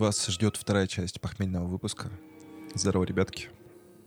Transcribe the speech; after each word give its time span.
Вас 0.00 0.26
ждет 0.28 0.56
вторая 0.56 0.86
часть 0.86 1.20
похмельного 1.20 1.66
выпуска. 1.66 2.08
Здорово, 2.72 3.04
ребятки. 3.04 3.50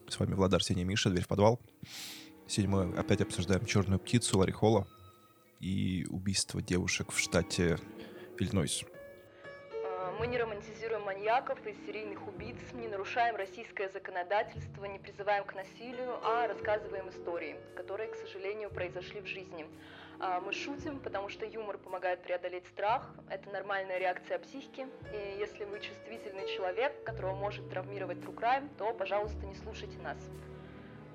С 0.08 0.20
вами 0.20 0.34
Владар 0.34 0.64
Синий 0.64 0.84
Миша, 0.84 1.12
дверь 1.12 1.24
в 1.24 1.28
подвал. 1.28 1.60
Сегодня 2.48 3.00
опять 3.00 3.22
обсуждаем 3.22 3.64
черную 3.68 4.00
птицу 4.00 4.40
Ларри 4.40 4.54
Холла 4.54 4.88
и 5.60 6.08
убийство 6.10 6.64
девушек 6.64 7.12
в 7.12 7.20
штате 7.20 7.78
Иллинойс. 8.40 8.86
А, 9.86 10.16
Мы 10.20 10.26
не 10.26 10.40
романтизируем 10.40 11.04
маньяков 11.04 11.60
и 11.68 11.76
серийных 11.86 12.28
убийц, 12.28 12.58
не 12.74 12.88
нарушаем 12.88 13.36
российское 13.36 13.88
законодательство, 13.90 14.86
не 14.86 14.98
призываем 14.98 15.46
к 15.46 15.54
насилию, 15.54 16.18
а 16.24 16.48
рассказываем 16.48 17.08
истории, 17.10 17.56
которые, 17.76 18.10
к 18.10 18.16
сожалению, 18.16 18.72
произошли 18.72 19.22
в 19.22 19.28
жизни. 19.28 19.68
А, 20.26 20.40
Мы 20.40 20.54
шутим, 20.54 21.00
потому 21.00 21.28
что 21.28 21.46
юмор 21.46 21.78
помогает 21.78 22.24
преодолеть 22.24 22.66
страх, 22.68 23.14
это 23.30 23.50
нормальная 23.50 24.00
реакция 24.00 24.40
психики, 24.40 24.88
и 25.12 25.38
если 25.38 25.66
вы 25.66 25.82
чувствительный 25.82 26.48
человек, 26.48 27.04
которого 27.04 27.36
может 27.36 27.70
травмировать 27.70 28.20
true 28.20 28.34
crime, 28.34 28.70
то, 28.78 28.94
пожалуйста, 28.94 29.46
не 29.46 29.54
слушайте 29.56 29.98
нас. 29.98 30.18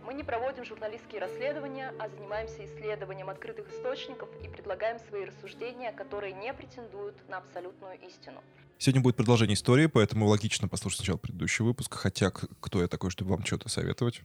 Мы 0.05 0.13
не 0.13 0.25
проводим 0.25 0.63
журналистские 0.67 1.23
расследования, 1.23 1.95
а 1.99 2.11
занимаемся 2.11 2.63
исследованием 2.67 3.31
открытых 3.31 3.73
источников 3.73 4.29
и 4.45 4.49
предлагаем 4.49 4.99
свои 4.99 5.25
рассуждения, 5.25 5.91
которые 5.93 6.35
не 6.35 6.53
претендуют 6.53 7.17
на 7.31 7.39
абсолютную 7.39 7.99
истину. 8.07 8.45
Сегодня 8.77 9.01
будет 9.01 9.17
продолжение 9.17 9.55
истории, 9.55 9.87
поэтому 9.87 10.27
логично 10.27 10.69
послушать 10.69 10.99
сначала 10.99 11.17
предыдущий 11.17 11.65
выпуск. 11.65 11.95
Хотя, 11.95 12.31
кто 12.31 12.83
я 12.83 12.89
такой, 12.89 13.09
чтобы 13.09 13.31
вам 13.31 13.45
что-то 13.47 13.71
советовать? 13.71 14.21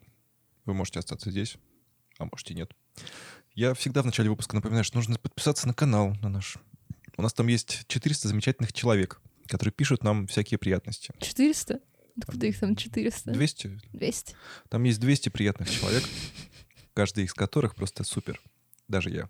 Вы 0.65 0.73
можете 0.73 0.99
остаться 0.99 1.31
здесь, 1.31 1.55
а 2.19 2.25
можете 2.25 2.53
нет. 2.53 2.73
Я 3.55 3.75
всегда 3.75 4.01
в 4.01 4.05
начале 4.05 4.31
выпуска 4.31 4.55
напоминаю, 4.55 4.83
что 4.83 4.97
нужно 4.97 5.17
подписаться 5.19 5.67
на 5.67 5.75
канал 5.75 6.15
на 6.23 6.29
наш. 6.29 6.57
У 7.17 7.21
нас 7.21 7.33
там 7.33 7.47
есть 7.47 7.83
400 7.87 8.27
замечательных 8.27 8.73
человек, 8.73 9.21
которые 9.47 9.71
пишут 9.71 10.03
нам 10.03 10.25
всякие 10.25 10.57
приятности. 10.57 11.13
400? 11.19 11.79
Откуда 12.19 12.47
их 12.47 12.59
там 12.59 12.75
400? 12.75 13.31
200. 13.31 13.79
200. 13.91 14.35
Там 14.69 14.83
есть 14.83 14.99
200 14.99 15.29
приятных 15.29 15.69
человек, 15.69 16.03
каждый 16.95 17.25
из 17.25 17.33
которых 17.35 17.75
просто 17.75 18.03
супер. 18.03 18.41
Даже 18.87 19.11
я. 19.11 19.29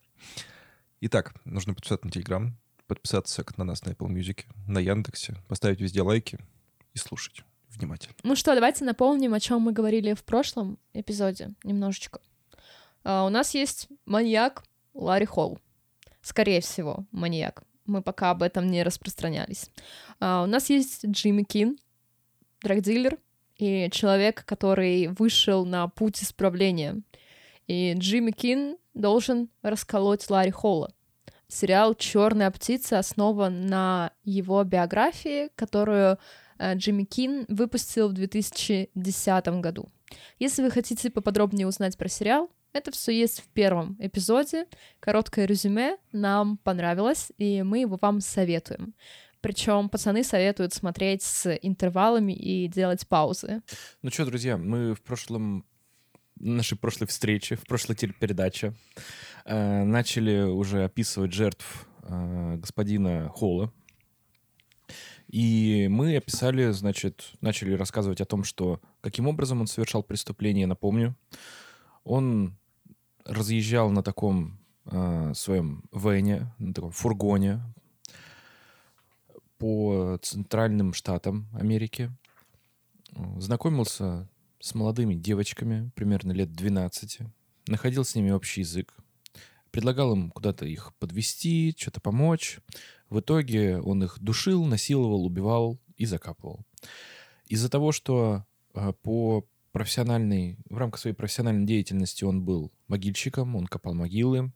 Итак, 1.01 1.35
нужно 1.43 1.73
подписаться 1.73 2.05
на 2.05 2.11
Телеграм, 2.11 2.57
подписаться 2.87 3.43
на 3.57 3.65
нас 3.65 3.83
на 3.83 3.89
Apple 3.89 4.07
Music, 4.07 4.45
на 4.67 4.79
Яндексе, 4.79 5.35
поставить 5.49 5.81
везде 5.81 6.01
лайки 6.01 6.39
и 6.93 6.97
слушать 6.97 7.43
внимательно. 7.67 8.15
Ну 8.23 8.37
что, 8.37 8.55
давайте 8.55 8.85
напомним, 8.85 9.33
о 9.33 9.41
чем 9.41 9.63
мы 9.63 9.73
говорили 9.73 10.13
в 10.13 10.23
прошлом 10.23 10.79
эпизоде 10.93 11.55
немножечко. 11.65 12.21
А, 13.03 13.25
у 13.25 13.29
нас 13.29 13.53
есть 13.53 13.87
маньяк 14.05 14.63
Ларри 14.93 15.25
Холл. 15.25 15.59
Скорее 16.21 16.61
всего, 16.61 17.05
маньяк. 17.11 17.63
Мы 17.85 18.01
пока 18.01 18.31
об 18.31 18.43
этом 18.43 18.67
не 18.67 18.83
распространялись. 18.83 19.69
А, 20.19 20.43
у 20.43 20.45
нас 20.45 20.69
есть 20.69 21.05
Джимми 21.05 21.43
Кин, 21.43 21.77
драгдилер, 22.61 23.17
и 23.57 23.89
человек, 23.91 24.45
который 24.45 25.07
вышел 25.07 25.65
на 25.65 25.87
путь 25.87 26.23
исправления. 26.23 27.01
И 27.67 27.93
Джимми 27.93 28.31
Кин 28.31 28.77
должен 28.93 29.49
расколоть 29.61 30.29
Ларри 30.29 30.51
Холла. 30.51 30.93
Сериал 31.47 31.93
«Черная 31.93 32.49
птица» 32.49 32.97
основан 32.97 33.67
на 33.67 34.11
его 34.23 34.63
биографии, 34.63 35.49
которую 35.55 36.17
э, 36.57 36.75
Джимми 36.75 37.03
Кин 37.03 37.45
выпустил 37.47 38.09
в 38.09 38.13
2010 38.13 39.47
году. 39.61 39.89
Если 40.39 40.63
вы 40.63 40.71
хотите 40.71 41.11
поподробнее 41.11 41.67
узнать 41.67 41.97
про 41.97 42.09
сериал, 42.09 42.49
это 42.73 42.91
все 42.91 43.11
есть 43.11 43.41
в 43.41 43.47
первом 43.47 43.95
эпизоде. 43.99 44.65
Короткое 44.99 45.45
резюме 45.45 45.97
нам 46.11 46.57
понравилось, 46.57 47.31
и 47.37 47.63
мы 47.63 47.79
его 47.79 47.97
вам 48.01 48.19
советуем. 48.19 48.93
Причем 49.41 49.89
пацаны 49.89 50.23
советуют 50.23 50.73
смотреть 50.73 51.21
с 51.21 51.53
интервалами 51.61 52.33
и 52.33 52.67
делать 52.67 53.07
паузы. 53.07 53.61
Ну 54.01 54.09
что, 54.09 54.25
друзья, 54.25 54.57
мы 54.57 54.95
в 54.95 55.01
прошлом 55.01 55.65
нашей 56.39 56.77
прошлой 56.77 57.07
встрече, 57.07 57.55
в 57.55 57.65
прошлой 57.65 57.95
телепередаче 57.95 58.73
э, 59.45 59.83
начали 59.83 60.43
уже 60.43 60.85
описывать 60.85 61.33
жертв 61.33 61.87
э, 62.03 62.55
господина 62.55 63.29
Холла. 63.29 63.71
И 65.27 65.87
мы 65.89 66.15
описали, 66.15 66.71
значит, 66.71 67.31
начали 67.41 67.73
рассказывать 67.73 68.21
о 68.21 68.25
том, 68.25 68.43
что 68.43 68.79
каким 69.01 69.27
образом 69.27 69.61
он 69.61 69.67
совершал 69.67 70.03
преступление, 70.03 70.67
напомню. 70.67 71.15
Он 72.03 72.57
разъезжал 73.25 73.89
на 73.89 74.03
таком 74.03 74.59
э, 74.85 75.33
своем 75.35 75.83
вене, 75.91 76.53
на 76.57 76.73
таком 76.73 76.91
фургоне 76.91 77.61
по 79.57 80.19
центральным 80.21 80.93
штатам 80.93 81.47
Америки. 81.53 82.11
Знакомился 83.37 84.27
с 84.59 84.75
молодыми 84.75 85.13
девочками, 85.13 85.91
примерно 85.95 86.31
лет 86.31 86.51
12, 86.51 87.19
находил 87.67 88.03
с 88.03 88.15
ними 88.15 88.31
общий 88.31 88.61
язык, 88.61 88.93
предлагал 89.71 90.13
им 90.13 90.31
куда-то 90.31 90.65
их 90.65 90.93
подвести, 90.99 91.73
что-то 91.77 92.01
помочь. 92.01 92.59
В 93.09 93.19
итоге 93.19 93.79
он 93.79 94.03
их 94.03 94.17
душил, 94.19 94.65
насиловал, 94.65 95.25
убивал 95.25 95.79
и 95.97 96.05
закапывал. 96.05 96.65
Из-за 97.47 97.69
того, 97.69 97.91
что 97.91 98.45
э, 98.73 98.93
по 99.01 99.45
профессиональной, 99.73 100.59
в 100.69 100.77
рамках 100.77 101.01
своей 101.01 101.15
профессиональной 101.17 101.65
деятельности 101.67 102.23
он 102.25 102.43
был 102.45 102.71
могильщиком, 102.87 103.57
он 103.57 103.67
копал 103.67 103.95
могилы. 103.95 104.53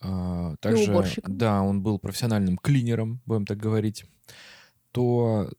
а, 0.00 0.56
Также, 0.58 0.92
уборщиком. 0.92 1.38
да, 1.38 1.62
он 1.62 1.82
был 1.82 1.98
профессиональным 1.98 2.58
клинером, 2.58 3.20
будем 3.26 3.46
так 3.46 3.58
говорить, 3.58 4.04
то 4.92 5.50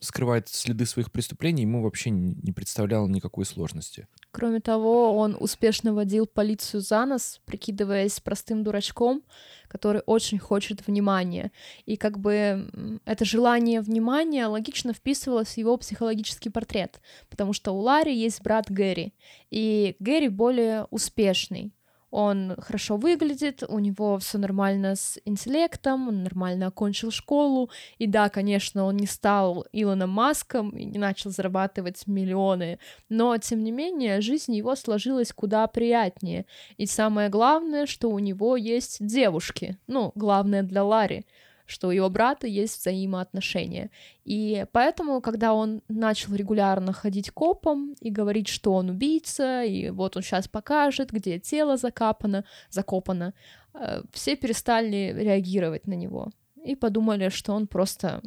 скрывать 0.00 0.48
следы 0.48 0.86
своих 0.86 1.12
преступлений 1.12 1.62
ему 1.62 1.82
вообще 1.82 2.10
не 2.10 2.52
представляло 2.52 3.08
никакой 3.08 3.44
сложности. 3.46 4.08
Кроме 4.32 4.60
того, 4.60 5.16
он 5.16 5.36
успешно 5.38 5.92
водил 5.92 6.26
полицию 6.26 6.82
за 6.82 7.04
нос, 7.04 7.40
прикидываясь 7.46 8.20
простым 8.20 8.62
дурачком, 8.62 9.24
который 9.66 10.02
очень 10.06 10.38
хочет 10.38 10.86
внимания. 10.86 11.50
И 11.84 11.96
как 11.96 12.18
бы 12.20 12.70
это 13.04 13.24
желание 13.24 13.80
внимания 13.80 14.46
логично 14.46 14.92
вписывалось 14.92 15.54
в 15.54 15.58
его 15.58 15.76
психологический 15.76 16.50
портрет, 16.50 17.00
потому 17.28 17.52
что 17.52 17.72
у 17.72 17.78
Ларри 17.78 18.16
есть 18.16 18.40
брат 18.42 18.70
Гэри, 18.70 19.14
и 19.50 19.96
Гэри 19.98 20.28
более 20.28 20.86
успешный. 20.90 21.72
Он 22.10 22.56
хорошо 22.58 22.96
выглядит, 22.96 23.62
у 23.66 23.78
него 23.78 24.18
все 24.18 24.38
нормально 24.38 24.96
с 24.96 25.18
интеллектом, 25.24 26.08
он 26.08 26.24
нормально 26.24 26.66
окончил 26.66 27.10
школу, 27.10 27.70
и 27.98 28.06
да, 28.06 28.28
конечно, 28.28 28.84
он 28.84 28.96
не 28.96 29.06
стал 29.06 29.66
Илоном 29.72 30.10
Маском 30.10 30.70
и 30.70 30.84
не 30.84 30.98
начал 30.98 31.30
зарабатывать 31.30 32.06
миллионы, 32.06 32.78
но, 33.08 33.36
тем 33.38 33.62
не 33.62 33.70
менее, 33.70 34.20
жизнь 34.20 34.54
его 34.54 34.74
сложилась 34.74 35.32
куда 35.32 35.66
приятнее. 35.66 36.46
И 36.76 36.86
самое 36.86 37.28
главное, 37.28 37.86
что 37.86 38.10
у 38.10 38.18
него 38.18 38.56
есть 38.56 39.04
девушки. 39.04 39.78
Ну, 39.86 40.12
главное 40.14 40.62
для 40.62 40.82
Ларри, 40.82 41.24
что 41.70 41.88
у 41.88 41.90
его 41.92 42.10
брата 42.10 42.46
есть 42.46 42.80
взаимоотношения. 42.80 43.90
И 44.24 44.66
поэтому, 44.72 45.20
когда 45.20 45.54
он 45.54 45.82
начал 45.88 46.34
регулярно 46.34 46.92
ходить 46.92 47.30
копом 47.30 47.94
и 48.00 48.10
говорить, 48.10 48.48
что 48.48 48.74
он 48.74 48.90
убийца, 48.90 49.62
и 49.62 49.90
вот 49.90 50.16
он 50.16 50.22
сейчас 50.22 50.48
покажет, 50.48 51.12
где 51.12 51.38
тело 51.38 51.76
закапано, 51.76 52.44
закопано, 52.70 53.34
э, 53.74 54.02
все 54.12 54.36
перестали 54.36 55.14
реагировать 55.16 55.86
на 55.86 55.94
него 55.94 56.30
и 56.64 56.74
подумали, 56.74 57.28
что 57.28 57.52
он 57.52 57.66
просто 57.66 58.20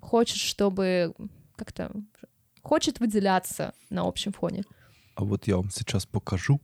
хочет, 0.00 0.38
чтобы 0.38 1.14
как-то 1.56 1.90
хочет 2.62 3.00
выделяться 3.00 3.74
на 3.90 4.02
общем 4.06 4.32
фоне. 4.32 4.62
А 5.16 5.24
вот 5.24 5.46
я 5.46 5.56
вам 5.56 5.70
сейчас 5.70 6.06
покажу, 6.06 6.60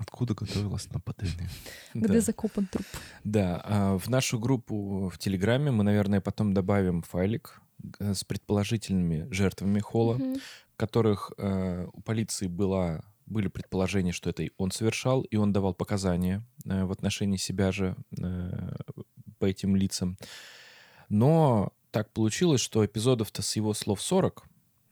откуда 0.00 0.34
готовилось 0.34 0.90
нападение. 0.92 1.48
Где 1.94 2.14
Да. 2.14 2.20
закопан 2.20 2.66
труп. 2.66 2.86
Да, 3.24 3.60
а 3.64 3.98
в 3.98 4.08
нашу 4.08 4.38
группу 4.38 5.08
в 5.08 5.18
Телеграме 5.18 5.70
мы, 5.70 5.84
наверное, 5.84 6.20
потом 6.20 6.52
добавим 6.54 7.02
файлик 7.02 7.60
э, 7.98 8.14
с 8.14 8.24
предположительными 8.24 9.28
жертвами 9.30 9.80
Холла, 9.80 10.18
которых 10.76 11.32
э, 11.36 11.86
у 11.92 12.00
полиции 12.00 12.46
была, 12.48 13.02
были 13.26 13.48
предположения, 13.48 14.12
что 14.12 14.30
это 14.30 14.42
и 14.42 14.50
он 14.56 14.70
совершал, 14.70 15.22
и 15.22 15.36
он 15.36 15.52
давал 15.52 15.74
показания 15.74 16.42
э, 16.64 16.84
в 16.84 16.92
отношении 16.92 17.36
себя 17.36 17.70
же 17.72 17.96
по 19.38 19.44
этим 19.46 19.76
лицам. 19.76 20.18
Но 21.08 21.72
так 21.90 22.12
получилось, 22.12 22.60
что 22.60 22.84
эпизодов-то 22.84 23.42
с 23.42 23.56
его 23.56 23.74
слов 23.74 24.00
40, 24.00 24.44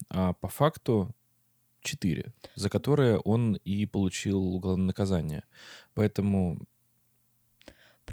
а 0.09 0.33
по 0.33 0.47
факту 0.47 1.15
4, 1.81 2.33
за 2.55 2.69
которые 2.69 3.17
он 3.19 3.55
и 3.55 3.85
получил 3.85 4.55
уголовное 4.55 4.87
наказание. 4.87 5.43
Поэтому 5.93 6.59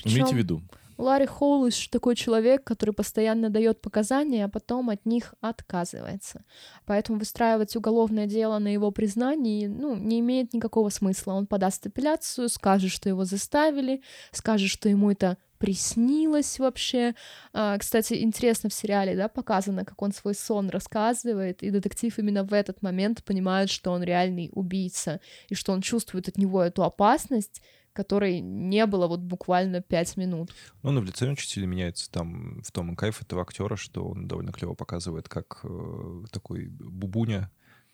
имейте 0.04 0.24
в 0.24 0.28
Причем 0.28 0.36
виду. 0.36 0.62
Ларри 0.98 1.26
Холлиш 1.26 1.88
такой 1.88 2.16
человек, 2.16 2.64
который 2.64 2.94
постоянно 2.94 3.50
дает 3.50 3.82
показания, 3.82 4.46
а 4.46 4.48
потом 4.48 4.88
от 4.88 5.04
них 5.04 5.34
отказывается. 5.40 6.44
Поэтому 6.86 7.18
выстраивать 7.18 7.76
уголовное 7.76 8.26
дело 8.26 8.58
на 8.58 8.68
его 8.68 8.90
признании, 8.90 9.66
ну, 9.66 9.94
не 9.94 10.20
имеет 10.20 10.54
никакого 10.54 10.88
смысла. 10.88 11.32
Он 11.32 11.46
подаст 11.46 11.86
апелляцию, 11.86 12.48
скажет, 12.48 12.90
что 12.90 13.08
его 13.10 13.24
заставили, 13.24 14.02
скажет, 14.32 14.70
что 14.70 14.88
ему 14.88 15.10
это 15.10 15.36
приснилось 15.58 16.58
вообще. 16.58 17.14
А, 17.52 17.78
кстати, 17.78 18.14
интересно 18.22 18.68
в 18.68 18.74
сериале, 18.74 19.16
да, 19.16 19.28
показано, 19.28 19.84
как 19.84 20.00
он 20.02 20.12
свой 20.12 20.34
сон 20.34 20.70
рассказывает, 20.70 21.62
и 21.62 21.70
детектив 21.70 22.18
именно 22.18 22.44
в 22.44 22.52
этот 22.52 22.82
момент 22.82 23.24
понимает, 23.24 23.70
что 23.70 23.92
он 23.92 24.02
реальный 24.02 24.50
убийца, 24.52 25.20
и 25.48 25.54
что 25.54 25.72
он 25.72 25.80
чувствует 25.80 26.28
от 26.28 26.38
него 26.38 26.62
эту 26.62 26.82
опасность, 26.84 27.62
которой 27.92 28.40
не 28.40 28.84
было 28.86 29.08
вот 29.08 29.20
буквально 29.20 29.80
пять 29.80 30.16
минут. 30.16 30.52
Ну, 30.82 30.90
он 30.90 31.00
в 31.00 31.04
лице 31.04 31.30
очень 31.30 31.48
сильно 31.48 31.66
меняется. 31.66 32.10
Там 32.10 32.62
в 32.62 32.70
том 32.70 32.92
и 32.92 32.96
кайф 32.96 33.22
этого 33.22 33.42
актера, 33.42 33.76
что 33.76 34.06
он 34.06 34.28
довольно 34.28 34.52
клево 34.52 34.74
показывает, 34.74 35.28
как 35.28 35.60
э, 35.64 36.24
такой 36.30 36.66
бубуня, 36.68 37.50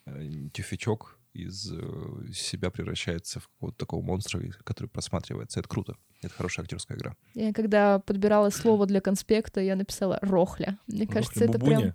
э, 0.06 0.48
тюфячок 0.52 1.18
из 1.32 1.72
э, 1.72 2.32
себя 2.32 2.70
превращается 2.70 3.40
в 3.40 3.48
какого-то 3.48 3.78
такого 3.78 4.02
монстра, 4.02 4.40
который 4.64 4.88
просматривается. 4.88 5.60
Это 5.60 5.68
круто. 5.68 5.96
Это 6.20 6.34
хорошая 6.34 6.64
актерская 6.64 6.96
игра. 6.96 7.16
Я 7.34 7.52
когда 7.52 7.98
подбирала 7.98 8.50
слово 8.50 8.86
для 8.86 9.00
конспекта, 9.00 9.60
я 9.60 9.76
написала 9.76 10.18
«рохля». 10.22 10.78
Мне 10.86 11.02
Рохля 11.02 11.14
кажется, 11.14 11.44
это 11.44 11.58
Бубуня. 11.58 11.78
прям, 11.78 11.94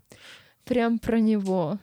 прям 0.66 1.00
про 1.00 1.20
него. 1.20 1.80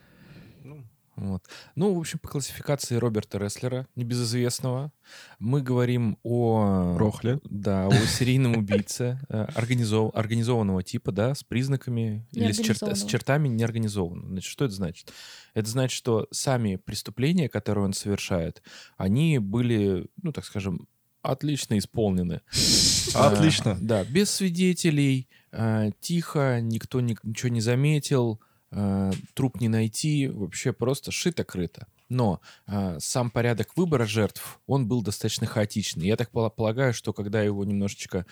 Ну, 0.63 0.83
Вот. 1.15 1.43
Ну, 1.75 1.93
в 1.93 1.99
общем, 1.99 2.19
по 2.19 2.27
классификации 2.27 2.95
Роберта 2.97 3.37
Рестлера, 3.37 3.87
небезызвестного, 3.95 4.91
мы 5.39 5.61
говорим 5.61 6.17
о... 6.23 6.97
Рохле. 6.97 7.39
Да, 7.45 7.87
о 7.87 7.93
серийном 8.05 8.57
убийце 8.57 9.19
э, 9.29 9.45
организов- 9.55 10.11
организованного 10.13 10.83
типа, 10.83 11.11
да, 11.13 11.33
с 11.33 11.43
признаками 11.43 12.27
или 12.33 12.51
с, 12.51 12.59
черт- 12.59 12.83
с 12.97 13.05
чертами 13.05 13.47
неорганизованного. 13.47 14.27
Значит, 14.29 14.51
что 14.51 14.65
это 14.65 14.73
значит? 14.73 15.13
Это 15.53 15.69
значит, 15.69 15.95
что 15.97 16.27
сами 16.31 16.75
преступления, 16.75 17.47
которые 17.47 17.85
он 17.85 17.93
совершает, 17.93 18.61
они 18.97 19.39
были, 19.39 20.07
ну, 20.21 20.33
так 20.33 20.43
скажем, 20.43 20.87
отлично 21.21 21.77
исполнены. 21.77 22.41
Отлично. 23.15 23.71
А, 23.71 23.77
Да, 23.79 24.03
без 24.03 24.29
свидетелей, 24.31 25.29
а, 25.51 25.89
тихо, 26.01 26.59
никто 26.61 26.99
ни- 26.99 27.17
ничего 27.23 27.49
не 27.49 27.61
заметил, 27.61 28.41
а, 28.77 29.11
труп 29.33 29.61
не 29.61 29.69
найти, 29.69 30.27
вообще 30.27 30.73
просто 30.73 31.11
шито-крыто. 31.11 31.87
Но 32.09 32.41
а, 32.67 32.99
сам 32.99 33.31
порядок 33.31 33.77
выбора 33.77 34.05
жертв, 34.05 34.59
он 34.67 34.85
был 34.87 35.01
достаточно 35.01 35.47
хаотичный. 35.47 36.05
Я 36.05 36.17
так 36.17 36.29
пола- 36.29 36.49
полагаю, 36.49 36.93
что 36.93 37.13
когда 37.13 37.41
его 37.41 37.63
немножечко, 37.63 38.25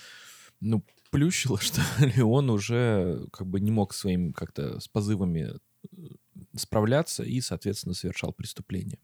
ну, 0.60 0.84
плющило, 1.12 1.58
что 1.62 1.82
ли, 2.00 2.22
он 2.22 2.50
уже 2.50 3.26
как 3.32 3.48
бы 3.48 3.62
не 3.62 3.72
мог 3.72 3.94
своим 3.94 4.34
как-то 4.34 4.82
с 4.82 4.90
позывами 4.90 5.54
э, 5.54 5.98
справляться 6.58 7.24
и, 7.24 7.40
соответственно, 7.40 7.94
совершал 7.94 8.34
преступление. 8.34 9.00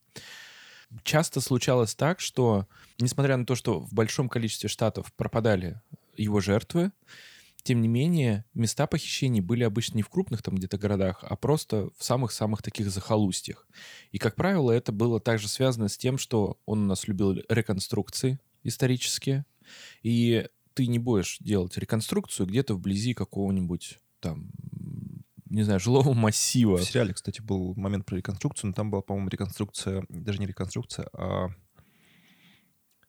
Часто 1.04 1.40
случалось 1.40 1.96
так, 1.96 2.20
что, 2.20 2.68
несмотря 3.00 3.38
на 3.38 3.46
то, 3.46 3.56
что 3.56 3.80
в 3.80 3.94
большом 3.94 4.28
количестве 4.28 4.68
штатов 4.68 5.14
пропадали 5.14 5.80
его 6.18 6.42
жертвы, 6.42 6.92
тем 7.64 7.82
не 7.82 7.88
менее, 7.88 8.46
места 8.54 8.88
похищений 8.88 9.42
были 9.42 9.64
обычно 9.64 9.98
не 9.98 10.04
в 10.04 10.10
крупных 10.10 10.42
там 10.42 10.56
где-то 10.56 10.78
городах, 10.78 11.24
а 11.24 11.36
просто 11.36 11.90
в 11.98 12.04
самых-самых 12.04 12.62
таких 12.62 12.90
захолустьях. 12.90 13.68
И, 14.12 14.18
как 14.18 14.36
правило, 14.36 14.72
это 14.72 14.92
было 14.92 15.20
также 15.20 15.48
связано 15.48 15.88
с 15.88 15.98
тем, 15.98 16.18
что 16.18 16.60
он 16.66 16.84
у 16.84 16.86
нас 16.86 17.08
любил 17.08 17.34
реконструкции 17.50 18.40
исторические, 18.64 19.46
и 20.04 20.48
ты 20.74 20.88
не 20.88 21.00
будешь 21.00 21.38
делать 21.40 21.78
реконструкцию 21.78 22.48
где-то 22.48 22.76
вблизи 22.76 23.14
какого-нибудь 23.14 24.00
там, 24.20 24.52
не 25.50 25.64
знаю, 25.64 25.80
жилого 25.80 26.14
массива. 26.14 26.78
В 26.78 26.84
сериале, 26.84 27.14
кстати, 27.14 27.42
был 27.42 27.74
момент 27.76 28.06
про 28.06 28.16
реконструкцию, 28.16 28.70
но 28.70 28.74
там 28.74 28.92
была, 28.92 29.02
по-моему, 29.02 29.30
реконструкция, 29.30 30.06
даже 30.10 30.40
не 30.40 30.48
реконструкция, 30.48 31.10
а... 31.14 31.50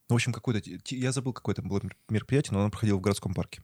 Ну, 0.08 0.14
в 0.14 0.16
общем, 0.16 0.32
какой-то... 0.32 0.60
Я 0.88 1.12
забыл, 1.12 1.32
какое 1.32 1.54
там 1.54 1.68
было 1.68 1.80
мероприятие, 2.08 2.54
но 2.54 2.60
оно 2.60 2.70
проходило 2.70 2.98
в 2.98 3.00
городском 3.00 3.32
парке. 3.32 3.62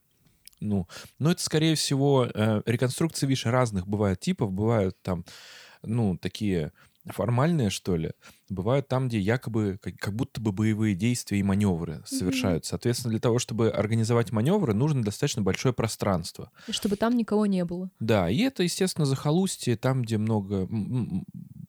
Ну, 0.61 0.87
но 1.19 1.33
это, 1.33 1.43
скорее 1.43 1.75
всего, 1.75 2.27
э, 2.33 2.63
реконструкции, 2.67 3.27
видишь, 3.27 3.47
разных 3.47 3.87
бывают 3.87 4.21
типов. 4.21 4.53
Бывают 4.53 4.97
там, 5.03 5.25
ну, 5.83 6.17
такие 6.17 6.73
формальные, 7.13 7.71
что 7.71 7.97
ли. 7.97 8.13
Бывают 8.49 8.89
там, 8.89 9.09
где 9.09 9.19
якобы 9.19 9.79
как, 9.81 9.97
как 9.97 10.15
будто 10.15 10.41
бы 10.41 10.53
боевые 10.53 10.95
действия 10.95 11.39
и 11.39 11.43
маневры 11.43 12.03
совершают. 12.07 12.65
Соответственно, 12.65 13.11
для 13.11 13.21
того, 13.21 13.39
чтобы 13.39 13.71
организовать 13.71 14.33
маневры, 14.33 14.75
нужно 14.75 15.03
достаточно 15.03 15.43
большое 15.43 15.73
пространство. 15.75 16.51
И 16.67 16.73
чтобы 16.73 16.97
там 16.97 17.17
никого 17.17 17.47
не 17.47 17.65
было. 17.65 17.91
Да, 18.01 18.29
и 18.29 18.39
это, 18.39 18.63
естественно, 18.63 19.07
захолустье, 19.07 19.77
там, 19.77 20.03
где 20.03 20.19
много, 20.19 20.69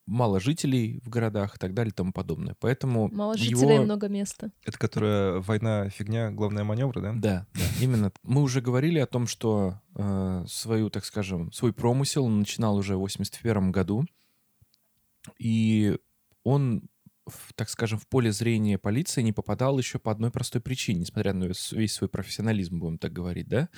мало 0.07 0.39
жителей 0.39 0.99
в 1.03 1.09
городах 1.09 1.55
и 1.55 1.59
так 1.59 1.73
далее 1.73 1.91
и 1.91 1.93
тому 1.93 2.11
подобное. 2.11 2.55
Поэтому 2.59 3.09
Мало 3.09 3.35
его... 3.35 3.59
жителей, 3.59 3.79
много 3.79 4.07
места. 4.07 4.51
Это 4.63 4.79
которая 4.79 5.39
война, 5.41 5.89
фигня, 5.89 6.31
главная 6.31 6.63
маневра, 6.63 7.01
да? 7.01 7.13
Да, 7.13 7.47
да, 7.53 7.61
именно. 7.81 8.11
Мы 8.23 8.41
уже 8.41 8.61
говорили 8.61 8.99
о 8.99 9.05
том, 9.05 9.27
что 9.27 9.79
э, 9.95 10.45
свою, 10.47 10.89
так 10.89 11.05
скажем, 11.05 11.51
свой 11.51 11.73
промысел 11.73 12.25
он 12.25 12.39
начинал 12.39 12.77
уже 12.77 12.95
в 12.95 13.01
81 13.01 13.71
году, 13.71 14.05
и 15.37 15.97
он, 16.43 16.83
так 17.55 17.69
скажем, 17.69 17.99
в 17.99 18.07
поле 18.07 18.31
зрения 18.31 18.77
полиции 18.77 19.21
не 19.21 19.33
попадал 19.33 19.77
еще 19.77 19.99
по 19.99 20.11
одной 20.11 20.31
простой 20.31 20.61
причине, 20.61 21.01
несмотря 21.01 21.33
на 21.33 21.45
весь 21.45 21.93
свой 21.93 22.09
профессионализм, 22.09 22.79
будем 22.79 22.97
так 22.97 23.13
говорить, 23.13 23.47
да. 23.47 23.69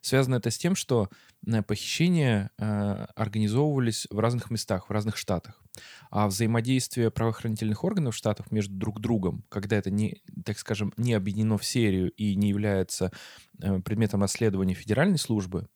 Связано 0.00 0.36
это 0.36 0.50
с 0.50 0.58
тем, 0.58 0.74
что 0.74 1.08
э, 1.46 1.62
похищения 1.62 2.50
э, 2.58 2.64
организовывались 3.16 4.06
в 4.10 4.18
разных 4.18 4.50
местах, 4.50 4.88
в 4.88 4.92
разных 4.92 5.16
штатах. 5.16 5.62
А 6.10 6.26
взаимодействие 6.28 7.10
правоохранительных 7.10 7.82
органов 7.84 8.14
штатов 8.14 8.50
между 8.52 8.74
друг 8.74 9.00
другом, 9.00 9.44
когда 9.48 9.76
это 9.76 9.90
не, 9.90 10.22
так 10.44 10.58
скажем, 10.58 10.92
не 10.96 11.14
объединено 11.14 11.58
в 11.58 11.64
серию 11.64 12.10
и 12.12 12.36
не 12.36 12.48
является 12.48 13.12
э, 13.60 13.80
предметом 13.80 14.22
расследования 14.22 14.74
федеральной 14.74 15.18
службы, 15.18 15.68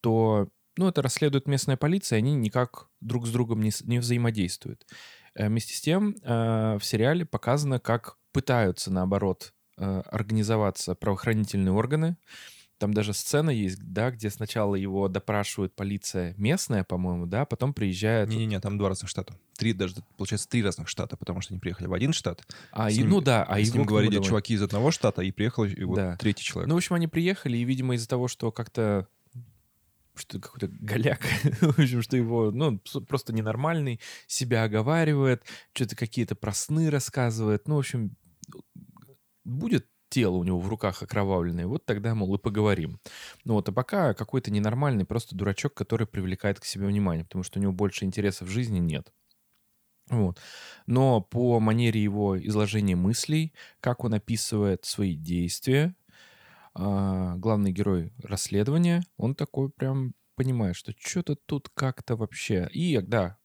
то 0.00 0.48
ну, 0.76 0.88
это 0.88 1.02
расследует 1.02 1.48
местная 1.48 1.76
полиция, 1.76 2.18
они 2.18 2.34
никак 2.34 2.88
друг 3.00 3.26
с 3.26 3.30
другом 3.30 3.62
не, 3.62 3.72
не 3.84 3.98
взаимодействуют. 3.98 4.86
Э, 5.36 5.48
Вместе 5.48 5.74
с 5.74 5.80
тем 5.80 6.16
э, 6.22 6.78
в 6.78 6.84
сериале 6.84 7.24
показано, 7.24 7.78
как 7.78 8.16
пытаются, 8.32 8.90
наоборот, 8.92 9.52
э, 9.78 10.02
организоваться 10.10 10.94
правоохранительные 10.94 11.72
органы. 11.72 12.16
Там 12.78 12.92
даже 12.92 13.14
сцена 13.14 13.48
есть, 13.48 13.78
да, 13.82 14.10
где 14.10 14.28
сначала 14.28 14.74
его 14.74 15.08
допрашивает 15.08 15.74
полиция 15.74 16.34
местная, 16.36 16.84
по-моему, 16.84 17.24
да, 17.24 17.42
а 17.42 17.46
потом 17.46 17.72
приезжает... 17.72 18.28
Не-не-не, 18.28 18.60
там 18.60 18.76
два 18.76 18.90
разных 18.90 19.08
штата. 19.08 19.34
Три, 19.56 19.72
даже, 19.72 19.94
получается, 20.18 20.46
три 20.46 20.62
разных 20.62 20.86
штата, 20.88 21.16
потому 21.16 21.40
что 21.40 21.54
они 21.54 21.58
приехали 21.60 21.86
в 21.86 21.94
один 21.94 22.12
штат. 22.12 22.42
А, 22.72 22.90
и- 22.90 22.98
ним- 22.98 23.08
ну 23.08 23.20
да, 23.22 23.44
а 23.44 23.58
с 23.58 23.66
его 23.68 23.78
ним 23.78 23.86
говорили 23.86 24.20
чуваки 24.22 24.52
из 24.52 24.62
одного 24.62 24.90
штата, 24.90 25.22
и 25.22 25.30
приехал 25.30 25.64
и 25.64 25.84
вот 25.84 25.96
Да. 25.96 26.16
третий 26.18 26.44
человек. 26.44 26.68
Ну, 26.68 26.74
в 26.74 26.76
общем, 26.76 26.96
они 26.96 27.08
приехали, 27.08 27.56
и, 27.56 27.64
видимо, 27.64 27.94
из-за 27.94 28.08
того, 28.08 28.28
что 28.28 28.52
как-то 28.52 29.08
что 30.16 30.40
какой-то 30.40 30.68
голяк, 30.68 31.20
в 31.60 31.78
общем, 31.78 32.02
что 32.02 32.16
его, 32.16 32.50
ну, 32.50 32.80
просто 33.06 33.32
ненормальный, 33.32 34.00
себя 34.26 34.64
оговаривает, 34.64 35.44
что-то 35.72 35.96
какие-то 35.96 36.34
про 36.34 36.52
сны 36.52 36.90
рассказывает. 36.90 37.68
Ну, 37.68 37.76
в 37.76 37.80
общем, 37.80 38.16
будет 39.44 39.86
тело 40.08 40.36
у 40.36 40.44
него 40.44 40.60
в 40.60 40.68
руках 40.68 41.02
окровавленное, 41.02 41.66
вот 41.66 41.84
тогда, 41.84 42.14
мол, 42.14 42.34
и 42.34 42.38
поговорим. 42.38 43.00
Ну 43.44 43.54
вот, 43.54 43.68
а 43.68 43.72
пока 43.72 44.14
какой-то 44.14 44.50
ненормальный 44.50 45.04
просто 45.04 45.36
дурачок, 45.36 45.74
который 45.74 46.06
привлекает 46.06 46.60
к 46.60 46.64
себе 46.64 46.86
внимание, 46.86 47.24
потому 47.24 47.42
что 47.44 47.58
у 47.58 47.62
него 47.62 47.72
больше 47.72 48.04
интересов 48.04 48.48
в 48.48 48.50
жизни 48.50 48.78
нет. 48.78 49.12
Вот. 50.08 50.38
Но 50.86 51.20
по 51.20 51.58
манере 51.58 52.00
его 52.00 52.38
изложения 52.38 52.94
мыслей, 52.94 53.52
как 53.80 54.04
он 54.04 54.14
описывает 54.14 54.84
свои 54.84 55.16
действия, 55.16 55.96
а, 56.78 57.36
главный 57.36 57.72
герой 57.72 58.12
расследования, 58.22 59.02
он 59.16 59.34
такой 59.34 59.70
прям 59.70 60.12
понимает, 60.34 60.76
что 60.76 60.92
что-то 60.98 61.34
тут 61.34 61.70
как-то 61.70 62.16
вообще... 62.16 62.68
И, 62.72 62.98
да, 63.00 63.38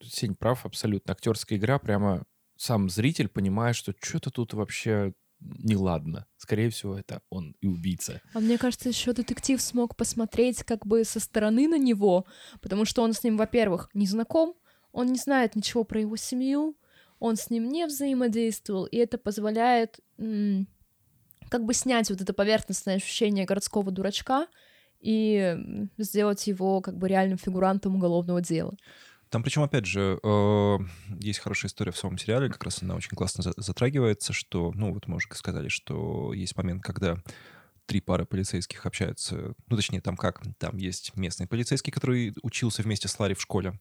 Сень 0.00 0.36
прав 0.36 0.64
абсолютно. 0.64 1.12
Актерская 1.12 1.58
игра 1.58 1.80
прямо 1.80 2.24
сам 2.56 2.88
зритель 2.88 3.28
понимает, 3.28 3.74
что 3.74 3.92
что-то 4.00 4.30
тут 4.30 4.54
вообще 4.54 5.12
неладно. 5.40 6.26
Скорее 6.36 6.70
всего, 6.70 6.96
это 6.96 7.22
он 7.30 7.56
и 7.60 7.66
убийца. 7.66 8.20
А 8.32 8.40
мне 8.40 8.58
кажется, 8.58 8.88
еще 8.88 9.12
детектив 9.12 9.60
смог 9.60 9.96
посмотреть 9.96 10.62
как 10.62 10.86
бы 10.86 11.04
со 11.04 11.18
стороны 11.20 11.66
на 11.68 11.78
него, 11.78 12.26
потому 12.60 12.84
что 12.84 13.02
он 13.02 13.12
с 13.12 13.24
ним, 13.24 13.36
во-первых, 13.36 13.88
не 13.94 14.06
знаком, 14.06 14.54
он 14.92 15.08
не 15.08 15.18
знает 15.18 15.56
ничего 15.56 15.84
про 15.84 16.00
его 16.00 16.16
семью, 16.16 16.76
он 17.18 17.36
с 17.36 17.50
ним 17.50 17.68
не 17.68 17.86
взаимодействовал, 17.86 18.86
и 18.86 18.96
это 18.96 19.18
позволяет 19.18 20.00
м, 20.18 20.68
как 21.50 21.64
бы 21.64 21.74
снять 21.74 22.10
вот 22.10 22.20
это 22.20 22.32
поверхностное 22.32 22.96
ощущение 22.96 23.44
городского 23.44 23.90
дурачка 23.90 24.46
и 25.00 25.56
сделать 25.96 26.46
его 26.46 26.80
как 26.80 26.96
бы 26.96 27.08
реальным 27.08 27.38
фигурантом 27.38 27.96
уголовного 27.96 28.40
дела. 28.40 28.76
Там 29.30 29.42
причем, 29.42 29.62
опять 29.62 29.84
же, 29.84 30.18
э, 30.22 30.78
есть 31.20 31.40
хорошая 31.40 31.68
история 31.68 31.92
в 31.92 31.98
самом 31.98 32.16
сериале, 32.16 32.48
как 32.48 32.64
раз 32.64 32.82
она 32.82 32.94
очень 32.94 33.10
классно 33.14 33.42
за- 33.42 33.52
затрагивается, 33.56 34.32
что, 34.32 34.72
ну, 34.74 34.94
вот 34.94 35.06
мы 35.06 35.16
уже 35.16 35.28
сказали, 35.32 35.68
что 35.68 36.32
есть 36.32 36.56
момент, 36.56 36.82
когда 36.82 37.18
три 37.84 38.00
пары 38.00 38.24
полицейских 38.24 38.84
общаются, 38.86 39.54
ну, 39.66 39.76
точнее, 39.76 40.00
там 40.00 40.16
как, 40.16 40.42
там 40.58 40.76
есть 40.78 41.14
местный 41.16 41.46
полицейский, 41.46 41.92
который 41.92 42.34
учился 42.42 42.82
вместе 42.82 43.08
с 43.08 43.18
Ларри 43.18 43.34
в 43.34 43.40
школе, 43.40 43.78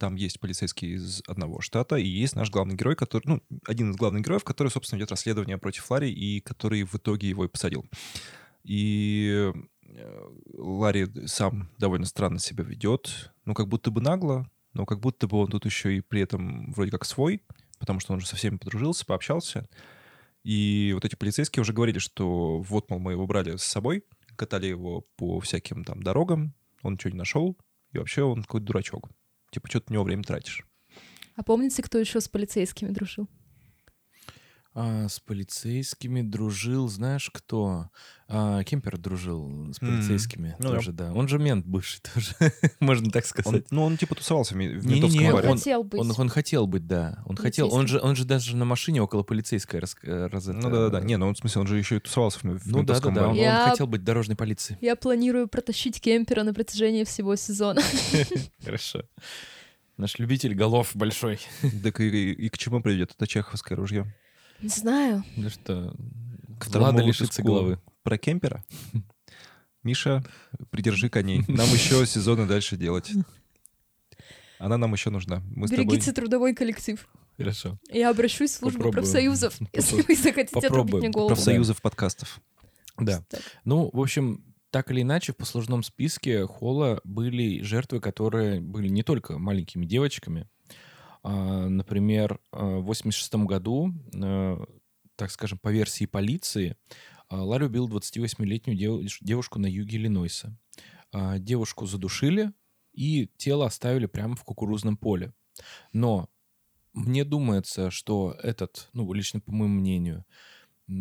там 0.00 0.16
есть 0.16 0.40
полицейский 0.40 0.94
из 0.94 1.22
одного 1.28 1.60
штата, 1.60 1.96
и 1.96 2.06
есть 2.06 2.34
наш 2.34 2.50
главный 2.50 2.74
герой, 2.74 2.96
который, 2.96 3.22
ну, 3.26 3.42
один 3.66 3.90
из 3.92 3.96
главных 3.96 4.24
героев, 4.24 4.42
который, 4.42 4.68
собственно, 4.68 4.98
ведет 4.98 5.10
расследование 5.10 5.58
против 5.58 5.88
Ларри, 5.90 6.10
и 6.10 6.40
который 6.40 6.82
в 6.82 6.94
итоге 6.96 7.28
его 7.28 7.44
и 7.44 7.48
посадил. 7.48 7.84
И 8.64 9.52
э, 9.82 10.28
Ларри 10.54 11.06
сам 11.26 11.68
довольно 11.78 12.06
странно 12.06 12.38
себя 12.38 12.64
ведет. 12.64 13.32
Ну, 13.44 13.54
как 13.54 13.68
будто 13.68 13.90
бы 13.90 14.00
нагло, 14.00 14.50
но 14.72 14.86
как 14.86 15.00
будто 15.00 15.28
бы 15.28 15.36
он 15.36 15.48
тут 15.48 15.66
еще 15.66 15.96
и 15.96 16.00
при 16.00 16.22
этом 16.22 16.72
вроде 16.72 16.90
как 16.90 17.04
свой, 17.04 17.42
потому 17.78 18.00
что 18.00 18.12
он 18.12 18.18
уже 18.18 18.26
со 18.26 18.36
всеми 18.36 18.56
подружился, 18.56 19.04
пообщался. 19.04 19.68
И 20.42 20.92
вот 20.94 21.04
эти 21.04 21.14
полицейские 21.14 21.60
уже 21.60 21.74
говорили, 21.74 21.98
что 21.98 22.60
вот, 22.60 22.88
мол, 22.88 22.98
мы 22.98 23.12
его 23.12 23.26
брали 23.26 23.56
с 23.56 23.62
собой, 23.62 24.04
катали 24.36 24.66
его 24.66 25.02
по 25.16 25.38
всяким 25.40 25.84
там 25.84 26.02
дорогам, 26.02 26.54
он 26.82 26.94
ничего 26.94 27.10
не 27.10 27.18
нашел, 27.18 27.58
и 27.92 27.98
вообще 27.98 28.22
он 28.22 28.42
какой-то 28.42 28.66
дурачок. 28.66 29.10
Типа, 29.50 29.68
что 29.68 29.80
ты 29.80 29.86
на 29.90 29.94
него 29.94 30.04
время 30.04 30.22
тратишь? 30.22 30.66
А 31.36 31.42
помните, 31.42 31.82
кто 31.82 31.98
еще 31.98 32.20
с 32.20 32.28
полицейскими 32.28 32.90
дружил? 32.90 33.28
А, 34.72 35.08
с 35.08 35.18
полицейскими 35.18 36.22
дружил, 36.22 36.86
знаешь 36.88 37.28
кто? 37.34 37.90
А, 38.28 38.62
Кемпер 38.62 38.98
дружил 38.98 39.72
с 39.74 39.80
полицейскими 39.80 40.54
ну 40.60 40.68
да. 40.68 40.74
тоже, 40.76 40.92
да. 40.92 41.12
Он 41.12 41.26
же 41.26 41.40
мент 41.40 41.66
бывший 41.66 42.00
тоже, 42.14 42.34
можно 42.78 43.10
так 43.10 43.24
Он, 43.24 43.28
сказать. 43.28 43.64
ну, 43.72 43.82
он 43.82 43.96
типа 43.96 44.14
тусовался 44.14 44.54
в 44.54 44.58
ми- 44.58 44.68
в 44.68 44.86
Не-не-не, 44.86 45.24
ментовском 45.24 45.44
Он 45.44 45.50
он- 45.50 45.58
хотел 45.58 45.82
быть. 45.82 46.00
Он, 46.00 46.12
он 46.16 46.28
хотел 46.28 46.66
быть, 46.68 46.86
да. 46.86 47.20
Он 47.26 47.36
хотел. 47.36 47.74
Он 47.74 47.88
же, 47.88 47.98
он 48.00 48.14
же 48.14 48.24
даже 48.24 48.56
на 48.56 48.64
машине 48.64 49.02
около 49.02 49.24
полицейской 49.24 49.80
раз, 49.80 49.96
э, 50.04 50.26
раз 50.26 50.44
это- 50.44 50.52
Ну 50.52 50.70
да-да-да. 50.70 51.00
Не, 51.00 51.16
ну 51.16 51.26
он, 51.26 51.34
в 51.34 51.38
смысле, 51.38 51.62
он 51.62 51.66
же 51.66 51.76
еще 51.76 51.96
и 51.96 51.98
тусовался 52.00 52.38
в, 52.38 52.42
в 52.42 52.46
Ну 52.46 52.54
да, 52.54 52.62
да, 52.64 52.78
ментовском 52.78 53.14
да. 53.14 53.22
Он, 53.22 53.28
баре. 53.30 53.40
он 53.40 53.44
Я- 53.46 53.68
хотел 53.70 53.88
быть 53.88 54.04
дорожной 54.04 54.36
полицией. 54.36 54.78
Я 54.80 54.94
планирую 54.94 55.48
протащить 55.48 56.00
кемпера 56.00 56.44
на 56.44 56.54
протяжении 56.54 57.02
всего 57.02 57.34
сезона. 57.34 57.82
Хорошо. 58.64 59.02
Наш 59.96 60.18
любитель 60.20 60.54
голов 60.54 60.92
большой. 60.94 61.40
Так 61.82 61.98
и, 62.00 62.04
и- 62.08 62.32
и 62.46 62.48
к 62.48 62.56
чему 62.56 62.80
приведет 62.80 63.14
это 63.16 63.26
чеховское 63.26 63.76
ружье? 63.76 64.06
Не 64.62 64.68
знаю. 64.68 65.24
Ну 65.36 65.48
что, 65.50 65.94
К 66.58 66.66
второму 66.66 66.92
Влада 66.92 67.06
лишится 67.06 67.42
головы. 67.42 67.80
Про 68.02 68.18
кемпера? 68.18 68.64
Миша, 69.82 70.22
придержи 70.70 71.08
коней. 71.08 71.44
Нам 71.48 71.68
еще 71.68 72.04
сезоны 72.06 72.46
дальше 72.46 72.76
делать. 72.76 73.10
Она 74.58 74.76
нам 74.76 74.92
еще 74.92 75.08
нужна. 75.08 75.42
Мы 75.54 75.66
с 75.66 75.70
тобой... 75.70 75.86
Берегите 75.86 76.12
трудовой 76.12 76.54
коллектив. 76.54 77.08
Хорошо. 77.38 77.78
Я 77.90 78.10
обращусь 78.10 78.50
в 78.50 78.54
службу 78.58 78.80
Попробуем. 78.80 79.04
профсоюзов, 79.04 79.54
если 79.72 80.02
вы 80.02 80.14
захотите 80.14 80.58
отрубить 80.58 80.62
Попробуем. 80.62 80.98
мне 80.98 81.08
голову. 81.08 81.28
Профсоюзов 81.28 81.80
подкастов. 81.80 82.40
Да. 82.98 83.24
Так. 83.30 83.40
Ну, 83.64 83.88
в 83.90 83.98
общем, 83.98 84.44
так 84.70 84.90
или 84.90 85.00
иначе, 85.00 85.32
в 85.32 85.36
послужном 85.36 85.82
списке 85.82 86.46
Холла 86.46 87.00
были 87.04 87.62
жертвы, 87.62 88.00
которые 88.00 88.60
были 88.60 88.88
не 88.88 89.02
только 89.02 89.38
маленькими 89.38 89.86
девочками. 89.86 90.46
А, 91.22 91.68
Например, 91.68 92.40
а, 92.52 92.78
в 92.78 92.84
86 92.84 93.46
году, 93.46 93.92
э, 94.14 94.56
так 95.16 95.30
скажем, 95.30 95.58
по 95.58 95.68
версии 95.70 96.06
полиции, 96.06 96.76
Ларри 97.30 97.66
убил 97.66 97.88
28-летнюю 97.88 98.76
дев- 98.76 99.18
девушку 99.20 99.58
на 99.58 99.66
юге 99.66 99.98
Иллинойса. 99.98 100.56
А, 101.12 101.38
Девушку 101.38 101.86
задушили, 101.86 102.52
и 102.92 103.28
тело 103.36 103.66
оставили 103.66 104.06
прямо 104.06 104.34
в 104.34 104.44
кукурузном 104.44 104.96
поле. 104.96 105.32
Но 105.92 106.28
мне 106.92 107.24
думается, 107.24 107.90
что 107.90 108.36
этот, 108.42 108.88
ну, 108.92 109.12
лично 109.12 109.40
по 109.40 109.52
моему 109.52 109.74
мнению, 109.80 110.24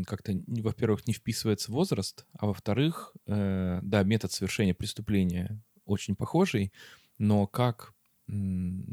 как-то, 0.06 0.34
во-первых, 0.48 1.08
не 1.08 1.14
вписывается 1.14 1.72
возраст, 1.72 2.26
а 2.34 2.46
во-вторых, 2.48 3.16
э, 3.26 3.80
да, 3.82 4.04
метод 4.04 4.32
совершения 4.32 4.76
преступления 4.76 5.64
очень 5.86 6.16
похожий, 6.16 6.72
но 7.18 7.48
как, 7.48 7.94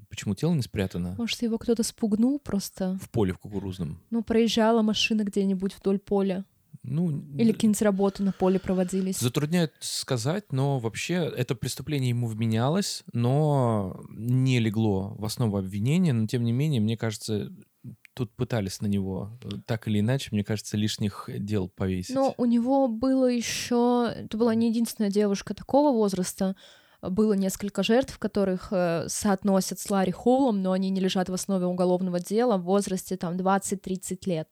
почему 0.09 0.35
тело 0.35 0.55
не 0.55 0.62
спрятано 0.62 1.14
Может, 1.19 1.43
его 1.43 1.59
кто-то 1.59 1.83
спугнул 1.83 2.38
просто? 2.38 2.99
в 3.02 3.11
поле 3.11 3.33
в 3.33 3.38
кукурузном? 3.38 4.00
Ну, 4.11 4.23
проезжала 4.23 4.83
машина 4.83 5.23
где-нибудь 5.25 5.75
вдоль 5.78 5.99
поля. 5.99 6.45
Ну, 6.83 7.11
Или 7.11 7.49
н- 7.49 7.52
какие-нибудь 7.55 7.83
работы 7.83 8.23
на 8.23 8.33
поле 8.33 8.61
проводились. 8.61 9.19
Затрудняет 9.19 9.73
сказать, 9.81 10.52
но 10.52 10.78
вообще 10.78 11.14
это 11.14 11.55
преступление 11.57 12.11
ему 12.11 12.28
вменялось, 12.28 13.02
но 13.12 14.00
не 14.11 14.61
легло 14.61 15.14
в 15.19 15.25
основу 15.25 15.57
обвинения. 15.57 16.12
Но 16.12 16.26
тем 16.28 16.45
не 16.45 16.52
менее, 16.52 16.81
мне 16.81 16.97
кажется, 16.97 17.50
тут 18.14 18.31
пытались 18.37 18.81
на 18.81 18.87
него 18.87 19.37
э, 19.43 19.49
так 19.66 19.88
или 19.88 19.99
иначе, 19.99 20.28
мне 20.31 20.45
кажется, 20.45 20.76
лишних 20.76 21.28
дел 21.28 21.69
повесить. 21.69 22.14
Но 22.14 22.35
у 22.38 22.45
него 22.45 22.87
было 22.87 23.26
еще... 23.26 24.12
Это 24.14 24.37
была 24.38 24.55
не 24.55 24.69
единственная 24.69 25.11
девушка 25.11 25.55
такого 25.55 25.93
возраста. 25.93 26.55
Было 27.10 27.34
несколько 27.34 27.82
жертв, 27.82 28.18
которых 28.18 28.68
э, 28.72 29.08
соотносят 29.08 29.78
с 29.78 29.90
Ларри 29.90 30.12
Холлом, 30.12 30.62
но 30.62 30.72
они 30.72 30.90
не 30.90 31.00
лежат 31.00 31.28
в 31.28 31.34
основе 31.34 31.66
уголовного 31.66 32.20
дела 32.20 32.56
в 32.56 32.62
возрасте 32.62 33.16
там 33.16 33.34
20-30 33.36 34.18
лет. 34.26 34.48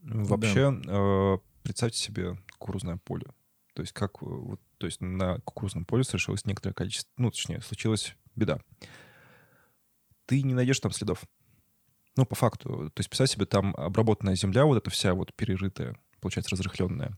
Вообще, 0.00 0.80
э, 0.86 1.38
представьте 1.62 1.98
себе 1.98 2.38
кукурузное 2.58 2.96
поле. 2.96 3.26
То 3.74 3.82
есть 3.82 3.92
как... 3.92 4.22
э, 4.22 4.26
Вот, 4.26 4.60
то 4.78 4.86
есть 4.86 5.00
на 5.00 5.38
кукурузном 5.40 5.84
поле 5.84 6.04
совершилось 6.04 6.44
некоторое 6.44 6.74
количество... 6.74 7.10
Ну, 7.16 7.30
точнее, 7.30 7.60
случилась 7.60 8.14
беда. 8.36 8.60
Ты 10.26 10.42
не 10.42 10.54
найдешь 10.54 10.80
там 10.80 10.92
следов. 10.92 11.24
Ну, 12.16 12.26
по 12.26 12.34
факту. 12.34 12.90
То 12.90 13.00
есть 13.00 13.08
представь 13.08 13.30
себе, 13.30 13.46
там 13.46 13.74
обработанная 13.76 14.34
земля, 14.34 14.64
вот 14.64 14.76
эта 14.76 14.90
вся 14.90 15.14
вот 15.14 15.34
перерытая, 15.34 15.96
получается, 16.20 16.50
разрыхленная. 16.50 17.16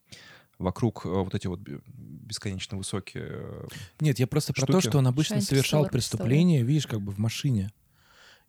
Вокруг 0.61 1.07
э, 1.07 1.09
вот 1.09 1.35
эти 1.35 1.47
вот 1.47 1.59
бе- 1.61 1.81
бесконечно 1.87 2.77
высокие... 2.77 3.25
э, 3.27 3.67
Нет, 4.01 4.19
я 4.19 4.27
просто 4.27 4.53
про 4.53 4.67
то, 4.67 4.73
штуки. 4.75 4.91
что 4.91 4.99
он 4.99 5.07
обычно 5.07 5.37
Шайн 5.37 5.47
совершал 5.47 5.89
преступления, 5.89 6.63
видишь, 6.63 6.87
как 6.87 7.01
бы 7.01 7.13
в 7.13 7.19
машине. 7.19 7.71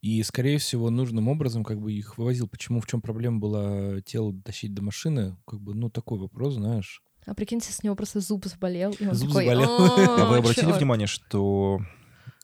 И, 0.02 0.22
скорее 0.24 0.58
всего, 0.58 0.90
нужным 0.90 1.30
образом 1.30 1.64
как 1.64 1.80
бы 1.80 1.94
их 1.94 2.18
вывозил. 2.18 2.48
Почему, 2.50 2.82
в 2.82 2.88
чем 2.88 3.02
проблема 3.02 3.40
была 3.40 4.02
тело 4.02 4.34
тащить 4.44 4.74
до 4.74 4.82
машины? 4.82 5.38
Как 5.48 5.62
бы, 5.62 5.74
ну, 5.74 5.90
такой 5.90 6.20
вопрос, 6.20 6.56
знаешь. 6.56 7.02
А 7.26 7.34
прикиньте, 7.34 7.72
с 7.72 7.82
него 7.82 7.96
просто 7.96 8.20
зуб 8.20 8.46
заболел, 8.46 8.92
и 9.00 9.08
он 9.08 9.14
Зуб 9.14 9.30
такой... 9.30 9.46
заболел. 9.46 9.70
А 9.70 10.26
вы 10.26 10.36
«О, 10.36 10.40
обратили 10.40 10.66
чёрт». 10.66 10.78
внимание, 10.78 11.08
что... 11.08 11.80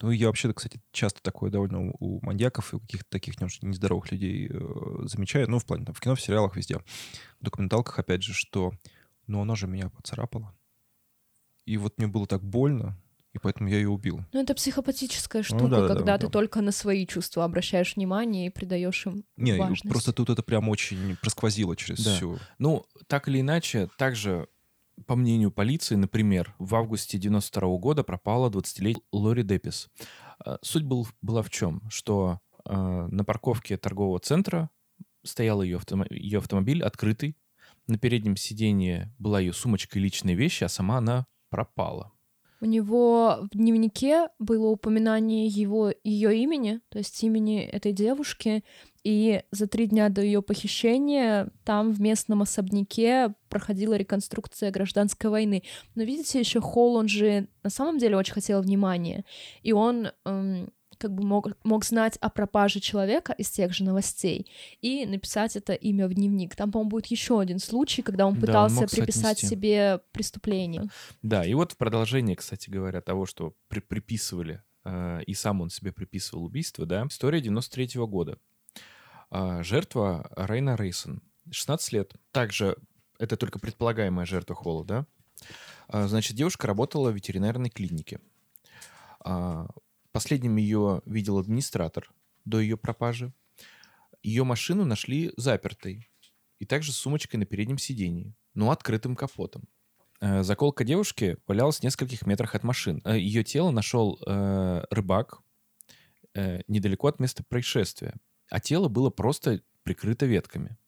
Ну, 0.01 0.11
я 0.11 0.27
вообще, 0.27 0.53
кстати, 0.53 0.79
часто 0.91 1.21
такое 1.23 1.49
довольно 1.49 1.89
у, 1.89 1.95
у 1.99 2.19
маньяков 2.25 2.71
и 2.71 2.75
у 2.75 2.79
каких-то 2.79 3.09
таких 3.09 3.39
немножко 3.39 3.65
нездоровых 3.65 4.11
людей 4.11 4.47
э, 4.49 5.07
замечаю. 5.07 5.49
Ну, 5.49 5.57
в 5.57 5.65
плане, 5.65 5.85
там, 5.85 5.95
в 5.95 5.99
кино, 5.99 6.13
в 6.15 6.21
сериалах, 6.21 6.55
везде. 6.55 6.77
В 7.41 7.43
документалках, 7.43 7.97
опять 7.99 8.23
же, 8.23 8.33
что... 8.33 8.71
Ну, 9.27 9.41
она 9.41 9.55
же 9.55 9.67
меня 9.67 9.89
поцарапала. 9.89 10.53
И 11.65 11.77
вот 11.77 11.97
мне 11.97 12.07
было 12.07 12.25
так 12.25 12.41
больно, 12.43 12.97
и 13.33 13.39
поэтому 13.39 13.69
я 13.69 13.75
ее 13.77 13.89
убил. 13.89 14.21
Ну, 14.31 14.41
это 14.41 14.55
психопатическая 14.55 15.43
штука, 15.43 15.63
Ну 15.63 15.69
да-да-да, 15.69 15.95
когда 15.95 16.17
да. 16.17 16.25
ты 16.25 16.31
только 16.31 16.61
на 16.61 16.71
свои 16.71 17.05
чувства 17.05 17.43
обращаешь 17.43 17.95
внимание 17.97 18.47
и 18.47 18.49
придаешь 18.49 19.05
им 19.05 19.25
Не, 19.35 19.57
важность. 19.57 19.89
просто 19.89 20.13
тут 20.13 20.29
это 20.29 20.43
прям 20.43 20.69
очень 20.69 21.17
просквозило 21.17 21.75
через 21.75 22.03
Да. 22.03 22.15
всю... 22.15 22.39
Ну, 22.57 22.85
так 23.07 23.27
или 23.27 23.41
иначе, 23.41 23.89
также, 23.97 24.47
по 25.05 25.15
мнению 25.17 25.51
полиции, 25.51 25.95
например, 25.95 26.55
в 26.57 26.73
августе 26.73 27.17
92 27.17 27.77
года 27.77 28.03
пропала 28.03 28.49
20-летняя 28.49 29.03
Лори 29.11 29.43
Депис. 29.43 29.89
А, 30.39 30.57
Суть 30.61 30.83
был, 30.83 31.05
была 31.21 31.41
в 31.41 31.49
чем? 31.49 31.81
Что 31.89 32.39
а, 32.63 33.07
на 33.09 33.25
парковке 33.25 33.77
торгового 33.77 34.19
центра 34.19 34.69
стоял 35.23 35.61
ее, 35.61 35.77
автомо- 35.79 36.07
ее 36.09 36.39
автомобиль 36.39 36.81
открытый, 36.81 37.35
на 37.87 37.97
переднем 37.97 38.35
сиденье 38.35 39.13
была 39.17 39.39
ее 39.39 39.53
сумочка 39.53 39.97
и 39.97 40.01
личные 40.01 40.35
вещи, 40.35 40.63
а 40.63 40.69
сама 40.69 40.97
она 40.97 41.25
пропала. 41.49 42.11
У 42.59 42.65
него 42.65 43.37
в 43.51 43.55
дневнике 43.55 44.29
было 44.39 44.67
упоминание 44.67 45.45
его 45.45 45.93
ее 46.03 46.35
имени, 46.39 46.79
то 46.89 46.97
есть 46.97 47.21
имени 47.23 47.61
этой 47.61 47.93
девушки, 47.93 48.63
и 49.03 49.43
за 49.51 49.67
три 49.67 49.85
дня 49.85 50.09
до 50.09 50.21
ее 50.21 50.41
похищения 50.41 51.51
там 51.63 51.93
в 51.93 52.01
местном 52.01 52.41
особняке 52.41 53.35
проходила 53.47 53.93
реконструкция 53.93 54.71
гражданской 54.71 55.29
войны. 55.29 55.63
Но 55.93 56.03
видите, 56.03 56.39
еще 56.39 56.59
Холл, 56.59 56.95
он 56.95 57.07
же 57.07 57.47
на 57.61 57.69
самом 57.69 57.99
деле 57.99 58.17
очень 58.17 58.33
хотел 58.33 58.61
внимания, 58.61 59.23
и 59.61 59.71
он 59.71 60.07
эм, 60.25 60.71
как 60.97 61.13
бы 61.13 61.23
мог, 61.25 61.47
мог 61.63 61.85
знать 61.85 62.17
о 62.17 62.29
пропаже 62.29 62.79
человека 62.79 63.33
из 63.33 63.49
тех 63.49 63.73
же 63.73 63.83
новостей 63.83 64.47
и 64.81 65.05
написать 65.05 65.55
это 65.55 65.73
имя 65.73 66.07
в 66.07 66.13
дневник. 66.13 66.55
Там, 66.55 66.71
по-моему, 66.71 66.89
будет 66.89 67.07
еще 67.07 67.39
один 67.39 67.59
случай, 67.59 68.01
когда 68.01 68.25
он 68.27 68.33
Да, 68.33 68.37
он 68.37 68.41
пытался 68.41 68.87
приписать 68.95 69.39
соотнести. 69.39 69.47
себе 69.47 70.01
преступление. 70.11 70.83
Да, 71.21 71.45
и 71.45 71.53
вот 71.53 71.73
в 71.73 71.77
продолжение, 71.77 72.35
кстати 72.35 72.69
говоря, 72.69 73.01
того, 73.01 73.25
что 73.25 73.53
при- 73.67 73.79
приписывали, 73.79 74.61
э, 74.85 75.21
и 75.25 75.33
сам 75.33 75.61
он 75.61 75.69
себе 75.69 75.91
приписывал 75.91 76.45
убийство, 76.45 76.85
да, 76.85 77.05
история 77.07 77.41
93 77.41 78.05
года. 78.07 78.37
А, 79.29 79.61
жертва 79.63 80.29
Рейна 80.35 80.75
Рейсон, 80.77 81.21
16 81.51 81.91
лет. 81.91 82.13
Также 82.31 82.77
это 83.19 83.35
только 83.35 83.59
предполагаемая 83.59 84.25
жертва 84.25 84.55
Холла, 84.55 84.85
да? 84.85 85.05
А, 85.89 86.07
значит, 86.07 86.35
девушка 86.37 86.67
работала 86.67 87.11
в 87.11 87.15
ветеринарной 87.15 87.69
клинике. 87.69 88.19
Последним 90.17 90.55
ее 90.55 91.03
видел 91.05 91.37
администратор 91.37 92.11
до 92.43 92.59
ее 92.59 92.75
пропажи. 92.75 93.31
Ее 94.23 94.45
машину 94.45 94.83
нашли 94.83 95.31
запертой 95.37 96.09
и 96.57 96.65
также 96.65 96.91
с 96.91 96.95
сумочкой 96.95 97.39
на 97.39 97.45
переднем 97.45 97.77
сидении, 97.77 98.33
но 98.55 98.71
открытым 98.71 99.15
капотом. 99.15 99.69
Э, 100.19 100.41
Заколка 100.41 100.83
девушки 100.83 101.37
валялась 101.45 101.81
в 101.81 101.83
нескольких 101.83 102.25
метрах 102.25 102.55
от 102.55 102.63
машин. 102.63 102.99
Э, 103.05 103.15
Ее 103.15 103.43
тело 103.43 103.69
нашел 103.69 104.19
э, 104.25 104.85
рыбак 104.89 105.43
э, 106.33 106.61
недалеко 106.67 107.09
от 107.09 107.19
места 107.19 107.43
происшествия, 107.43 108.15
а 108.49 108.59
тело 108.59 108.87
было 108.87 109.11
просто 109.11 109.61
прикрыто 109.83 110.25
ветками. 110.25 110.79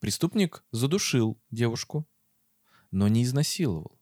Преступник 0.00 0.64
задушил 0.72 1.40
девушку 1.52 2.04
но 2.92 3.08
не 3.08 3.24
изнасиловал. 3.24 3.98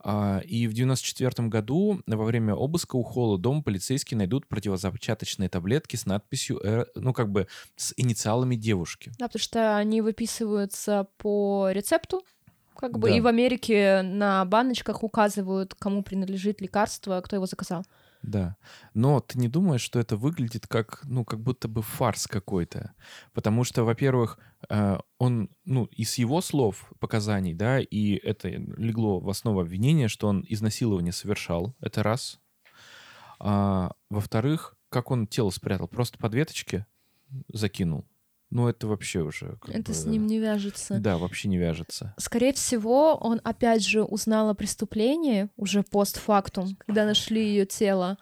А, 0.00 0.40
И 0.46 0.66
в 0.68 0.72
94 0.72 1.48
году 1.48 2.00
во 2.06 2.24
время 2.24 2.54
обыска 2.54 2.96
у 2.96 3.02
Холла 3.02 3.38
дома 3.38 3.62
полицейские 3.62 4.16
найдут 4.18 4.46
противозачаточные 4.46 5.48
таблетки 5.48 5.96
с 5.96 6.06
надписью, 6.06 6.60
ну, 6.94 7.12
как 7.12 7.30
бы 7.30 7.48
с 7.76 7.92
инициалами 7.96 8.54
девушки. 8.54 9.10
Да, 9.18 9.26
потому 9.26 9.40
что 9.40 9.76
они 9.76 10.00
выписываются 10.00 11.08
по 11.18 11.70
рецепту, 11.72 12.22
как 12.76 12.96
бы, 12.98 13.08
Да. 13.08 13.16
и 13.16 13.20
в 13.20 13.26
Америке 13.26 14.02
на 14.02 14.44
баночках 14.44 15.02
указывают, 15.02 15.74
кому 15.74 16.02
принадлежит 16.04 16.60
лекарство, 16.60 17.20
кто 17.20 17.34
его 17.36 17.46
заказал. 17.46 17.84
Да. 18.22 18.56
Но 18.94 19.20
ты 19.20 19.38
не 19.38 19.48
думаешь, 19.48 19.80
что 19.80 20.00
это 20.00 20.16
выглядит 20.16 20.66
как, 20.66 21.00
ну, 21.04 21.24
как 21.24 21.40
будто 21.40 21.68
бы 21.68 21.82
фарс 21.82 22.26
какой-то? 22.26 22.92
Потому 23.32 23.64
что, 23.64 23.84
во-первых, 23.84 24.38
э, 24.68 24.98
он, 25.18 25.50
ну, 25.64 25.84
из 25.86 26.18
его 26.18 26.40
слов, 26.40 26.92
показаний, 26.98 27.54
да, 27.54 27.80
и 27.80 28.14
это 28.14 28.48
легло 28.48 29.20
в 29.20 29.28
основу 29.28 29.60
обвинения, 29.60 30.08
что 30.08 30.28
он 30.28 30.44
изнасилование 30.48 31.12
совершал, 31.12 31.76
это 31.80 32.02
раз. 32.02 32.40
А, 33.40 33.92
во-вторых, 34.10 34.76
как 34.88 35.10
он 35.10 35.26
тело 35.26 35.50
спрятал? 35.50 35.86
Просто 35.86 36.18
под 36.18 36.34
веточки 36.34 36.86
закинул? 37.52 38.04
Ну, 38.50 38.66
это 38.66 38.86
вообще 38.86 39.20
уже... 39.20 39.58
Это 39.66 39.92
бы, 39.92 39.94
с 39.94 40.06
ним 40.06 40.26
не 40.26 40.38
вяжется. 40.38 40.98
Да, 40.98 41.18
вообще 41.18 41.48
не 41.48 41.58
вяжется. 41.58 42.14
Скорее 42.16 42.52
всего, 42.54 43.14
он 43.16 43.40
опять 43.44 43.84
же 43.84 44.02
узнал 44.02 44.48
о 44.48 44.54
преступлении 44.54 45.48
уже 45.56 45.82
постфактум, 45.82 46.76
когда 46.86 47.04
нашли 47.04 47.46
ее 47.46 47.66
тело, 47.66 48.16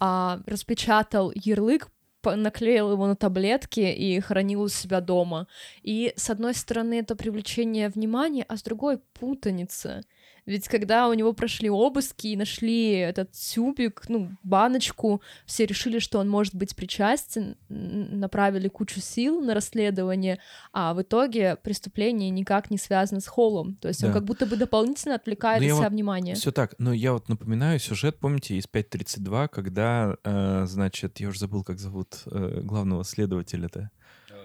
а 0.00 0.40
распечатал 0.46 1.32
ярлык, 1.34 1.88
наклеил 2.24 2.92
его 2.92 3.06
на 3.06 3.14
таблетки 3.14 3.80
и 3.80 4.20
хранил 4.20 4.62
у 4.62 4.68
себя 4.68 5.00
дома. 5.00 5.46
И 5.82 6.12
с 6.16 6.28
одной 6.28 6.54
стороны 6.54 6.98
это 6.98 7.14
привлечение 7.14 7.88
внимания, 7.88 8.44
а 8.48 8.56
с 8.56 8.62
другой 8.62 8.98
путаница. 8.98 10.02
Ведь 10.48 10.66
когда 10.66 11.08
у 11.08 11.12
него 11.12 11.34
прошли 11.34 11.68
обыски 11.68 12.28
и 12.28 12.36
нашли 12.36 12.92
этот 12.92 13.32
тюбик, 13.32 14.04
ну, 14.08 14.30
баночку, 14.42 15.20
все 15.44 15.66
решили, 15.66 15.98
что 15.98 16.20
он 16.20 16.28
может 16.30 16.54
быть 16.54 16.74
причастен, 16.74 17.58
направили 17.68 18.68
кучу 18.68 18.98
сил 18.98 19.42
на 19.42 19.52
расследование, 19.52 20.38
а 20.72 20.94
в 20.94 21.02
итоге 21.02 21.56
преступление 21.56 22.30
никак 22.30 22.70
не 22.70 22.78
связано 22.78 23.20
с 23.20 23.26
Холлом. 23.26 23.74
То 23.74 23.88
есть 23.88 24.02
он 24.02 24.08
Да. 24.08 24.14
как 24.14 24.24
будто 24.24 24.46
бы 24.46 24.56
дополнительно 24.56 25.16
отвлекает 25.16 25.60
Ну, 25.60 25.66
от 25.66 25.68
я 25.68 25.74
себя 25.74 25.84
вот 25.84 25.92
внимание. 25.92 26.34
Все 26.34 26.50
так, 26.50 26.74
но 26.78 26.94
я 26.94 27.12
вот 27.12 27.28
напоминаю 27.28 27.78
сюжет, 27.78 28.18
помните, 28.18 28.56
из 28.56 28.64
5.32, 28.66 29.48
когда, 29.48 30.16
э, 30.24 30.64
значит, 30.66 31.20
я 31.20 31.28
уже 31.28 31.40
забыл, 31.40 31.62
как 31.62 31.78
зовут 31.78 32.22
э, 32.24 32.62
главного 32.62 33.04
следователя-то. 33.04 33.90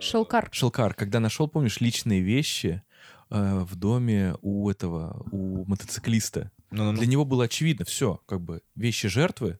Шелкар. 0.02 0.50
Шелкар, 0.52 0.96
когда 0.96 1.22
нашел, 1.22 1.48
помнишь, 1.48 1.80
личные 1.80 2.20
вещи 2.20 2.84
э, 3.34 3.64
в 3.64 3.76
доме 3.76 4.36
у 4.42 4.70
этого, 4.70 5.28
у 5.32 5.66
мотоциклиста. 5.66 6.52
Ну-ну-ну. 6.72 6.98
Для 6.98 7.08
него 7.08 7.26
было 7.26 7.46
очевидно, 7.46 7.86
все, 7.86 8.22
как 8.26 8.42
бы 8.42 8.62
вещи 8.76 9.08
жертвы, 9.08 9.60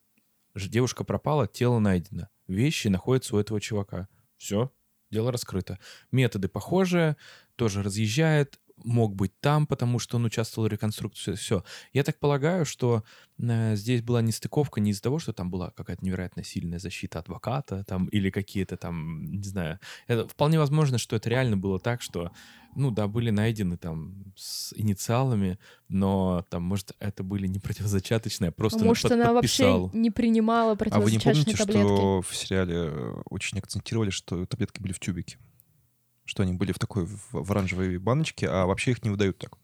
девушка 0.56 1.04
пропала, 1.04 1.48
тело 1.48 1.80
найдено, 1.80 2.30
вещи 2.48 2.88
находятся 2.88 3.36
у 3.36 3.40
этого 3.40 3.60
чувака. 3.60 4.08
Все, 4.38 4.72
дело 5.12 5.32
раскрыто. 5.32 5.80
Методы 6.12 6.48
похожие, 6.48 7.18
тоже 7.56 7.84
разъезжает, 7.84 8.60
мог 8.84 9.16
быть 9.16 9.32
там, 9.40 9.66
потому 9.68 10.00
что 10.00 10.18
он 10.18 10.26
участвовал 10.26 10.68
в 10.68 10.72
реконструкции. 10.72 11.34
Все. 11.36 11.64
Я 11.94 12.04
так 12.04 12.20
полагаю, 12.20 12.66
что 12.66 13.04
э, 13.40 13.76
здесь 13.76 14.02
была 14.02 14.22
нестыковка 14.22 14.82
не 14.82 14.92
из-за 14.92 15.02
того, 15.04 15.20
что 15.20 15.34
там 15.34 15.50
была 15.50 15.72
какая-то 15.72 16.06
невероятно 16.06 16.44
сильная 16.44 16.80
защита 16.80 17.20
адвоката 17.20 17.84
там, 17.86 18.08
или 18.08 18.30
какие-то 18.30 18.78
там, 18.78 19.26
не 19.26 19.44
знаю. 19.44 19.80
Это 20.08 20.28
вполне 20.28 20.60
возможно, 20.60 20.98
что 20.98 21.16
это 21.16 21.30
реально 21.30 21.58
было 21.58 21.80
так, 21.80 22.02
что, 22.02 22.32
ну 22.76 22.92
да, 22.92 23.08
были 23.08 23.30
найдены 23.30 23.78
там 23.78 24.34
с 24.36 24.74
инициалами, 24.78 25.58
но 25.90 26.46
там, 26.50 26.64
может, 26.64 26.94
это 27.00 27.24
были 27.24 27.48
не 27.48 27.60
противозачаточные, 27.60 28.50
а 28.50 28.52
просто 28.52 28.80
он 28.80 28.86
Может, 28.88 29.04
под- 29.04 29.12
она 29.14 29.34
подписал. 29.34 29.84
вообще 29.84 29.98
не 29.98 30.12
принимала 30.12 30.72
А 30.72 30.76
вы 31.00 31.12
не 31.12 31.18
противозачаточные 31.20 31.44
помните, 31.46 31.58
таблетки? 31.58 31.96
что 31.96 32.22
в 32.22 32.36
сериале 32.36 32.76
э, 32.76 33.22
очень 33.30 33.58
акцентировали, 33.60 34.10
что 34.10 34.46
таблетки 34.46 34.82
были 34.82 34.94
в 34.94 35.00
тюбике? 35.00 35.38
Что 36.34 36.42
они 36.42 36.54
были 36.54 36.72
в 36.72 36.80
такой 36.80 37.06
в, 37.06 37.20
в 37.32 37.52
оранжевой 37.52 38.00
баночке, 38.00 38.48
а 38.50 38.66
вообще 38.66 38.90
их 38.90 39.04
не 39.04 39.12
выдают 39.12 39.38
так. 39.38 39.56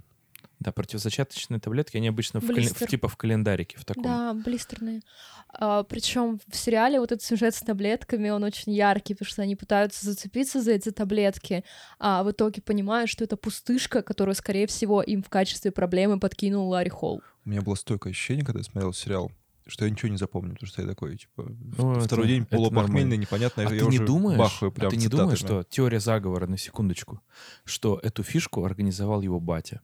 Да, 0.60 0.72
противозачаточные 0.72 1.60
таблетки, 1.60 1.98
они 1.98 2.10
обычно 2.10 2.42
в, 2.42 2.44
Блистер. 2.46 2.86
в- 2.86 2.92
типа 2.92 3.08
в 3.08 3.18
календарике 3.18 3.76
в 3.80 3.86
таком. 3.86 4.04
Да, 4.04 4.34
блистерные. 4.36 5.02
причем 5.50 6.40
в 6.48 6.56
сериале 6.56 7.00
вот 7.00 7.12
этот 7.12 7.24
сюжет 7.24 7.56
с 7.56 7.62
таблетками, 7.62 8.30
он 8.30 8.44
очень 8.44 8.74
яркий, 8.74 9.16
потому 9.16 9.32
что 9.32 9.42
они 9.42 9.56
пытаются 9.56 10.06
зацепиться 10.06 10.62
за 10.62 10.74
эти 10.74 10.92
таблетки, 10.92 11.64
а 11.98 12.22
в 12.22 12.30
итоге 12.30 12.62
понимают, 12.62 13.10
что 13.10 13.24
это 13.24 13.36
пустышка, 13.36 14.04
которую, 14.04 14.36
скорее 14.36 14.68
всего, 14.68 15.02
им 15.02 15.24
в 15.24 15.30
качестве 15.30 15.72
проблемы 15.72 16.20
подкинул 16.20 16.70
Ларри 16.70 16.92
Холл. 16.92 17.24
У 17.46 17.50
меня 17.50 17.64
было 17.64 17.74
стойкое 17.74 18.12
ощущение, 18.12 18.46
когда 18.46 18.60
я 18.60 18.64
смотрел 18.64 18.94
сериал, 18.94 19.32
что 19.70 19.86
я 19.86 19.92
ничего 19.92 20.10
не 20.10 20.18
запомню, 20.18 20.54
потому 20.54 20.68
что 20.68 20.82
я 20.82 20.88
такой, 20.88 21.18
типа, 21.18 21.46
Ну, 21.78 21.92
это- 21.94 22.02
второй 22.06 22.28
день 22.28 22.42
это 22.44 22.56
полупохмельный, 22.58 23.02
нормально. 23.18 23.22
непонятно, 23.22 23.64
А 23.68 23.74
я 23.74 23.80
ты 23.86 23.90
не 23.90 24.00
думаешь, 24.00 24.38
бахаю 24.40 24.72
а 24.72 24.74
прям 24.74 24.90
ты 24.92 24.98
не 24.98 25.08
думаешь, 25.08 25.40
цитатами. 25.40 25.62
что 25.62 25.70
теория 25.70 26.00
заговора, 26.00 26.48
на 26.48 26.58
секундочку, 26.58 27.22
что 27.66 28.00
эту 28.04 28.24
фишку 28.24 28.66
организовал 28.66 29.22
его 29.22 29.40
батя? 29.40 29.82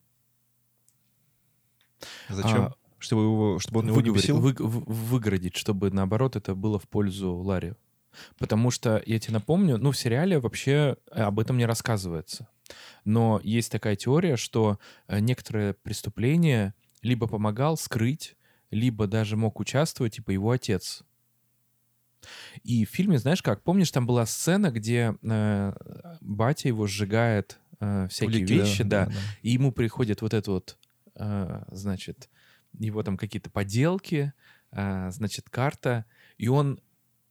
Зачем? 2.29 2.61
А, 2.65 2.73
чтобы, 2.99 3.21
его, 3.23 3.59
чтобы 3.59 3.79
он 3.79 3.87
его 3.87 4.01
не 4.01 4.09
бесил? 4.09 4.39
вы- 4.39 4.53
в- 4.57 4.91
выгородить, 5.11 5.55
чтобы 5.55 5.91
наоборот 5.91 6.35
это 6.35 6.55
было 6.55 6.79
в 6.79 6.87
пользу 6.87 7.33
Ларри. 7.33 7.73
Потому 8.37 8.71
что, 8.71 9.01
я 9.05 9.19
тебе 9.19 9.33
напомню, 9.33 9.77
ну, 9.77 9.91
в 9.91 9.97
сериале 9.97 10.39
вообще 10.39 10.95
об 11.11 11.39
этом 11.39 11.57
не 11.57 11.65
рассказывается. 11.65 12.47
Но 13.03 13.41
есть 13.43 13.71
такая 13.71 13.95
теория, 13.95 14.37
что 14.37 14.79
э, 15.07 15.19
некоторые 15.19 15.73
преступления 15.73 16.73
либо 17.01 17.27
помогал 17.27 17.77
скрыть, 17.77 18.35
либо 18.75 19.07
даже 19.07 19.37
мог 19.37 19.59
участвовать, 19.59 20.15
типа, 20.15 20.31
его 20.31 20.51
отец. 20.51 21.03
И 22.63 22.85
в 22.85 22.89
фильме, 22.89 23.17
знаешь 23.17 23.41
как, 23.41 23.63
помнишь, 23.63 23.91
там 23.91 24.05
была 24.05 24.25
сцена, 24.25 24.71
где 24.71 25.15
э, 25.21 25.73
батя 26.21 26.67
его 26.67 26.87
сжигает 26.87 27.59
э, 27.79 28.07
всякие 28.09 28.39
Улики, 28.39 28.53
вещи, 28.53 28.83
да, 28.83 29.09
и 29.41 29.51
ему 29.51 29.71
приходит 29.71 30.21
вот 30.21 30.33
это 30.33 30.51
вот, 30.51 30.77
э, 31.15 31.63
значит, 31.71 32.29
его 32.73 33.03
там 33.03 33.17
какие-то 33.17 33.49
поделки, 33.49 34.33
э, 34.71 35.09
значит, 35.11 35.49
карта, 35.49 36.05
и 36.37 36.47
он 36.47 36.79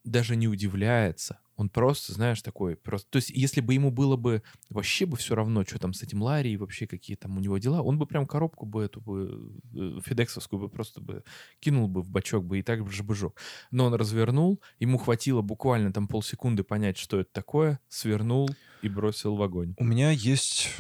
даже 0.05 0.37
не 0.37 0.49
удивляется. 0.49 1.39
Он 1.57 1.69
просто, 1.69 2.13
знаешь, 2.13 2.43
такой 2.43 2.77
просто... 2.77 3.09
То 3.11 3.17
есть, 3.17 3.31
если 3.31 3.61
бы 3.61 3.75
ему 3.75 3.91
было 3.91 4.17
бы 4.17 4.43
вообще 4.71 5.07
бы 5.07 5.17
все 5.17 5.35
равно, 5.35 5.65
что 5.65 5.79
там 5.79 5.93
с 5.93 6.03
этим 6.03 6.23
Ларри 6.23 6.53
и 6.53 6.57
вообще 6.57 6.87
какие 6.87 7.17
там 7.17 7.37
у 7.37 7.41
него 7.41 7.59
дела, 7.59 7.83
он 7.83 7.99
бы 7.99 8.07
прям 8.07 8.27
коробку 8.27 8.67
бы 8.67 8.85
эту 8.85 9.01
бы 9.01 9.53
э, 9.75 10.01
федексовскую 10.05 10.61
бы 10.61 10.69
просто 10.69 11.01
бы 11.01 11.23
кинул 11.61 11.89
бы 11.89 12.03
в 12.03 12.11
бачок 12.11 12.45
бы 12.45 12.59
и 12.59 12.63
так 12.63 12.91
же 12.91 13.03
бы 13.03 13.15
жег. 13.15 13.41
Но 13.71 13.87
он 13.87 13.95
развернул, 13.95 14.61
ему 14.79 14.99
хватило 14.99 15.43
буквально 15.43 15.93
там 15.93 16.09
полсекунды 16.09 16.65
понять, 16.65 16.99
что 16.99 17.21
это 17.21 17.31
такое, 17.33 17.79
свернул 17.89 18.51
и 18.83 18.89
бросил 18.89 19.37
в 19.37 19.43
огонь. 19.43 19.75
У 19.79 19.85
меня 19.85 20.11
есть... 20.11 20.71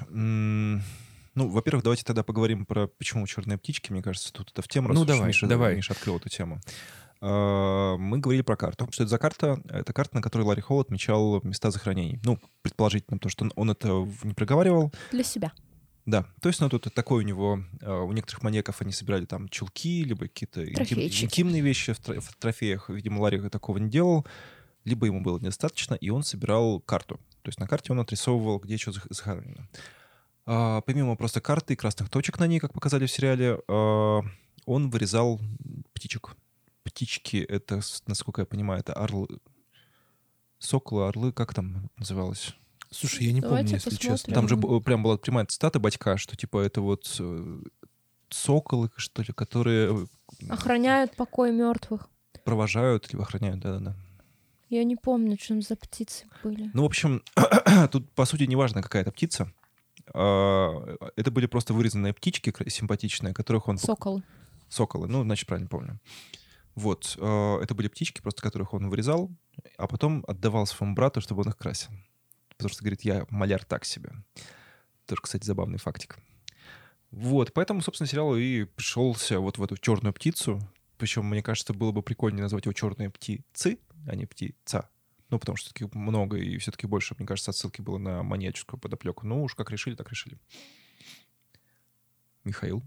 Ну, 1.36 1.48
во-первых, 1.48 1.82
давайте 1.82 2.04
тогда 2.04 2.22
поговорим 2.22 2.64
про 2.64 2.86
почему 2.86 3.26
черные 3.26 3.58
птички. 3.58 3.90
Мне 3.90 4.02
кажется, 4.02 4.32
тут 4.32 4.52
это 4.52 4.62
в 4.62 4.68
тему, 4.68 4.88
раз 4.88 4.96
Ну, 4.96 5.04
давай, 5.04 5.26
Миша, 5.26 5.48
давай. 5.48 5.74
Миша 5.74 5.92
открыл 5.92 6.18
эту 6.18 6.28
тему. 6.28 6.60
А, 7.20 7.96
Мы 7.96 8.18
говорили 8.18 8.42
про 8.42 8.56
карту. 8.56 8.88
Что 8.90 9.04
это 9.04 9.10
за 9.10 9.18
карта? 9.18 9.60
Это 9.68 9.92
карта, 9.92 10.16
на 10.16 10.22
которой 10.22 10.42
Ларри 10.42 10.60
Холл 10.62 10.80
отмечал 10.80 11.40
места 11.42 11.70
захоронений. 11.70 12.20
Ну, 12.24 12.38
предположительно, 12.62 13.16
потому 13.18 13.30
что 13.30 13.48
он- 13.56 13.70
это 13.70 13.88
не 14.24 14.34
проговаривал. 14.34 14.92
Для 15.10 15.24
себя. 15.24 15.52
Да, 16.06 16.26
то 16.42 16.48
есть, 16.50 16.60
ну, 16.60 16.68
тут 16.68 16.92
такой 16.92 17.24
у 17.24 17.26
него... 17.26 17.60
а, 17.82 18.02
У 18.02 18.12
некоторых 18.12 18.42
маньяков 18.42 18.80
они 18.82 18.92
собирали 18.92 19.24
там 19.24 19.48
чулки, 19.48 20.04
либо 20.04 20.22
какие-то 20.26 20.62
интим- 20.64 20.98
интимные 21.24 21.62
вещи 21.62 21.92
в, 21.94 21.98
тро- 22.00 22.20
в 22.20 22.36
трофеях. 22.36 22.90
Видимо, 22.90 23.20
Ларри 23.20 23.40
такого 23.48 23.78
не 23.78 23.88
делал. 23.88 24.26
Либо 24.84 25.06
ему 25.06 25.22
было 25.22 25.38
недостаточно, 25.38 25.94
и 25.94 26.10
он 26.10 26.22
собирал 26.22 26.78
карту. 26.80 27.16
То 27.40 27.48
есть 27.48 27.58
на 27.58 27.66
карте 27.66 27.92
он 27.92 28.00
отрисовывал, 28.00 28.58
где 28.58 28.76
что 28.76 28.90
зах- 28.90 29.06
захоронено. 29.08 29.66
А, 30.44 30.82
помимо 30.82 31.16
просто 31.16 31.40
карты 31.40 31.72
и 31.72 31.76
красных 31.76 32.10
точек 32.10 32.38
на 32.38 32.46
ней, 32.46 32.60
как 32.60 32.74
показали 32.74 33.06
в 33.06 33.10
сериале, 33.10 33.60
а, 33.66 34.20
он 34.66 34.90
вырезал 34.90 35.40
птичек. 35.94 36.36
Птички— 36.94 37.36
это, 37.48 37.80
насколько 38.06 38.42
я 38.42 38.46
понимаю, 38.46 38.78
это 38.80 38.92
орлы. 38.92 39.26
Соколы, 40.60 41.08
орлы, 41.08 41.32
как 41.32 41.52
там 41.52 41.90
называлось? 41.96 42.54
Слушай, 42.92 43.26
я 43.26 43.32
не 43.32 43.40
Давайте 43.40 43.64
помню, 43.64 43.74
если 43.74 43.90
посмотрим. 43.90 44.12
честно. 44.16 44.34
Там 44.34 44.48
же 44.48 44.56
прям 44.80 45.02
была 45.02 45.18
прямая 45.18 45.44
цитата 45.46 45.80
батька, 45.80 46.16
что 46.16 46.36
типа 46.36 46.58
это 46.60 46.80
вот 46.80 47.16
э, 47.18 47.62
соколы, 48.30 48.90
что 48.96 49.22
ли, 49.22 49.32
которые 49.34 50.06
э, 50.40 50.46
Охраняют 50.48 51.16
покой 51.16 51.50
мертвых. 51.50 52.08
провожают 52.44 53.12
либо 53.12 53.24
охраняют, 53.24 53.58
да-да-да. 53.58 53.96
Я 54.70 54.84
не 54.84 54.94
помню, 54.94 55.36
что 55.36 55.48
там 55.48 55.62
за 55.62 55.74
птицы 55.74 56.26
были. 56.44 56.70
Ну, 56.74 56.82
в 56.82 56.86
общем, 56.86 57.24
тут, 57.90 58.08
по 58.12 58.24
сути, 58.24 58.44
неважно, 58.44 58.82
какая 58.82 59.02
это 59.02 59.10
птица. 59.10 59.52
А, 60.14 60.96
Это 61.16 61.32
были 61.32 61.46
просто 61.46 61.74
вырезанные 61.74 62.12
птички 62.12 62.54
симпатичные, 62.70 63.34
которых 63.34 63.66
он... 63.66 63.78
Соколы. 63.78 64.22
Соколы, 64.68 65.08
ну, 65.08 65.24
значит, 65.24 65.48
правильно 65.48 65.68
помню. 65.68 65.98
Вот, 66.74 67.16
а, 67.20 67.60
это 67.60 67.74
были 67.74 67.88
птички, 67.88 68.20
просто 68.20 68.42
которых 68.42 68.74
он 68.74 68.88
вырезал, 68.88 69.30
а 69.76 69.86
потом 69.86 70.24
отдавал 70.26 70.66
своему 70.66 70.94
брату, 70.94 71.20
чтобы 71.20 71.42
он 71.42 71.48
их 71.48 71.56
красил. 71.56 71.90
Потому 72.56 72.70
что, 72.70 72.82
говорит, 72.82 73.02
я 73.02 73.26
маляр 73.30 73.64
так 73.64 73.84
себе. 73.84 74.12
Тоже, 75.06 75.22
кстати, 75.22 75.44
забавный 75.44 75.78
фактик. 75.78 76.18
Вот, 77.10 77.52
поэтому, 77.52 77.80
собственно, 77.80 78.08
сериал 78.08 78.34
и 78.36 78.64
пришелся 78.64 79.38
вот 79.38 79.58
в 79.58 79.62
эту 79.62 79.76
черную 79.76 80.12
птицу. 80.12 80.60
Причем, 80.98 81.26
мне 81.26 81.42
кажется, 81.42 81.72
было 81.72 81.92
бы 81.92 82.02
прикольнее 82.02 82.42
назвать 82.42 82.64
его 82.64 82.72
черные 82.72 83.10
птицы, 83.10 83.78
а 84.06 84.16
не 84.16 84.26
птица. 84.26 84.88
Ну, 85.30 85.38
потому 85.38 85.56
что 85.56 85.66
все-таки 85.66 85.96
много, 85.96 86.36
и 86.36 86.58
все-таки 86.58 86.86
больше, 86.86 87.14
мне 87.18 87.26
кажется, 87.26 87.50
отсылки 87.50 87.80
было 87.80 87.98
на 87.98 88.22
маньяческую 88.22 88.80
подоплеку. 88.80 89.26
Ну, 89.26 89.42
уж 89.44 89.54
как 89.54 89.70
решили, 89.70 89.94
так 89.94 90.10
решили. 90.10 90.38
Михаил? 92.44 92.82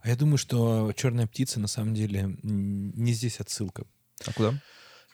А 0.00 0.08
я 0.08 0.16
думаю, 0.16 0.38
что 0.38 0.92
черная 0.96 1.26
птица 1.26 1.60
на 1.60 1.68
самом 1.68 1.94
деле 1.94 2.36
не 2.42 3.12
здесь 3.12 3.40
отсылка. 3.40 3.86
А 4.26 4.32
куда? 4.32 4.60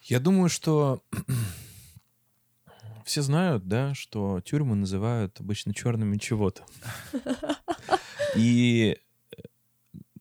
Я 0.03 0.21
думаю, 0.21 0.49
что 0.49 1.03
все 3.05 3.23
знают, 3.23 3.67
да, 3.67 3.95
что 3.95 4.41
тюрьмы 4.41 4.77
называют 4.77 5.41
обычно 5.41 5.75
черными 5.75 6.19
чего-то. 6.19 6.65
И 8.37 8.97
э, 9.31 9.37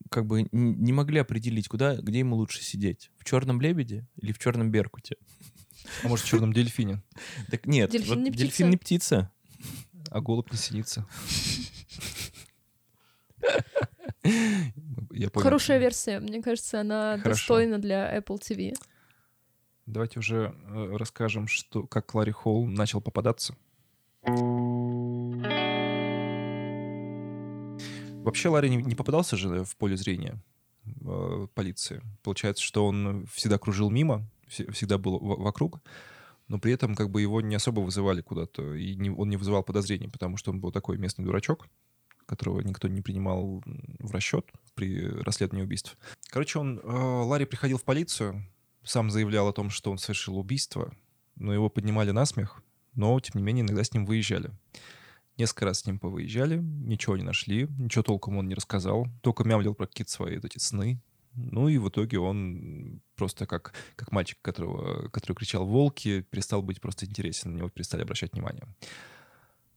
как 0.10 0.26
бы 0.26 0.48
не 0.52 0.94
могли 0.94 1.20
определить, 1.20 1.68
куда, 1.68 1.96
где 1.96 2.20
ему 2.20 2.36
лучше 2.36 2.64
сидеть. 2.64 3.12
В 3.18 3.26
черном 3.26 3.60
лебеде 3.62 4.08
или 4.16 4.32
в 4.32 4.40
черном 4.40 4.72
беркуте. 4.72 5.18
А 6.04 6.08
может, 6.08 6.26
в 6.26 6.30
черном 6.30 6.54
дельфине? 6.54 7.02
Так 7.52 7.66
нет, 7.66 7.92
Дельфин 7.92 8.10
вот 8.10 8.18
не 8.20 8.32
птица. 8.32 8.46
дельфин 8.46 8.70
не 8.70 8.78
птица. 8.78 9.32
А 10.10 10.22
голубь 10.22 10.52
не 10.52 10.58
синится. 10.58 11.06
Я 15.12 15.30
понял. 15.30 15.44
Хорошая 15.44 15.78
версия. 15.80 16.20
Мне 16.20 16.42
кажется, 16.42 16.82
она 16.82 17.18
Хорошо. 17.18 17.30
достойна 17.30 17.78
для 17.80 18.18
Apple 18.18 18.40
TV. 18.40 18.74
Давайте 19.86 20.20
уже 20.20 20.56
э, 20.68 20.96
расскажем, 20.98 21.48
что, 21.48 21.84
как 21.86 22.14
Ларри 22.16 22.32
Холл 22.32 22.66
начал 22.66 23.02
попадаться. 23.02 23.56
Вообще 28.24 28.50
Ларри 28.50 28.70
не, 28.70 28.78
не 28.78 28.96
попадался 28.96 29.38
же 29.38 29.64
в 29.64 29.76
поле 29.78 29.96
зрения 29.96 30.38
э, 31.06 31.48
полиции. 31.54 32.02
Получается, 32.24 32.64
что 32.64 32.86
он 32.88 33.28
всегда 33.32 33.60
кружил 33.60 33.92
мимо, 33.92 34.28
всегда 34.48 34.98
был 34.98 35.20
в- 35.20 35.42
вокруг, 35.44 35.80
но 36.48 36.58
при 36.58 36.74
этом 36.74 36.96
как 36.96 37.12
бы 37.12 37.22
его 37.22 37.42
не 37.42 37.54
особо 37.56 37.82
вызывали 37.82 38.22
куда-то, 38.22 38.74
и 38.74 38.96
не- 38.96 39.12
он 39.12 39.30
не 39.30 39.38
вызывал 39.38 39.62
подозрений, 39.64 40.08
потому 40.08 40.38
что 40.38 40.50
он 40.52 40.60
был 40.60 40.72
такой 40.72 40.98
местный 40.98 41.24
дурачок, 41.24 41.68
которого 42.26 42.62
никто 42.62 42.88
не 42.88 43.02
принимал 43.02 43.64
в 43.66 44.12
расчет 44.12 44.46
при 44.74 45.08
расследовании 45.08 45.66
убийств. 45.66 45.98
Короче, 46.30 46.60
он, 46.60 46.80
э, 46.80 46.88
Ларри 46.88 47.46
приходил 47.46 47.78
в 47.78 47.84
полицию, 47.84 48.46
сам 48.84 49.10
заявлял 49.10 49.48
о 49.48 49.54
том, 49.54 49.70
что 49.70 49.92
он 49.92 49.98
совершил 49.98 50.38
убийство, 50.38 50.94
но 51.36 51.54
его 51.54 51.70
поднимали 51.70 52.12
на 52.12 52.26
смех, 52.26 52.62
но, 52.94 53.20
тем 53.20 53.40
не 53.40 53.44
менее, 53.44 53.64
иногда 53.64 53.84
с 53.84 53.94
ним 53.94 54.06
выезжали. 54.06 54.52
Несколько 55.38 55.66
раз 55.66 55.80
с 55.80 55.86
ним 55.86 56.00
повыезжали, 56.00 56.58
ничего 56.58 57.18
не 57.18 57.24
нашли, 57.24 57.68
ничего 57.78 58.04
толком 58.04 58.38
он 58.38 58.48
не 58.48 58.56
рассказал, 58.56 59.08
только 59.22 59.44
мямлил 59.44 59.76
про 59.76 59.86
какие-то 59.86 60.12
свои 60.12 60.38
эти 60.38 60.60
сны. 60.60 61.02
Ну 61.34 61.68
и 61.68 61.78
в 61.78 61.90
итоге 61.90 62.20
он 62.20 63.02
просто 63.18 63.46
как, 63.46 63.74
как 63.98 64.14
мальчик, 64.14 64.38
которого, 64.42 65.10
который 65.10 65.36
кричал 65.36 65.66
«волки», 65.66 66.22
перестал 66.22 66.62
быть 66.62 66.80
просто 66.80 67.06
интересен, 67.06 67.52
на 67.52 67.58
него 67.58 67.70
перестали 67.70 68.04
обращать 68.04 68.32
внимание. 68.32 68.66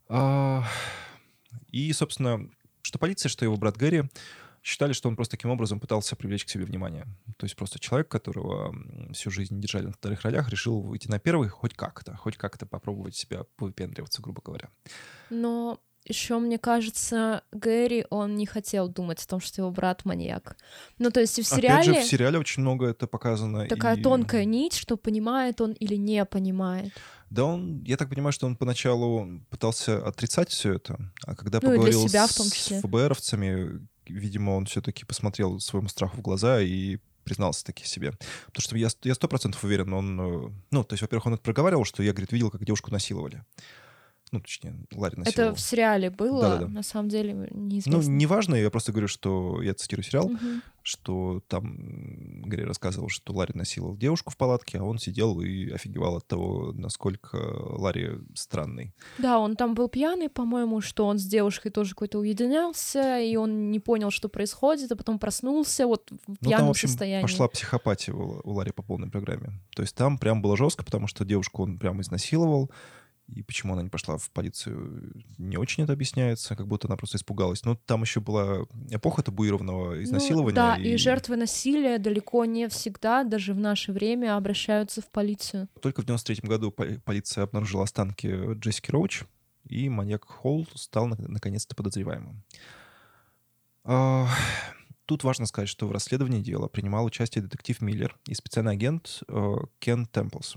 А, 0.08 0.64
И, 1.70 1.92
собственно, 1.92 2.48
что 2.82 2.98
полиция, 2.98 3.28
что 3.28 3.44
его 3.44 3.56
брат 3.56 3.76
Гэри 3.76 4.04
считали, 4.62 4.92
что 4.92 5.08
он 5.08 5.16
просто 5.16 5.36
таким 5.36 5.50
образом 5.50 5.80
пытался 5.80 6.16
привлечь 6.16 6.44
к 6.44 6.48
себе 6.48 6.64
внимание. 6.64 7.06
То 7.36 7.44
есть 7.44 7.56
просто 7.56 7.78
человек, 7.78 8.08
которого 8.08 8.74
всю 9.12 9.30
жизнь 9.30 9.60
держали 9.60 9.86
на 9.86 9.92
вторых 9.92 10.22
ролях, 10.22 10.48
решил 10.50 10.80
выйти 10.80 11.08
на 11.08 11.18
первых 11.18 11.52
хоть 11.52 11.74
как-то, 11.74 12.16
хоть 12.16 12.36
как-то 12.36 12.66
попробовать 12.66 13.14
себя 13.14 13.44
повыпендриваться, 13.56 14.20
грубо 14.20 14.42
говоря. 14.44 14.68
Но 15.30 15.80
еще, 16.08 16.38
мне 16.38 16.58
кажется, 16.58 17.42
Гэри, 17.52 18.06
он 18.10 18.36
не 18.36 18.46
хотел 18.46 18.88
думать 18.88 19.22
о 19.22 19.26
том, 19.28 19.40
что 19.40 19.62
его 19.62 19.70
брат 19.70 20.04
маньяк. 20.04 20.56
Ну, 20.98 21.10
то 21.10 21.20
есть 21.20 21.38
и 21.38 21.42
в 21.42 21.46
Опять 21.52 21.58
сериале 21.84 21.84
же, 21.84 22.00
в 22.00 22.04
сериале 22.04 22.38
очень 22.38 22.62
много 22.62 22.86
это 22.86 23.06
показано. 23.06 23.66
такая 23.68 23.96
и- 23.96 24.02
тонкая 24.02 24.44
нить, 24.44 24.74
что 24.74 24.96
понимает 24.96 25.60
он 25.60 25.72
или 25.72 25.94
не 25.96 26.24
понимает. 26.24 26.92
Да 27.30 27.44
он, 27.44 27.82
я 27.84 27.96
так 27.96 28.08
понимаю, 28.08 28.32
что 28.32 28.46
он 28.46 28.56
поначалу 28.56 29.28
пытался 29.50 30.04
отрицать 30.06 30.48
все 30.50 30.74
это, 30.74 30.98
а 31.26 31.34
когда 31.36 31.58
Ну 31.62 31.68
для 31.68 31.76
поговорил 31.76 32.08
себя 32.08 32.26
в 32.26 32.30
с 32.32 32.34
том 32.36 32.50
числе. 32.50 32.80
ФБРовцами, 32.80 33.86
видимо, 34.06 34.52
он 34.52 34.64
все-таки 34.66 35.04
посмотрел 35.04 35.60
своему 35.60 35.88
страху 35.88 36.16
в 36.16 36.22
глаза 36.22 36.60
и 36.60 36.98
признался 37.24 37.62
таки 37.66 37.84
себе. 37.84 38.12
Потому 38.46 38.62
что 38.62 38.78
я 38.78 38.88
я 39.02 39.14
сто 39.14 39.28
процентов 39.28 39.62
уверен, 39.62 39.92
он... 39.92 40.18
э, 40.20 40.50
Ну, 40.70 40.84
то 40.84 40.94
есть, 40.94 41.02
во-первых, 41.02 41.26
он 41.26 41.34
это 41.34 41.42
проговаривал, 41.42 41.84
что 41.84 42.02
я, 42.02 42.12
говорит, 42.12 42.32
видел, 42.32 42.50
как 42.50 42.64
девушку 42.64 42.90
насиловали. 42.90 43.44
Ну, 44.32 44.40
точнее, 44.40 44.74
насиловал. 45.16 45.50
Это 45.50 45.54
в 45.54 45.60
сериале 45.60 46.10
было, 46.10 46.40
Да-да-да. 46.42 46.68
на 46.68 46.82
самом 46.82 47.08
деле 47.08 47.34
Ну, 47.34 47.46
неизвестно. 47.66 48.10
неважно, 48.10 48.54
я 48.56 48.70
просто 48.70 48.92
говорю, 48.92 49.08
что 49.08 49.62
я 49.62 49.74
цитирую 49.74 50.04
сериал, 50.04 50.28
Мгм. 50.28 50.62
что 50.82 51.42
там 51.48 52.42
Гарри 52.48 52.62
рассказывал, 52.62 53.08
что 53.10 53.32
Ларри 53.34 53.52
насиловал 53.54 53.96
девушку 53.96 54.30
в 54.30 54.36
палатке, 54.36 54.78
а 54.78 54.84
он 54.84 54.98
сидел 54.98 55.40
и 55.40 55.70
офигевал 55.70 56.16
от 56.16 56.26
того, 56.26 56.72
насколько 56.72 57.36
Ларри 57.36 58.10
странный. 58.34 58.94
Да, 59.18 59.38
он 59.38 59.54
там 59.56 59.74
был 59.74 59.88
пьяный, 59.88 60.28
по-моему, 60.30 60.80
что 60.80 61.06
он 61.06 61.18
с 61.18 61.24
девушкой 61.24 61.70
тоже 61.70 61.90
какой-то 61.90 62.18
уединялся, 62.18 63.18
и 63.20 63.36
он 63.36 63.70
не 63.70 63.80
понял, 63.80 64.10
что 64.10 64.28
происходит, 64.28 64.90
а 64.92 64.96
потом 64.96 65.18
проснулся 65.18 65.86
вот 65.86 66.10
в 66.10 66.16
Ну, 66.28 66.36
пьяном 66.36 66.58
там, 66.58 66.66
в 66.68 66.70
общем, 66.70 66.88
состоянии. 66.88 67.22
пошла 67.22 67.48
психопатия 67.48 68.14
у 68.14 68.50
Ларри 68.50 68.72
по 68.72 68.82
полной 68.82 69.10
программе. 69.10 69.60
То 69.76 69.82
есть 69.82 69.94
там 69.94 70.16
прям 70.18 70.40
было 70.42 70.56
жестко, 70.56 70.84
потому 70.84 71.06
что 71.06 71.24
девушку 71.24 71.62
он 71.64 71.78
прям 71.78 72.00
изнасиловал, 72.00 72.70
и 73.28 73.42
почему 73.42 73.74
она 73.74 73.82
не 73.82 73.88
пошла 73.90 74.16
в 74.16 74.30
полицию, 74.30 75.12
не 75.38 75.56
очень 75.56 75.84
это 75.84 75.92
объясняется, 75.92 76.56
как 76.56 76.66
будто 76.66 76.88
она 76.88 76.96
просто 76.96 77.18
испугалась. 77.18 77.64
Но 77.64 77.74
там 77.76 78.02
еще 78.02 78.20
была 78.20 78.66
эпоха 78.90 79.22
табуированного 79.22 79.94
Ну, 79.96 80.02
изнасилования. 80.02 80.54
да, 80.54 80.76
и... 80.76 80.96
жертвы 80.96 81.36
насилия 81.36 81.98
далеко 81.98 82.44
не 82.46 82.68
всегда, 82.68 83.24
даже 83.24 83.52
в 83.54 83.58
наше 83.58 83.92
время, 83.92 84.36
обращаются 84.36 85.02
в 85.02 85.10
полицию. 85.10 85.68
Только 85.82 86.02
в 86.02 86.06
93 86.06 86.48
году 86.48 86.70
поли- 86.70 86.98
полиция 87.04 87.44
обнаружила 87.44 87.84
останки 87.84 88.54
Джессики 88.54 88.90
Роуч, 88.90 89.24
и 89.68 89.88
маньяк 89.88 90.24
Холл 90.24 90.66
стал 90.74 91.06
на- 91.08 91.16
наконец-то 91.18 91.74
подозреваемым. 91.76 92.42
А, 93.84 94.26
Тут 95.06 95.24
важно 95.24 95.46
сказать, 95.46 95.70
что 95.70 95.86
в 95.88 95.92
расследовании 95.92 96.42
дела 96.42 96.68
принимал 96.68 97.06
участие 97.06 97.42
детектив 97.42 97.80
Миллер 97.80 98.18
и 98.26 98.34
специальный 98.34 98.72
агент 98.72 99.20
э, 99.26 99.54
Кен 99.78 100.04
Темплс. 100.04 100.56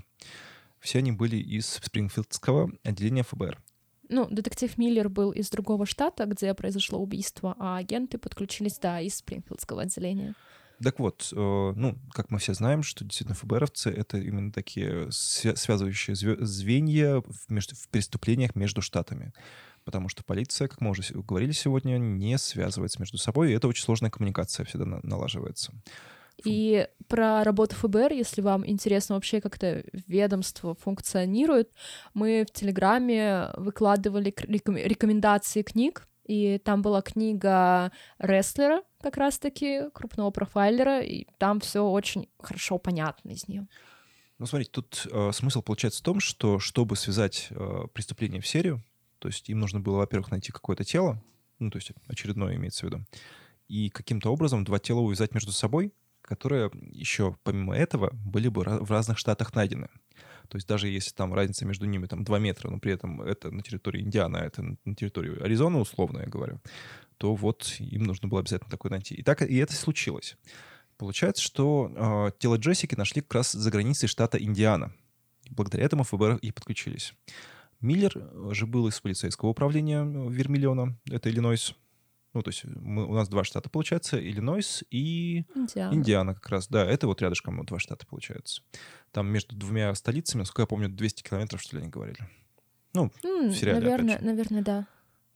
Все 0.82 0.98
они 0.98 1.12
были 1.12 1.36
из 1.36 1.66
Спрингфилдского 1.66 2.72
отделения 2.82 3.22
ФБР. 3.22 3.62
Ну, 4.08 4.26
детектив 4.30 4.76
Миллер 4.76 5.08
был 5.08 5.30
из 5.30 5.48
другого 5.48 5.86
штата, 5.86 6.26
где 6.26 6.52
произошло 6.54 6.98
убийство, 6.98 7.54
а 7.58 7.78
агенты 7.78 8.18
подключились, 8.18 8.78
да, 8.78 9.00
из 9.00 9.14
Спрингфилдского 9.16 9.82
отделения. 9.82 10.34
Так 10.82 10.98
вот, 10.98 11.28
э, 11.32 11.36
ну, 11.36 11.96
как 12.10 12.30
мы 12.30 12.40
все 12.40 12.54
знаем, 12.54 12.82
что 12.82 13.04
действительно 13.04 13.36
ФБРовцы— 13.36 13.90
это 13.96 14.18
именно 14.18 14.50
такие 14.50 15.06
свя- 15.10 15.54
связывающие 15.54 16.16
зве- 16.16 16.44
звенья 16.44 17.20
в, 17.20 17.48
между- 17.48 17.76
в 17.76 17.88
преступлениях 17.88 18.56
между 18.56 18.82
штатами. 18.82 19.32
Потому 19.84 20.08
что 20.08 20.24
полиция, 20.24 20.66
как 20.66 20.80
мы 20.80 20.90
уже 20.90 21.02
говорили 21.14 21.52
сегодня, 21.52 21.96
не 21.98 22.36
связывается 22.36 22.98
между 23.00 23.16
собой, 23.18 23.52
и 23.52 23.54
это 23.54 23.68
очень 23.68 23.84
сложная 23.84 24.10
коммуникация 24.10 24.66
всегда 24.66 24.84
на- 24.84 25.00
налаживается. 25.04 25.72
И 26.44 26.88
про 27.08 27.44
работу 27.44 27.74
ФБР, 27.76 28.12
если 28.12 28.40
вам 28.40 28.66
интересно 28.66 29.14
вообще, 29.16 29.40
как 29.40 29.56
это 29.56 29.84
ведомство 30.06 30.74
функционирует, 30.74 31.70
мы 32.14 32.46
в 32.48 32.52
Телеграме 32.52 33.50
выкладывали 33.56 34.34
рекомендации 34.46 35.62
книг, 35.62 36.08
и 36.24 36.58
там 36.58 36.82
была 36.82 37.02
книга 37.02 37.92
рестлера, 38.18 38.82
как 39.00 39.16
раз-таки, 39.16 39.90
крупного 39.92 40.30
профайлера, 40.30 41.00
и 41.00 41.26
там 41.38 41.60
все 41.60 41.80
очень 41.80 42.28
хорошо 42.38 42.78
понятно 42.78 43.30
из 43.30 43.48
нее. 43.48 43.66
Ну, 44.38 44.46
смотрите, 44.46 44.70
тут 44.72 45.06
э, 45.10 45.30
смысл 45.32 45.62
получается 45.62 46.00
в 46.00 46.04
том, 46.04 46.20
что 46.20 46.58
чтобы 46.58 46.96
связать 46.96 47.48
э, 47.50 47.86
преступление 47.92 48.40
в 48.40 48.46
серию, 48.46 48.82
то 49.18 49.28
есть 49.28 49.48
им 49.48 49.60
нужно 49.60 49.80
было, 49.80 49.98
во-первых, 49.98 50.30
найти 50.30 50.50
какое-то 50.50 50.84
тело, 50.84 51.22
ну, 51.58 51.70
то 51.70 51.78
есть 51.78 51.92
очередное 52.08 52.56
имеется 52.56 52.86
в 52.86 52.90
виду, 52.90 53.04
и 53.68 53.88
каким-то 53.88 54.32
образом 54.32 54.64
два 54.64 54.78
тела 54.78 55.00
увязать 55.00 55.34
между 55.34 55.52
собой, 55.52 55.92
которые 56.22 56.70
еще, 56.90 57.36
помимо 57.42 57.76
этого, 57.76 58.10
были 58.12 58.48
бы 58.48 58.62
в 58.62 58.90
разных 58.90 59.18
штатах 59.18 59.54
найдены. 59.54 59.88
То 60.48 60.56
есть 60.56 60.68
даже 60.68 60.88
если 60.88 61.12
там 61.12 61.32
разница 61.32 61.64
между 61.64 61.86
ними 61.86 62.06
там 62.06 62.24
2 62.24 62.38
метра, 62.38 62.70
но 62.70 62.78
при 62.78 62.92
этом 62.92 63.22
это 63.22 63.50
на 63.50 63.62
территории 63.62 64.02
Индианы, 64.02 64.38
а 64.38 64.44
это 64.44 64.62
на 64.84 64.94
территории 64.94 65.42
Аризоны, 65.42 65.78
условно 65.78 66.20
я 66.20 66.26
говорю, 66.26 66.60
то 67.16 67.34
вот 67.34 67.76
им 67.78 68.04
нужно 68.04 68.28
было 68.28 68.40
обязательно 68.40 68.70
такое 68.70 68.90
найти. 68.90 69.14
И 69.14 69.22
так 69.22 69.42
и 69.42 69.56
это 69.56 69.74
случилось. 69.74 70.36
Получается, 70.98 71.42
что 71.42 71.90
э, 71.94 72.38
тело 72.38 72.56
Джессики 72.56 72.94
нашли 72.94 73.22
как 73.22 73.34
раз 73.34 73.52
за 73.52 73.70
границей 73.70 74.08
штата 74.08 74.42
Индиана. 74.42 74.92
Благодаря 75.50 75.84
этому 75.84 76.04
ФБР 76.04 76.36
и 76.42 76.52
подключились. 76.52 77.14
Миллер 77.80 78.12
э, 78.16 78.50
же 78.52 78.66
был 78.66 78.86
из 78.88 79.00
полицейского 79.00 79.48
управления 79.48 80.02
э, 80.02 80.30
Вермиллиона, 80.30 80.96
это 81.10 81.30
Иллинойс. 81.30 81.74
Ну, 82.34 82.42
то 82.42 82.48
есть 82.48 82.64
мы, 82.64 83.06
у 83.06 83.14
нас 83.14 83.28
два 83.28 83.44
штата, 83.44 83.68
получается, 83.68 84.18
Иллинойс 84.18 84.84
и 84.90 85.44
Индиана. 85.54 85.94
Индиана 85.94 86.34
как 86.34 86.48
раз. 86.48 86.68
Да, 86.68 86.84
это 86.84 87.06
вот 87.06 87.20
рядышком 87.20 87.58
вот 87.58 87.66
два 87.66 87.78
штата, 87.78 88.06
получается. 88.06 88.62
Там 89.10 89.26
между 89.28 89.54
двумя 89.54 89.94
столицами, 89.94 90.40
насколько 90.40 90.62
я 90.62 90.66
помню, 90.66 90.88
200 90.88 91.22
километров, 91.22 91.60
что 91.60 91.76
ли, 91.76 91.82
они 91.82 91.90
говорили. 91.90 92.20
Ну, 92.94 93.10
М, 93.24 93.48
в 93.50 93.54
сериале, 93.54 93.80
наверное, 93.80 94.18
наверное, 94.20 94.62
да. 94.62 94.86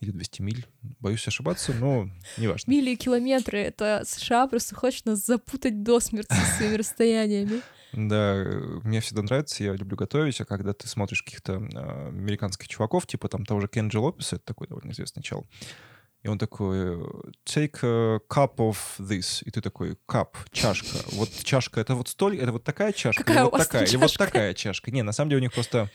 или 0.01 0.11
200 0.11 0.43
миль. 0.43 0.67
Боюсь 1.01 1.27
ошибаться, 1.29 1.75
но 1.75 2.09
неважно. 2.39 2.71
Мили 2.71 2.91
и 2.91 2.97
километры— 2.97 3.59
это 3.61 4.03
США 4.07 4.47
просто 4.47 4.75
хочет 4.75 5.05
нас 5.07 5.25
запутать 5.25 5.83
до 5.83 6.01
смерти 6.01 6.35
своими 6.57 6.75
расстояниями. 6.77 7.61
Да, 7.93 8.35
э, 8.37 8.81
мне 8.85 9.01
всегда 9.01 9.23
нравится, 9.23 9.65
я 9.65 9.73
люблю 9.75 9.97
готовить, 9.97 10.41
а 10.41 10.45
когда 10.45 10.73
ты 10.75 10.89
смотришь 10.89 11.23
каких-то 11.23 11.55
э, 11.55 12.09
американских 12.09 12.69
чуваков, 12.69 13.07
типа 13.07 13.29
там 13.29 13.45
того 13.47 13.61
же 13.61 13.69
Кенджи 13.69 13.99
Лопеса, 13.99 14.37
это 14.37 14.45
такой 14.45 14.67
довольно 14.67 14.91
известный 14.93 15.23
чел, 15.23 15.47
и 16.27 16.29
он 16.29 16.39
такой, 16.39 16.97
take 17.45 17.79
a 17.85 18.19
cup 18.29 18.57
of 18.57 18.77
this. 18.99 19.43
И 19.45 19.51
ты 19.53 19.61
такой, 19.61 19.97
cup, 20.09 20.31
чашка. 20.51 20.99
Вот 21.13 21.31
чашка, 21.45 21.81
это 21.81 21.95
вот 21.95 22.09
столь, 22.09 22.39
это 22.39 22.51
вот 22.51 22.65
такая 22.65 22.93
чашка, 22.93 23.23
Какая 23.23 23.45
или 23.45 23.51
вот 23.51 23.59
такая, 23.59 23.85
или 23.87 23.97
вот 23.97 24.09
чашка? 24.11 24.25
такая 24.25 24.55
чашка. 24.55 24.91
Не, 24.91 25.03
на 25.03 25.13
самом 25.13 25.31
деле 25.31 25.39
у 25.39 25.43
них 25.43 25.53
просто 25.53 25.89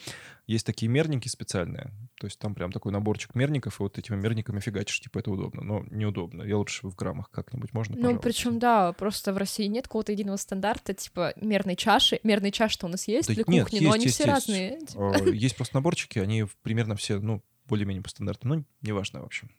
есть 0.48 0.66
такие 0.66 0.88
мерники 0.90 1.28
специальные. 1.28 1.92
То 2.18 2.28
есть 2.28 2.40
там 2.40 2.56
прям 2.56 2.72
такой 2.72 2.94
наборчик 2.94 3.36
мерников, 3.36 3.80
и 3.80 3.84
вот 3.84 3.98
этими 3.98 4.16
мерниками 4.16 4.62
фигачишь, 4.62 5.02
типа 5.02 5.20
это 5.20 5.32
удобно. 5.32 5.64
Но 5.64 5.84
неудобно. 5.92 6.44
Я 6.44 6.58
лучше 6.58 6.88
в 6.88 6.96
граммах 6.96 7.30
как-нибудь 7.30 7.74
можно, 7.74 7.96
Ну, 7.96 8.02
пожалуйста? 8.02 8.24
причем, 8.24 8.60
да, 8.60 8.94
просто 8.94 9.34
в 9.34 9.38
России 9.38 9.66
нет 9.66 9.86
какого-то 9.88 10.14
единого 10.14 10.38
стандарта, 10.38 10.94
типа 10.94 11.34
мерной 11.36 11.76
чаши. 11.76 12.22
Мерные 12.24 12.52
чаши-то 12.54 12.86
у 12.86 12.90
нас 12.90 13.08
есть 13.10 13.28
Да 13.28 13.34
для 13.34 13.44
нет, 13.48 13.64
кухни, 13.66 13.80
но 13.80 13.84
есть, 13.88 13.96
они 13.96 14.06
есть, 14.06 14.16
все 14.16 14.24
есть. 14.24 14.34
разные. 14.34 14.80
типа. 14.86 15.16
Э, 15.30 15.36
Есть 15.36 15.56
просто 15.58 15.76
наборчики, 15.76 16.20
они 16.20 16.46
примерно 16.62 16.96
все, 16.96 17.20
ну, 17.20 17.44
более-менее 17.66 18.02
по 18.04 18.10
стандартам. 18.10 18.50
Ну, 18.50 18.66
неважно, 18.82 19.22
в 19.22 19.26
общем. 19.26 19.52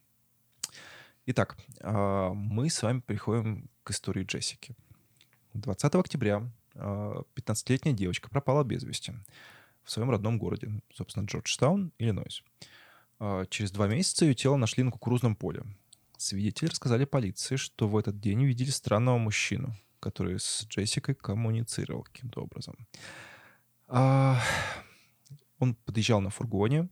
Итак, 1.25 1.57
а, 1.81 2.33
мы 2.33 2.69
с 2.69 2.83
вами 2.83 2.99
приходим 2.99 3.71
к 3.85 3.93
истории 3.93 4.25
Джессики. 4.25 4.75
20 5.55 5.95
октября 5.95 6.51
а, 6.75 7.23
15-летняя 7.37 7.95
девочка 7.95 8.29
пропала 8.29 8.65
без 8.65 8.83
вести 8.83 9.13
в 9.85 9.91
своем 9.93 10.11
родном 10.11 10.37
городе, 10.37 10.83
собственно, 10.93 11.25
Джорджтаун, 11.25 11.93
Иллинойс. 11.99 12.43
А, 13.21 13.47
Через 13.47 13.71
два 13.71 13.87
месяца 13.87 14.25
ее 14.25 14.35
тело 14.35 14.57
нашли 14.57 14.83
на 14.83 14.91
кукурузном 14.91 15.37
поле. 15.37 15.63
Свидетели 16.17 16.71
рассказали 16.71 17.05
полиции, 17.05 17.55
что 17.55 17.87
в 17.87 17.97
этот 17.97 18.19
день 18.19 18.43
увидели 18.43 18.71
странного 18.71 19.19
мужчину, 19.19 19.77
который 20.01 20.41
с 20.41 20.67
Джессикой 20.69 21.15
коммуницировал 21.15 22.03
каким-то 22.03 22.41
образом. 22.41 22.77
А, 23.87 24.41
Он 25.61 25.77
подъезжал 25.77 26.21
на 26.21 26.31
фургоне, 26.31 26.89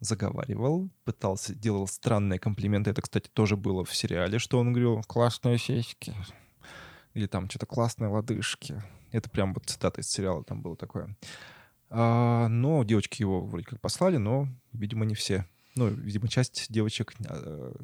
заговаривал, 0.00 0.90
пытался, 1.04 1.54
делал 1.54 1.86
странные 1.86 2.38
комплименты. 2.38 2.90
Это, 2.90 3.02
кстати, 3.02 3.28
тоже 3.32 3.56
было 3.56 3.84
в 3.84 3.94
сериале, 3.94 4.38
что 4.38 4.58
он 4.58 4.72
говорил 4.72 5.02
«классные 5.02 5.58
сиськи» 5.58 6.14
или 7.14 7.26
там 7.26 7.48
что-то 7.48 7.66
«классные 7.66 8.08
лодыжки». 8.08 8.82
Это 9.12 9.28
прям 9.28 9.54
вот 9.54 9.66
цитата 9.66 10.00
из 10.00 10.08
сериала 10.08 10.44
там 10.44 10.62
было 10.62 10.76
такое. 10.76 11.16
А, 11.90 12.48
но 12.48 12.84
девочки 12.84 13.22
его 13.22 13.44
вроде 13.44 13.66
как 13.66 13.80
послали, 13.80 14.16
но, 14.16 14.48
видимо, 14.72 15.04
не 15.04 15.14
все. 15.14 15.44
Ну, 15.76 15.88
видимо, 15.88 16.28
часть 16.28 16.66
девочек 16.68 17.14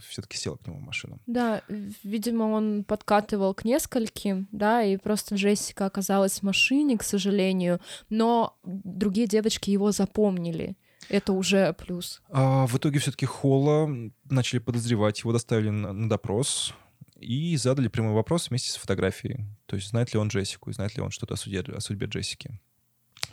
все-таки 0.08 0.36
села 0.36 0.56
к 0.56 0.66
нему 0.66 0.78
в 0.78 0.82
машину. 0.82 1.20
Да, 1.26 1.62
видимо, 1.68 2.44
он 2.44 2.84
подкатывал 2.84 3.54
к 3.54 3.64
нескольким, 3.64 4.48
да, 4.50 4.82
и 4.82 4.96
просто 4.96 5.36
Джессика 5.36 5.86
оказалась 5.86 6.40
в 6.40 6.42
машине, 6.42 6.98
к 6.98 7.04
сожалению, 7.04 7.80
но 8.08 8.58
другие 8.64 9.28
девочки 9.28 9.70
его 9.70 9.92
запомнили. 9.92 10.76
Это 11.08 11.32
уже 11.32 11.72
плюс. 11.74 12.22
А, 12.30 12.66
в 12.66 12.76
итоге 12.76 12.98
все-таки 12.98 13.26
Холла 13.26 13.88
начали 14.24 14.58
подозревать, 14.58 15.20
его 15.20 15.32
доставили 15.32 15.70
на, 15.70 15.92
на 15.92 16.08
допрос 16.08 16.74
и 17.18 17.56
задали 17.56 17.88
прямой 17.88 18.12
вопрос 18.12 18.50
вместе 18.50 18.70
с 18.70 18.76
фотографией. 18.76 19.46
То 19.66 19.76
есть 19.76 19.88
знает 19.88 20.12
ли 20.12 20.20
он 20.20 20.28
Джессику, 20.28 20.72
знает 20.72 20.96
ли 20.96 21.02
он 21.02 21.10
что-то 21.10 21.34
о, 21.34 21.76
о 21.76 21.80
судьбе 21.80 22.06
Джессики. 22.06 22.60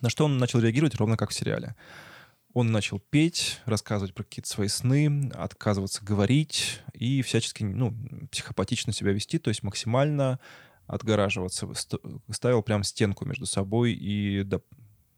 На 0.02 0.10
что 0.10 0.26
он 0.26 0.38
начал 0.38 0.60
реагировать 0.60 0.96
ровно 0.96 1.18
как 1.18 1.32
в 1.32 1.34
сериале. 1.34 1.76
Он 2.54 2.72
начал 2.72 3.00
петь, 3.00 3.60
рассказывать 3.66 4.14
про 4.14 4.24
какие-то 4.24 4.50
свои 4.50 4.68
сны, 4.68 5.32
отказываться 5.34 6.06
говорить 6.06 6.82
и 6.94 7.24
всячески 7.24 7.64
ну, 7.64 7.98
психопатично 8.32 8.94
себя 8.94 9.12
вести, 9.12 9.40
то 9.40 9.50
есть 9.50 9.64
максимально 9.64 10.40
отгораживаться. 10.86 11.74
Ст- 11.74 11.96
Ставил 12.30 12.62
прям 12.62 12.84
стенку 12.84 13.26
между 13.26 13.48
собой 13.48 13.94
и, 13.94 14.44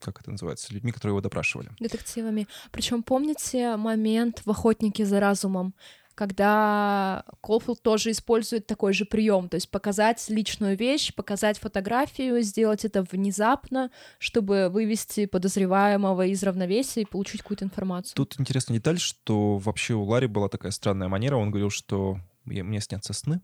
как 0.05 0.21
это 0.21 0.31
называется, 0.31 0.73
людьми, 0.73 0.91
которые 0.91 1.13
его 1.13 1.21
допрашивали. 1.21 1.69
детективами. 1.79 2.47
Причем 2.71 3.03
помните 3.03 3.75
момент 3.75 4.41
в 4.45 4.49
«Охотнике 4.49 5.05
за 5.05 5.19
разумом», 5.19 5.73
когда 6.15 7.25
Колфилд 7.41 7.81
тоже 7.81 8.11
использует 8.11 8.65
такой 8.65 8.93
же 8.93 9.05
прием, 9.05 9.49
то 9.49 9.55
есть 9.55 9.69
показать 9.69 10.25
личную 10.29 10.77
вещь, 10.77 11.13
показать 11.13 11.59
фотографию, 11.59 12.41
сделать 12.41 12.85
это 12.85 13.03
внезапно, 13.03 13.91
чтобы 14.17 14.69
вывести 14.69 15.25
подозреваемого 15.25 16.25
из 16.25 16.41
равновесия 16.41 17.01
и 17.01 17.05
получить 17.05 17.41
какую-то 17.41 17.65
информацию. 17.65 18.15
Тут 18.15 18.39
интересная 18.39 18.77
деталь, 18.77 18.97
что 18.97 19.57
вообще 19.57 19.93
у 19.93 20.03
Ларри 20.03 20.27
была 20.27 20.47
такая 20.47 20.71
странная 20.71 21.09
манера. 21.09 21.35
Он 21.35 21.51
говорил, 21.51 21.69
что 21.69 22.17
мне 22.45 22.63
мне 22.63 22.79
снятся 22.79 23.11
сны, 23.11 23.41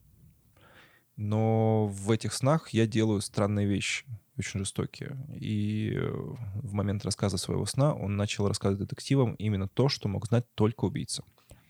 но 1.17 1.87
в 1.87 2.09
этих 2.09 2.33
снах 2.33 2.69
я 2.69 2.87
делаю 2.87 3.19
странные 3.19 3.67
вещи, 3.67 4.05
очень 4.41 4.59
жестокие. 4.59 5.17
И 5.39 5.93
э, 5.95 6.09
в 6.09 6.73
момент 6.73 7.05
рассказа 7.05 7.37
своего 7.37 7.65
сна 7.65 7.93
он 7.93 8.17
начал 8.17 8.47
рассказывать 8.47 8.87
детективам 8.87 9.35
именно 9.35 9.67
то, 9.67 9.89
что 9.89 10.07
мог 10.09 10.27
знать 10.27 10.45
только 10.55 10.85
убийца. 10.85 11.23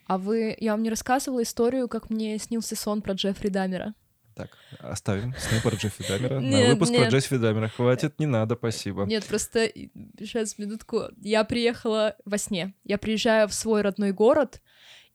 А 0.07 0.17
вы, 0.17 0.55
я 0.60 0.71
вам 0.71 0.84
не 0.84 0.89
рассказывала 0.89 1.43
историю, 1.43 1.88
как 1.88 2.10
мне 2.10 2.38
снился 2.38 2.75
сон 2.75 3.01
про 3.01 3.13
Джеффри 3.13 3.49
Дамера? 3.49 3.93
Так, 4.36 4.49
оставим 4.79 5.34
сны 5.38 5.62
про 5.62 5.75
Джеффри 5.75 6.05
Дамера. 6.07 6.39
На 6.39 6.49
Нет, 6.49 6.69
выпуск 6.73 6.93
про. 6.93 7.10
Джеффри 7.10 7.38
Дамера 7.38 7.67
хватит, 7.67 8.19
не 8.19 8.25
надо, 8.25 8.55
спасибо. 8.55 9.05
Нет, 9.05 9.25
просто 9.25 9.71
сейчас 10.17 10.57
минутку. 10.57 11.03
Я 11.21 11.43
приехала 11.43 12.15
во 12.25 12.38
сне. 12.38 12.73
Я 12.84 12.97
приезжаю 12.97 13.47
в 13.47 13.53
свой 13.53 13.81
родной 13.81 14.13
город, 14.13 14.62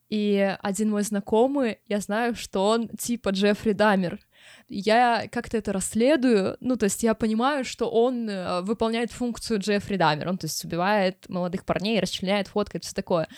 и 0.09 0.57
один 0.63 0.91
мой 0.91 1.03
знакомый, 1.03 1.79
я 1.87 2.01
знаю, 2.01 2.35
что 2.35 2.67
он 2.67 2.89
типа 2.89 3.31
Джеффри 3.31 3.73
Дамер. 3.73 4.21
Я 4.69 5.29
как-то 5.31 5.57
это 5.57 5.73
расследую, 5.73 6.57
ну, 6.61 6.77
то 6.77 6.85
есть 6.85 7.03
я 7.03 7.15
понимаю, 7.15 7.65
что 7.65 7.89
он 7.91 8.29
э, 8.29 8.61
выполняет 8.63 9.13
функцию 9.13 9.61
Джеффри 9.61 9.97
Дамер, 9.97 10.29
он, 10.29 10.39
то 10.39 10.47
есть, 10.47 10.65
убивает 10.65 11.29
молодых 11.29 11.65
парней, 11.65 12.01
расчленяет, 12.01 12.49
фоткает, 12.49 12.85
все 12.85 12.95
такое. 12.95 13.29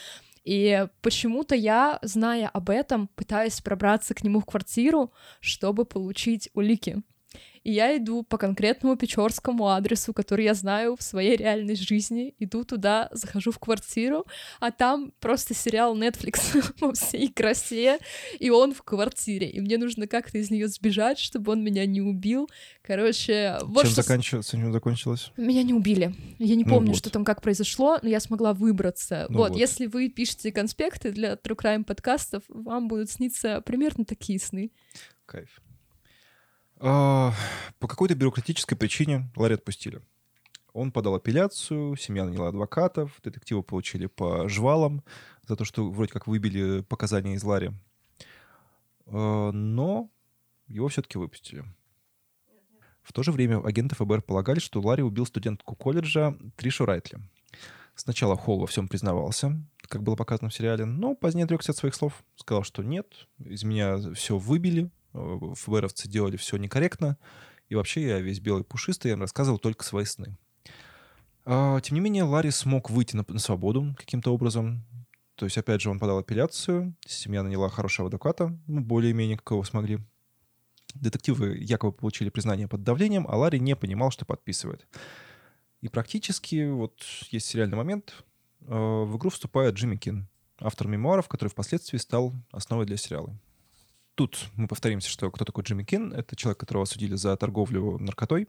И 0.45 0.87
почему-то 1.03 1.55
я, 1.55 1.99
зная 2.03 2.49
об 2.49 2.71
этом, 2.71 3.09
пытаюсь 3.09 3.61
пробраться 3.61 4.15
к 4.15 4.25
нему 4.25 4.41
в 4.41 4.47
квартиру, 4.47 5.13
чтобы 5.41 5.85
получить 5.85 6.49
улики. 6.55 7.03
И 7.65 7.73
я 7.73 7.97
иду 7.97 8.23
по 8.23 8.39
конкретному 8.39 8.97
печорскому 8.97 9.69
адресу, 9.69 10.13
который 10.13 10.45
я 10.45 10.55
знаю 10.55 10.97
в 10.97 11.03
своей 11.03 11.37
реальной 11.37 11.77
жизни. 11.77 12.35
Иду 12.39 12.65
туда, 12.65 13.09
захожу 13.13 13.51
в 13.51 13.59
квартиру, 13.59 14.27
а 14.61 14.71
там 14.71 15.13
просто 15.21 15.55
сериал 15.55 15.97
Netflix 15.97 16.75
во 16.81 16.93
всей 16.93 17.29
красе, 17.29 17.99
и 18.39 18.51
он 18.51 18.75
в 18.75 18.83
квартире. 18.83 19.51
И 19.51 19.61
мне 19.61 19.79
нужно 19.79 20.07
как-то 20.07 20.39
из 20.39 20.51
нее 20.51 20.69
сбежать, 20.69 21.19
чтобы 21.19 21.53
он 21.53 21.63
меня 21.63 21.87
не 21.87 22.01
убил. 22.01 22.49
Короче, 22.83 23.59
вот 23.63 23.83
Чем 23.83 23.93
что... 23.93 24.03
заканчивается, 24.03 24.57
чем 24.57 24.73
закончилось? 24.73 25.33
Меня 25.37 25.63
не 25.63 25.75
убили. 25.75 26.15
Я 26.39 26.57
не 26.57 26.65
Ну 26.65 26.71
помню, 26.71 26.89
вот. 26.91 26.99
что 26.99 27.11
там 27.11 27.25
как 27.25 27.43
произошло, 27.43 27.99
но 28.03 28.09
я 28.09 28.21
смогла 28.21 28.55
выбраться. 28.55 29.27
Ну 29.29 29.39
вот, 29.39 29.51
вот. 29.51 29.59
если 29.59 29.87
вы 29.87 30.09
пишете 30.09 30.53
конспекты 30.53 31.13
для 31.13 31.35
True 31.35 31.57
Crime 31.57 31.85
подкастов, 31.85 32.43
вам 32.49 32.89
будут 32.89 33.11
сниться 33.11 33.61
примерно 33.61 34.05
такие 34.05 34.39
сны. 34.39 34.71
Кайф. 35.27 35.61
А, 36.81 37.33
По 37.79 37.89
какой-то 37.89 38.15
бюрократической 38.15 38.77
причине 38.77 39.31
Ларри 39.37 39.55
отпустили. 39.55 40.01
Он 40.73 40.93
подал 40.93 41.15
апелляцию, 41.17 41.97
семья 41.97 42.25
наняла 42.25 42.49
адвокатов, 42.49 43.19
детективы 43.23 43.63
получили 43.63 44.07
по 44.07 44.49
жвалам 44.49 45.03
за 45.47 45.57
то, 45.57 45.65
что 45.65 45.91
вроде 45.91 46.13
как 46.13 46.27
выбили 46.27 46.83
показания 46.83 47.35
из 47.35 47.43
Ларри. 47.43 47.73
А, 49.07 49.51
Но 49.51 50.11
его 50.69 50.89
все-таки 50.89 51.19
выпустили. 51.19 51.65
В 53.03 53.13
то 53.15 53.23
же 53.23 53.33
время 53.33 53.65
агенты 53.65 53.95
ФБР 53.95 54.21
полагали, 54.23 54.59
что 54.59 54.81
Ларри 54.81 55.03
убил 55.03 55.25
студентку 55.25 55.75
колледжа 55.75 56.37
Тришу 56.57 56.85
Райтли. 56.85 57.19
Сначала 57.95 58.37
Холл 58.37 58.61
во 58.61 58.67
всем 58.67 58.87
признавался, 58.87 59.61
как 59.89 60.03
было 60.03 60.15
показано 60.15 60.51
в 60.51 60.55
сериале, 60.55 60.85
но 60.85 61.15
позднее 61.15 61.45
отрекся 61.45 61.73
от 61.73 61.79
своих 61.79 61.95
слов. 61.95 62.23
Сказал, 62.37 62.63
что 62.63 62.85
нет, 62.85 63.27
из 63.39 63.65
меня 63.65 64.13
все 64.13 64.37
выбили, 64.37 64.91
ФБРовцы 65.55 66.09
делали 66.09 66.37
все 66.37 66.57
некорректно, 66.57 67.19
и 67.69 67.75
вообще 67.75 68.07
я 68.07 68.21
весь 68.21 68.41
белый 68.41 68.65
пушистый, 68.65 69.11
я 69.11 69.15
им 69.15 69.21
рассказывал 69.21 69.59
только 69.59 69.85
свои 69.85 70.05
сны. 70.05 70.37
А, 71.45 71.81
Тем 71.81 71.95
не 71.95 72.01
менее, 72.01 72.25
Ларри 72.25 72.51
смог 72.51 72.91
выйти 72.91 73.17
на, 73.17 73.25
на 73.27 73.39
свободу 73.39 73.95
каким-то 73.99 74.33
образом. 74.33 74.85
То 75.35 75.47
есть, 75.47 75.57
опять 75.57 75.81
же, 75.81 75.91
он 75.91 75.99
подал 75.99 76.19
апелляцию, 76.19 76.95
семья 77.07 77.43
наняла 77.43 77.69
хорошего 77.69 78.09
адвоката, 78.09 78.59
ну, 78.67 78.81
более-менее 78.81 79.37
какого 79.37 79.63
смогли. 79.63 80.01
Детективы 80.95 81.57
якобы 81.59 81.93
получили 81.93 82.29
признание 82.29 82.67
под 82.67 82.83
давлением, 82.83 83.27
а 83.29 83.37
Ларри 83.37 83.61
не 83.61 83.77
понимал, 83.77 84.11
что 84.11 84.25
подписывает. 84.25 84.87
И 85.81 85.89
практически, 85.89 86.69
вот 86.69 87.03
есть 87.31 87.47
сериальный 87.47 87.77
момент, 87.77 88.25
э, 88.63 88.75
в 88.75 89.17
игру 89.17 89.31
вступает 89.31 89.75
Джимми 89.75 89.97
Кин, 89.97 90.29
автор 90.59 90.89
мемуаров, 90.89 91.29
который 91.29 91.51
впоследствии 91.51 91.99
стал 91.99 92.35
основой 92.51 92.87
для 92.87 92.97
сериала. 92.97 93.39
Тут 94.19 94.49
мы 94.57 94.67
повторимся, 94.67 95.09
что 95.09 95.31
кто 95.31 95.45
такой 95.45 95.63
Джимми 95.63 95.85
Кин. 95.85 96.13
Это 96.13 96.35
человек, 96.35 96.59
которого 96.59 96.83
осудили 96.83 97.15
за 97.15 97.37
торговлю 97.37 97.99
наркотой. 97.99 98.49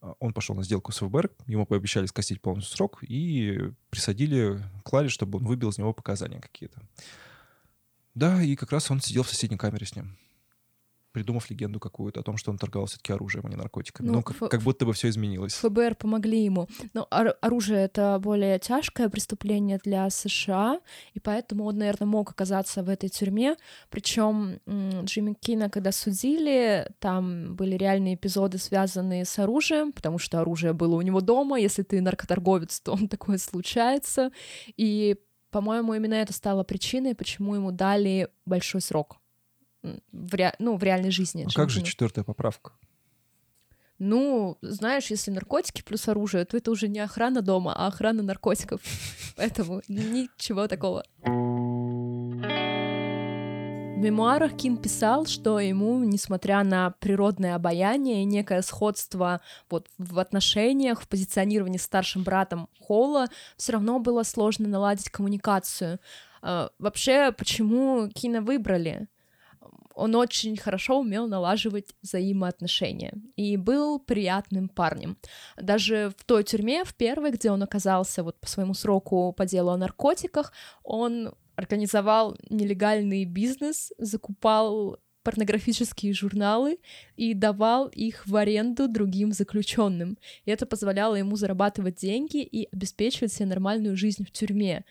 А, 0.00 0.14
Он 0.18 0.32
пошел 0.32 0.56
на 0.56 0.64
сделку 0.64 0.90
с 0.90 0.98
ФБР, 0.98 1.30
ему 1.46 1.66
пообещали 1.66 2.06
скостить 2.06 2.42
полностью 2.42 2.76
срок 2.76 2.98
и 3.04 3.70
присадили 3.90 4.60
к 4.84 5.08
чтобы 5.08 5.38
он 5.38 5.44
выбил 5.44 5.68
из 5.68 5.78
него 5.78 5.92
показания 5.92 6.40
какие-то. 6.40 6.82
Да, 8.16 8.42
и 8.42 8.56
как 8.56 8.72
раз 8.72 8.90
он 8.90 9.00
сидел 9.00 9.22
в 9.22 9.28
соседней 9.28 9.56
камере 9.56 9.86
с 9.86 9.94
ним 9.94 10.16
придумав 11.12 11.50
легенду 11.50 11.80
какую-то 11.80 12.20
о 12.20 12.22
том, 12.22 12.36
что 12.36 12.50
он 12.50 12.58
торговал 12.58 12.86
все-таки 12.86 13.12
оружием, 13.12 13.46
а 13.46 13.48
не 13.48 13.56
наркотиками. 13.56 14.06
Ну, 14.06 14.14
ну 14.14 14.22
как, 14.22 14.50
как 14.50 14.62
будто 14.62 14.86
бы 14.86 14.92
все 14.92 15.08
изменилось. 15.08 15.54
ФБР 15.54 15.94
помогли 15.94 16.44
ему. 16.44 16.68
Но 16.94 17.06
ор- 17.10 17.36
оружие— 17.40 17.84
это 17.84 18.18
более 18.22 18.58
тяжкое 18.58 19.08
преступление 19.08 19.78
для 19.82 20.08
США, 20.10 20.80
и 21.14 21.20
поэтому 21.20 21.64
он, 21.64 21.78
наверное, 21.78 22.06
мог 22.06 22.30
оказаться 22.30 22.82
в 22.82 22.88
этой 22.88 23.08
тюрьме. 23.08 23.56
Причем 23.90 24.60
Джимми 24.66 25.34
Кина, 25.34 25.70
когда 25.70 25.92
судили, 25.92 26.88
там 26.98 27.54
были 27.54 27.76
реальные 27.76 28.14
эпизоды, 28.14 28.58
связанные 28.58 29.24
с 29.24 29.38
оружием, 29.38 29.92
потому 29.92 30.18
что 30.18 30.40
оружие 30.40 30.72
было 30.72 30.96
у 30.96 31.02
него 31.02 31.20
дома. 31.20 31.58
Если 31.58 31.82
ты 31.82 32.00
наркоторговец, 32.00 32.80
то 32.80 32.98
такое 33.10 33.38
случается. 33.38 34.30
И 34.76 35.16
по-моему, 35.50 35.94
именно 35.94 36.14
это 36.14 36.34
стало 36.34 36.62
причиной, 36.62 37.14
почему 37.14 37.54
ему 37.54 37.72
дали 37.72 38.28
большой 38.44 38.82
срок 38.82 39.18
в, 39.82 40.34
ре... 40.34 40.54
ну, 40.58 40.76
в 40.76 40.82
реальной 40.82 41.10
жизни. 41.10 41.46
А 41.48 41.54
как 41.54 41.70
же 41.70 41.82
четвертая 41.82 42.24
поправка? 42.24 42.72
Ну, 43.98 44.58
знаешь, 44.60 45.06
если 45.10 45.32
наркотики 45.32 45.82
плюс 45.82 46.06
оружие, 46.06 46.44
то 46.44 46.56
это 46.56 46.70
уже 46.70 46.86
не 46.86 47.00
охрана 47.00 47.42
дома, 47.42 47.74
а 47.74 47.88
охрана 47.88 48.22
наркотиков. 48.22 48.80
Поэтому 49.36 49.82
ничего 49.88 50.68
такого. 50.68 51.04
В 53.98 54.00
мемуарах 54.00 54.56
Кин 54.56 54.76
писал, 54.76 55.26
что 55.26 55.58
ему, 55.58 56.04
несмотря 56.04 56.62
на 56.62 56.90
природное 57.00 57.56
обаяние 57.56 58.22
и 58.22 58.26
некое 58.26 58.62
сходство 58.62 59.40
вот 59.68 59.88
в 59.98 60.20
отношениях, 60.20 61.02
в 61.02 61.08
позиционировании 61.08 61.78
старшим 61.78 62.22
братом 62.22 62.68
Холла, 62.78 63.26
все 63.56 63.72
равно 63.72 63.98
было 63.98 64.22
сложно 64.22 64.68
наладить 64.68 65.10
коммуникацию. 65.10 65.98
А, 66.42 66.70
вообще, 66.78 67.32
почему 67.32 68.08
Кина 68.14 68.40
выбрали? 68.40 69.08
Он 69.98 70.14
очень 70.14 70.56
хорошо 70.56 71.00
умел 71.00 71.26
налаживать 71.26 71.94
взаимоотношения 72.02 73.12
и 73.34 73.56
был 73.56 73.98
приятным 73.98 74.68
парнем. 74.68 75.18
Даже 75.56 76.12
в 76.16 76.24
той 76.24 76.44
тюрьме, 76.44 76.84
в 76.84 76.94
первой, 76.94 77.32
где 77.32 77.50
он 77.50 77.62
оказался 77.62 78.22
вот 78.22 78.38
по 78.38 78.46
своему 78.46 78.74
сроку 78.74 79.32
по 79.32 79.44
делу 79.44 79.70
о 79.70 79.76
наркотиках, 79.76 80.52
он 80.84 81.34
организовал 81.56 82.36
нелегальный 82.48 83.24
бизнес, 83.24 83.92
закупал 83.98 84.98
порнографические 85.24 86.14
журналы 86.14 86.78
и 87.16 87.34
давал 87.34 87.88
их 87.88 88.24
в 88.24 88.36
аренду 88.36 88.86
другим 88.86 89.32
заключенным. 89.32 90.16
И 90.44 90.50
это 90.52 90.64
позволяло 90.64 91.16
ему 91.16 91.34
зарабатывать 91.34 91.96
деньги 91.96 92.40
и 92.42 92.68
обеспечивать 92.72 93.32
себе 93.32 93.46
нормальную 93.46 93.96
жизнь 93.96 94.24
в 94.24 94.30
тюрьме. 94.30 94.84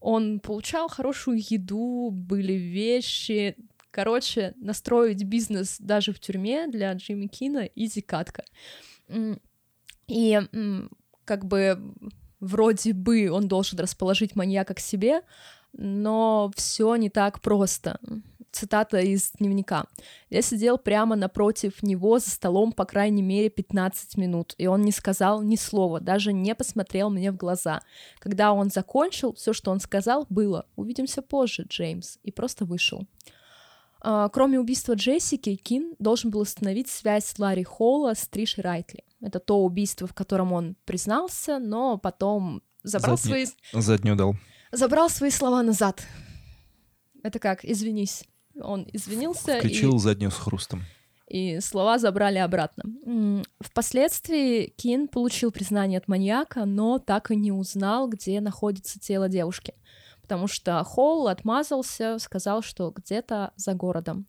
Он 0.00 0.40
получал 0.40 0.88
хорошую 0.88 1.38
еду, 1.38 2.10
были 2.10 2.54
вещи, 2.54 3.54
Короче, 3.90 4.54
настроить 4.56 5.24
бизнес 5.24 5.76
даже 5.78 6.12
в 6.12 6.20
тюрьме 6.20 6.68
для 6.68 6.92
Джимми 6.92 7.26
Кина 7.26 7.68
изи 7.74 8.00
катка. 8.00 8.44
И 10.06 10.40
как 11.24 11.44
бы 11.44 11.94
вроде 12.40 12.92
бы 12.92 13.30
он 13.30 13.48
должен 13.48 13.78
расположить 13.78 14.36
маньяка 14.36 14.74
к 14.74 14.80
себе, 14.80 15.22
но 15.72 16.50
все 16.56 16.96
не 16.96 17.10
так 17.10 17.40
просто. 17.40 17.98
Цитата 18.52 18.98
из 18.98 19.30
дневника. 19.38 19.86
Я 20.28 20.42
сидел 20.42 20.76
прямо 20.76 21.14
напротив 21.14 21.84
него 21.84 22.18
за 22.18 22.30
столом 22.30 22.72
по 22.72 22.84
крайней 22.84 23.22
мере 23.22 23.48
15 23.48 24.16
минут, 24.16 24.54
и 24.58 24.66
он 24.66 24.82
не 24.82 24.90
сказал 24.90 25.42
ни 25.42 25.54
слова, 25.54 26.00
даже 26.00 26.32
не 26.32 26.56
посмотрел 26.56 27.10
мне 27.10 27.30
в 27.30 27.36
глаза. 27.36 27.80
Когда 28.18 28.52
он 28.52 28.70
закончил, 28.70 29.34
все, 29.34 29.52
что 29.52 29.70
он 29.70 29.78
сказал, 29.78 30.26
было 30.30 30.66
«Увидимся 30.74 31.22
позже, 31.22 31.64
Джеймс», 31.68 32.18
и 32.24 32.32
просто 32.32 32.64
вышел. 32.64 33.06
А, 34.02 34.28
кроме 34.28 34.58
убийства 34.58 34.94
Джессики, 34.94 35.56
Кин 35.56 35.94
должен 35.98 36.30
был 36.30 36.40
установить 36.40 36.88
связь 36.88 37.34
Ларри 37.38 37.64
Холла 37.64 38.14
с 38.14 38.26
Тришей 38.26 38.62
Райтли. 38.62 39.04
Это 39.20 39.38
то 39.38 39.62
убийство, 39.62 40.06
в 40.06 40.14
котором 40.14 40.52
он 40.52 40.76
признался, 40.86 41.58
но 41.58 41.98
потом 41.98 42.62
забрал 42.82 43.18
Задни... 43.18 43.44
свои... 43.44 43.82
Заднюю 43.82 44.16
дал. 44.16 44.36
Забрал 44.72 45.10
свои 45.10 45.30
слова 45.30 45.62
назад. 45.62 46.02
Это 47.22 47.38
как? 47.38 47.64
Извинись. 47.64 48.24
Он 48.58 48.86
извинился 48.92 49.58
Включил 49.58 49.96
и... 49.96 49.98
заднюю 49.98 50.30
с 50.30 50.36
хрустом. 50.36 50.84
И 51.28 51.60
слова 51.60 51.98
забрали 51.98 52.38
обратно. 52.38 52.84
Впоследствии 53.60 54.72
Кин 54.76 55.06
получил 55.06 55.52
признание 55.52 55.98
от 55.98 56.08
маньяка, 56.08 56.64
но 56.64 56.98
так 56.98 57.30
и 57.30 57.36
не 57.36 57.52
узнал, 57.52 58.08
где 58.08 58.40
находится 58.40 58.98
тело 58.98 59.28
девушки 59.28 59.74
потому 60.30 60.46
что 60.46 60.84
Холл 60.84 61.26
отмазался, 61.26 62.20
сказал, 62.20 62.62
что 62.62 62.92
где-то 62.92 63.52
за 63.56 63.74
городом. 63.74 64.26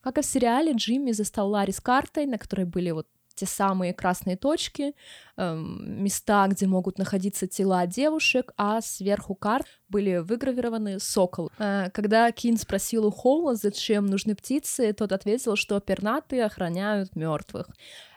Как 0.00 0.18
и 0.18 0.22
в 0.22 0.26
сериале, 0.26 0.72
Джимми 0.72 1.12
застал 1.12 1.50
Ларри 1.50 1.72
с 1.72 1.80
картой, 1.80 2.26
на 2.26 2.36
которой 2.36 2.64
были 2.64 2.90
вот 2.90 3.06
те 3.36 3.46
самые 3.46 3.94
красные 3.94 4.36
точки, 4.36 4.96
э, 5.36 5.54
места, 5.56 6.48
где 6.48 6.66
могут 6.66 6.98
находиться 6.98 7.46
тела 7.46 7.86
девушек, 7.86 8.52
а 8.56 8.80
сверху 8.80 9.36
карт 9.36 9.66
были 9.88 10.16
выгравированы 10.16 10.98
сокол. 10.98 11.52
Э, 11.58 11.90
когда 11.90 12.32
Кин 12.32 12.56
спросил 12.56 13.06
у 13.06 13.12
Холла, 13.12 13.54
зачем 13.54 14.06
нужны 14.06 14.34
птицы, 14.34 14.92
тот 14.94 15.12
ответил, 15.12 15.54
что 15.54 15.78
пернатые 15.78 16.44
охраняют 16.44 17.14
мертвых. 17.14 17.68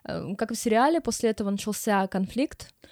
Э, 0.03 0.33
как 0.35 0.49
в 0.49 0.55
сериале, 0.55 0.99
после 0.99 1.29
этого 1.29 1.51
начался 1.51 2.07
конфликт, 2.07 2.73
Эм, 2.73 2.87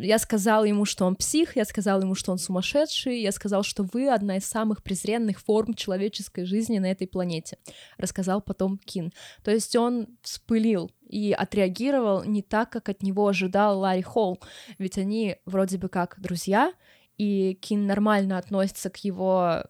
я 0.00 0.18
сказал 0.18 0.64
ему, 0.64 0.84
что 0.84 1.04
он 1.06 1.16
псих, 1.16 1.56
я 1.56 1.64
сказал 1.64 2.02
ему, 2.02 2.14
что 2.14 2.32
он 2.32 2.38
сумасшедший, 2.38 3.20
я 3.20 3.32
сказал, 3.32 3.62
что 3.62 3.84
вы 3.92 4.08
одна 4.08 4.36
из 4.36 4.44
самых 4.44 4.82
презренных 4.82 5.40
форм 5.40 5.74
человеческой 5.74 6.44
жизни 6.44 6.78
на 6.78 6.90
этой 6.90 7.06
планете, 7.06 7.58
рассказал 7.96 8.42
потом 8.42 8.78
Кин. 8.78 9.12
То 9.42 9.50
есть 9.50 9.74
он 9.76 10.08
вспылил 10.22 10.90
и 11.08 11.32
отреагировал 11.32 12.24
не 12.24 12.42
так, 12.42 12.70
как 12.70 12.88
от 12.88 13.02
него 13.02 13.28
ожидал 13.28 13.78
Ларри 13.78 14.02
Холл, 14.02 14.40
ведь 14.78 14.98
они 14.98 15.36
вроде 15.46 15.78
бы 15.78 15.88
как 15.88 16.20
друзья, 16.20 16.72
и 17.16 17.54
Кин 17.54 17.86
нормально 17.86 18.38
относится 18.38 18.90
к 18.90 18.98
его 18.98 19.62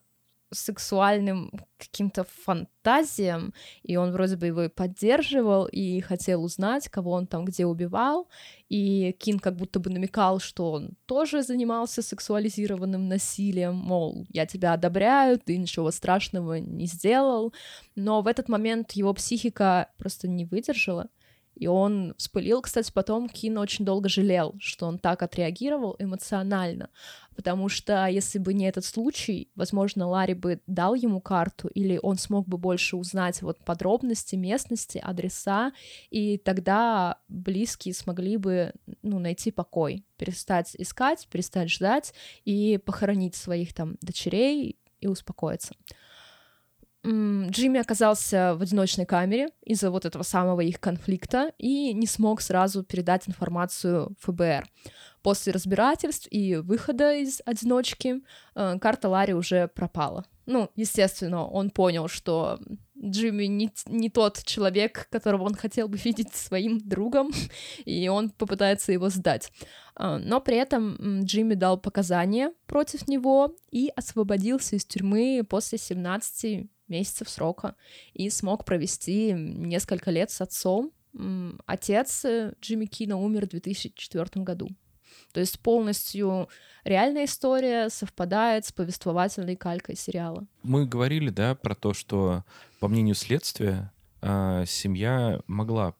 сексуальным 0.51 1.51
каким-то 1.79 2.25
фантазиям, 2.45 3.53
и 3.83 3.97
он 3.97 4.13
вроде 4.13 4.37
бы 4.37 4.47
его 4.47 4.63
и 4.65 4.69
поддерживал, 4.69 5.67
и 5.67 6.01
хотел 6.01 6.45
узнать, 6.45 6.89
кого 6.89 7.13
он 7.13 7.27
там 7.27 7.45
где 7.45 7.67
убивал, 7.67 8.29
и 8.69 9.13
Кин 9.19 9.39
как 9.39 9.57
будто 9.57 9.81
бы 9.81 9.91
намекал, 9.91 10.39
что 10.39 10.73
он 10.73 10.91
тоже 11.07 11.43
занимался 11.43 12.03
сексуализированным 12.03 13.09
насилием, 13.09 13.75
мол, 13.75 14.27
я 14.31 14.47
тебя 14.47 14.73
одобряю, 14.73 15.39
ты 15.39 15.57
ничего 15.57 15.91
страшного 15.91 16.61
не 16.61 16.87
сделал, 16.87 17.53
но 17.95 18.23
в 18.23 18.27
этот 18.27 18.49
момент 18.49 18.93
его 18.93 19.13
психика 19.13 19.91
просто 19.99 20.29
не 20.29 20.45
выдержала, 20.45 21.09
и 21.57 21.67
он 21.67 22.15
вспылил, 22.19 22.61
кстати, 22.61 22.93
потом 22.93 23.29
Кин 23.31 23.57
очень 23.57 23.85
долго 23.87 24.11
жалел, 24.11 24.55
что 24.59 24.87
он 24.87 24.99
так 24.99 25.23
отреагировал 25.23 25.97
эмоционально, 25.99 26.91
потому 27.35 27.71
что 27.71 28.07
если 28.07 28.39
бы 28.39 28.53
не 28.53 28.69
этот 28.69 28.85
случай, 28.85 29.51
возможно, 29.55 30.07
Ларри 30.07 30.35
бы 30.35 30.61
дал 30.67 30.95
ему 30.95 31.21
карту, 31.21 31.69
или 31.69 31.99
он 32.03 32.19
смог 32.19 32.47
бы 32.47 32.59
больше 32.59 32.97
узнать 32.97 33.41
вот 33.41 33.59
подробности 33.65 34.37
местности, 34.37 34.99
адреса, 35.03 35.73
и 36.11 36.37
тогда 36.37 37.19
близкие 37.29 37.95
смогли 37.95 38.37
бы 38.37 38.75
ну, 39.03 39.19
найти 39.19 39.51
покой, 39.51 40.05
перестать 40.19 40.77
искать, 40.77 41.27
перестать 41.29 41.71
ждать 41.71 42.13
и 42.45 42.79
похоронить 42.85 43.35
своих 43.35 43.73
там 43.73 43.97
дочерей 44.03 44.77
и 45.01 45.07
успокоиться. 45.07 45.75
Джимми 47.07 47.79
оказался 47.79 48.57
в 48.57 48.63
одиночной 48.63 49.07
камере 49.07 49.51
из-за 49.63 49.91
вот 49.91 50.05
этого 50.05 50.25
самого 50.25 50.61
их 50.61 50.81
конфликта 50.81 51.53
и 51.59 51.93
не 51.93 52.07
смог 52.07 52.41
сразу 52.41 52.83
передать 52.83 53.29
информацию 53.29 54.17
ФБР. 54.21 54.67
После 55.23 55.53
разбирательств 55.53 56.27
и 56.31 56.57
выхода 56.57 57.15
из 57.15 57.41
одиночки 57.45 58.23
э, 58.55 58.79
карта 58.81 59.09
Ларри 59.09 59.35
уже 59.35 59.69
пропала. 59.69 60.25
Ну, 60.47 60.71
естественно, 60.77 61.47
он 61.47 61.71
понял, 61.71 62.09
что 62.09 62.59
Джимми 62.97 63.45
не, 63.45 63.71
не 63.87 64.09
тот 64.11 64.43
человек, 64.45 65.09
которого 65.11 65.43
он 65.43 65.55
хотел 65.55 65.89
бы 65.89 65.99
видеть 65.99 66.35
своим 66.35 66.79
другом, 66.79 67.31
и 67.85 68.09
он 68.09 68.31
попытается 68.31 68.93
его 68.93 69.11
сдать. 69.11 69.53
Э, 69.97 70.17
но 70.17 70.41
при 70.41 70.57
этом 70.57 71.23
Джимми 71.23 71.55
дал 71.55 71.79
показания 71.79 72.53
против 72.67 73.07
него 73.07 73.57
и 73.71 73.93
освободился 73.95 74.77
из 74.77 74.85
тюрьмы 74.85 75.45
после 75.49 75.79
17 75.79 76.69
месяцев 76.89 77.29
срока 77.29 77.75
и 78.13 78.31
смог 78.31 78.65
провести 78.65 79.33
несколько 79.33 80.11
лет 80.11 80.31
с 80.31 80.41
отцом. 80.41 80.93
Отец 81.67 82.25
э, 82.25 82.53
Джимми 82.61 82.87
Кина 82.87 83.17
умер 83.17 83.47
в 83.47 83.51
2004 83.51 84.45
году. 84.45 84.69
То 85.33 85.41
есть 85.41 85.61
полностью 85.61 86.49
реальная 86.85 87.25
история 87.25 87.89
совпадает 87.89 88.65
с 88.65 88.73
повествовательной 88.73 89.57
калькой 89.57 89.97
сериала. 89.97 90.47
Мы 90.63 90.87
говорили, 90.87 91.31
да, 91.31 91.55
про 91.55 91.75
то, 91.75 91.95
что, 91.95 92.45
по 92.81 92.89
мнению 92.89 93.15
следствия, 93.15 93.93
а, 94.23 94.65
семья 94.67 95.41
могла, 95.47 95.95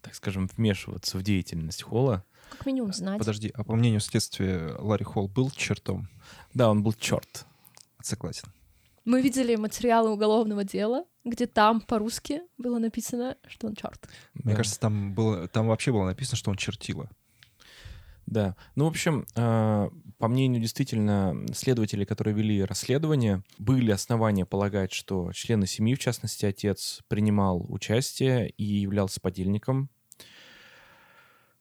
так 0.00 0.14
скажем, 0.14 0.48
вмешиваться 0.56 1.18
в 1.18 1.22
деятельность 1.22 1.82
Холла. 1.82 2.24
Как 2.50 2.66
минимум 2.66 2.92
знать. 2.92 3.18
Подожди, 3.18 3.50
а 3.54 3.64
по 3.64 3.74
мнению 3.74 4.00
следствия 4.00 4.74
Ларри 4.78 5.04
Холл 5.04 5.28
был 5.28 5.50
чертом? 5.50 6.08
Да, 6.52 6.70
он 6.70 6.82
был 6.82 6.92
черт. 6.92 7.46
Согласен. 8.02 8.48
Мы 9.04 9.20
видели 9.20 9.56
материалы 9.56 10.10
уголовного 10.10 10.64
дела, 10.64 11.04
где 11.24 11.46
там 11.46 11.80
по-русски 11.80 12.42
было 12.58 12.78
написано, 12.78 13.36
что 13.46 13.66
он 13.66 13.74
черт. 13.74 14.08
Мне 14.34 14.52
Да. 14.52 14.56
кажется, 14.56 14.78
там, 14.80 15.14
было, 15.14 15.48
там 15.48 15.66
вообще 15.68 15.92
было 15.92 16.04
написано, 16.04 16.36
что 16.36 16.50
он 16.50 16.56
чертила. 16.56 17.10
Да. 18.26 18.56
Ну, 18.76 18.84
в 18.84 18.88
общем, 18.88 19.26
э, 19.34 19.90
по 20.18 20.28
мнению 20.28 20.62
действительно 20.62 21.34
следователей, 21.52 22.06
которые 22.06 22.34
вели 22.34 22.62
расследование, 22.64 23.42
были 23.58 23.90
основания 23.90 24.46
полагать, 24.46 24.92
что 24.92 25.32
члены 25.32 25.66
семьи, 25.66 25.94
в 25.94 25.98
частности 25.98 26.46
отец, 26.46 27.00
принимал 27.08 27.66
участие 27.68 28.48
и 28.50 28.64
являлся 28.64 29.20
подельником 29.20 29.90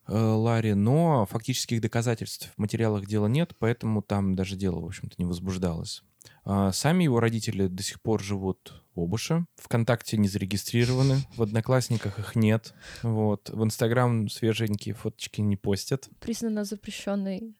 э, 0.07 0.13
Ларри, 0.15 0.73
но 0.75 1.25
фактических 1.25 1.81
доказательств 1.81 2.51
в 2.55 2.59
материалах 2.59 3.05
дела 3.07 3.27
нет, 3.27 3.53
поэтому 3.57 4.01
там 4.03 4.35
даже 4.35 4.55
дело, 4.55 4.79
в 4.81 4.85
общем-то, 4.85 5.15
не 5.17 5.25
возбуждалось. 5.25 6.03
А 6.43 6.71
Сами 6.71 7.03
его 7.03 7.19
родители 7.19 7.67
до 7.67 7.83
сих 7.83 8.01
пор 8.01 8.21
живут 8.21 8.83
в 8.95 9.01
Обуше. 9.01 9.45
ВКонтакте 9.57 10.17
не 10.17 10.27
зарегистрированы, 10.27 11.17
в 11.35 11.41
Одноклассниках 11.41 12.19
их 12.19 12.35
нет. 12.35 12.73
Вот. 13.03 13.49
В 13.49 13.63
Инстаграм 13.63 14.27
свеженькие 14.29 14.95
фоточки 14.95 15.41
не 15.41 15.55
постят. 15.55 16.09
Признана 16.19 16.63
запрещенной. 16.63 17.55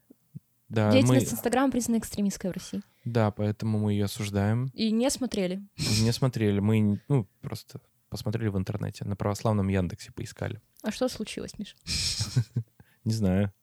Да, 0.68 0.88
мы, 0.88 0.94
Деятельность 0.94 1.34
Инстаграма 1.34 1.72
признана 1.72 2.00
экстремистской 2.00 2.50
в 2.50 2.54
России. 2.54 2.82
да, 3.04 3.32
поэтому 3.32 3.78
мы 3.80 3.94
ее 3.94 4.06
осуждаем. 4.06 4.72
И 4.74 4.92
не 4.92 5.10
смотрели. 5.10 5.62
Не 6.02 6.12
смотрели, 6.14 6.60
мы 6.60 7.02
ну, 7.10 7.28
просто 7.42 7.82
посмотрели 8.10 8.48
в 8.50 8.58
интернете, 8.58 9.06
на 9.06 9.16
православном 9.16 9.68
Яндексе 9.68 10.12
поискали. 10.12 10.62
А 10.84 10.92
что 10.92 11.08
случилось, 11.08 11.58
Миш? 11.58 11.76
Не 13.04 13.14
знаю. 13.14 13.54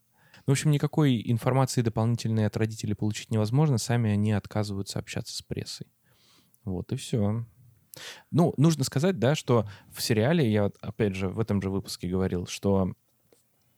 Ну, 0.49 0.53
в 0.53 0.57
общем, 0.57 0.71
никакой 0.71 1.23
информации 1.27 1.83
дополнительной 1.83 2.47
от 2.47 2.57
родителей 2.57 2.95
получить 2.95 3.31
невозможно. 3.31 3.77
Сами 3.77 4.11
они 4.11 4.33
отказываются 4.33 4.99
общаться 4.99 5.37
с 5.37 5.43
прессой. 5.43 5.89
Вот 6.65 6.91
и 6.91 6.97
все. 6.97 7.45
Ну, 8.31 8.55
нужно 8.57 8.85
сказать, 8.85 9.19
да, 9.19 9.35
что 9.35 9.69
в 9.93 10.01
сериале, 10.01 10.51
я 10.51 10.63
вот, 10.63 10.79
опять 10.81 11.15
же 11.15 11.29
в 11.29 11.39
этом 11.39 11.61
же 11.61 11.69
выпуске 11.69 12.09
говорил, 12.09 12.47
что 12.47 12.95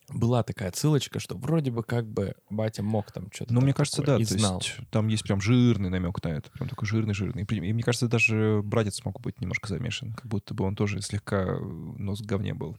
была 0.09 0.45
такая 0.45 0.71
ссылочка, 0.73 1.19
что 1.19 1.37
вроде 1.37 1.73
бы 1.73 1.83
как 1.83 2.07
бы 2.09 2.37
батя 2.51 2.85
мог 2.85 3.11
там 3.11 3.33
что-то 3.33 3.53
Ну, 3.53 3.63
мне 3.63 3.75
кажется, 3.75 4.03
такое 4.03 4.19
да, 4.19 4.23
и 4.23 4.25
то 4.27 4.39
знал. 4.39 4.61
есть 4.61 4.77
там 4.93 5.09
есть 5.09 5.25
прям 5.25 5.41
жирный 5.41 5.89
намек 5.89 6.23
на 6.23 6.29
это, 6.29 6.53
прям 6.53 6.69
такой 6.69 6.87
жирный-жирный. 6.87 7.43
И 7.43 7.55
И 7.57 7.73
мне 7.73 7.83
кажется, 7.83 8.07
даже 8.07 8.61
братец 8.63 9.05
мог 9.05 9.21
быть 9.21 9.41
немножко 9.41 9.69
замешан, 9.69 10.13
как 10.13 10.27
будто 10.27 10.55
бы 10.55 10.65
он 10.65 10.77
тоже 10.77 11.03
слегка 11.03 11.47
э, 11.47 11.59
нос 11.59 12.21
в 12.21 12.27
говне 12.27 12.55
был. 12.55 12.79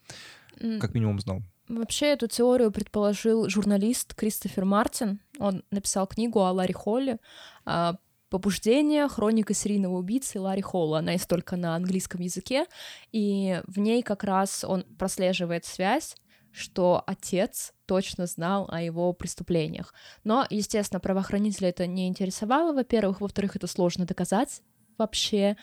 Как 0.79 0.93
минимум 0.93 1.19
знал. 1.19 1.43
Вообще 1.77 2.07
эту 2.07 2.27
теорию 2.27 2.69
предположил 2.69 3.47
журналист 3.47 4.13
Кристофер 4.13 4.65
Мартин. 4.65 5.21
Он 5.39 5.63
написал 5.71 6.05
книгу 6.05 6.41
о 6.41 6.51
Ларри 6.51 6.73
Холле 6.73 7.17
а, 7.63 7.95
«Побуждение. 8.29 9.07
Хроника 9.07 9.53
серийного 9.53 9.97
убийцы 9.97 10.41
Ларри 10.41 10.61
Холла». 10.61 10.99
Она 10.99 11.13
есть 11.13 11.29
только 11.29 11.55
на 11.55 11.75
английском 11.75 12.19
языке, 12.19 12.65
и 13.13 13.61
в 13.67 13.79
ней 13.79 14.03
как 14.03 14.25
раз 14.25 14.65
он 14.65 14.83
прослеживает 14.99 15.63
связь, 15.63 16.17
что 16.51 17.03
отец 17.07 17.73
точно 17.85 18.25
знал 18.25 18.67
о 18.69 18.81
его 18.81 19.13
преступлениях. 19.13 19.93
Но, 20.25 20.45
естественно, 20.49 20.99
правоохранители 20.99 21.69
это 21.69 21.87
не 21.87 22.09
интересовало, 22.09 22.73
во-первых. 22.73 23.21
Во-вторых, 23.21 23.55
это 23.55 23.67
сложно 23.67 24.05
доказать 24.05 24.61
вообще. 24.97 25.55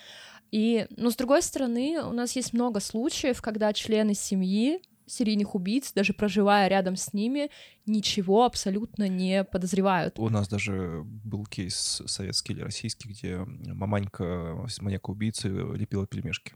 И, 0.50 0.86
ну, 0.96 1.10
с 1.10 1.16
другой 1.16 1.42
стороны, 1.42 2.00
у 2.02 2.12
нас 2.12 2.34
есть 2.34 2.54
много 2.54 2.80
случаев, 2.80 3.42
когда 3.42 3.74
члены 3.74 4.14
семьи 4.14 4.80
серийных 5.08 5.54
убийц, 5.54 5.92
даже 5.92 6.12
проживая 6.12 6.68
рядом 6.68 6.96
с 6.96 7.12
ними, 7.12 7.50
ничего 7.86 8.44
абсолютно 8.44 9.08
не 9.08 9.44
подозревают. 9.44 10.18
У 10.18 10.28
нас 10.28 10.48
даже 10.48 11.02
был 11.04 11.44
кейс 11.46 12.02
советский 12.06 12.52
или 12.52 12.62
российский, 12.62 13.08
где 13.08 13.38
маманька 13.38 14.66
маньяка-убийцы 14.80 15.48
лепила 15.48 16.06
пельмешки. 16.06 16.54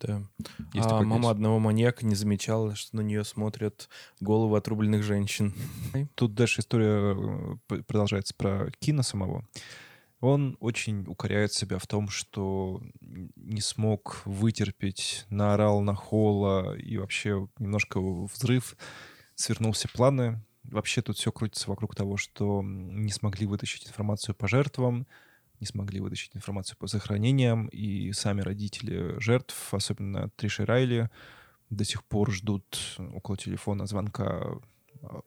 Да. 0.00 0.22
Есть 0.72 0.88
а 0.88 1.02
мама 1.02 1.22
кейс. 1.22 1.30
одного 1.32 1.58
маньяка 1.58 2.06
не 2.06 2.14
замечала, 2.14 2.74
что 2.74 2.96
на 2.96 3.00
нее 3.02 3.24
смотрят 3.24 3.88
головы 4.20 4.56
отрубленных 4.56 5.02
женщин. 5.02 5.54
Тут 6.14 6.34
дальше 6.34 6.60
история 6.60 7.58
э, 7.68 7.82
продолжается 7.82 8.34
про 8.34 8.70
Кина 8.80 9.02
самого. 9.02 9.46
Он 10.24 10.56
очень 10.58 11.04
укоряет 11.06 11.52
себя 11.52 11.78
в 11.78 11.86
том, 11.86 12.08
что 12.08 12.80
не 13.02 13.60
смог 13.60 14.22
вытерпеть, 14.24 15.26
наорал 15.28 15.82
на 15.82 15.94
Холла 15.94 16.74
и 16.78 16.96
вообще 16.96 17.46
немножко 17.58 18.00
взрыв, 18.00 18.74
свернул 19.34 19.72
все 19.72 19.86
планы. 19.90 20.42
Вообще 20.62 21.02
тут 21.02 21.18
все 21.18 21.30
крутится 21.30 21.68
вокруг 21.68 21.94
того, 21.94 22.16
что 22.16 22.62
не 22.64 23.12
смогли 23.12 23.44
вытащить 23.44 23.86
информацию 23.86 24.34
по 24.34 24.48
жертвам, 24.48 25.06
не 25.60 25.66
смогли 25.66 26.00
вытащить 26.00 26.34
информацию 26.34 26.78
по 26.78 26.86
захоронениям, 26.86 27.66
и 27.66 28.10
сами 28.12 28.40
родители 28.40 29.20
жертв, 29.20 29.74
особенно 29.74 30.30
Триши 30.36 30.64
Райли, 30.64 31.10
до 31.68 31.84
сих 31.84 32.02
пор 32.02 32.30
ждут 32.32 32.96
около 33.12 33.36
телефона 33.36 33.84
звонка 33.86 34.42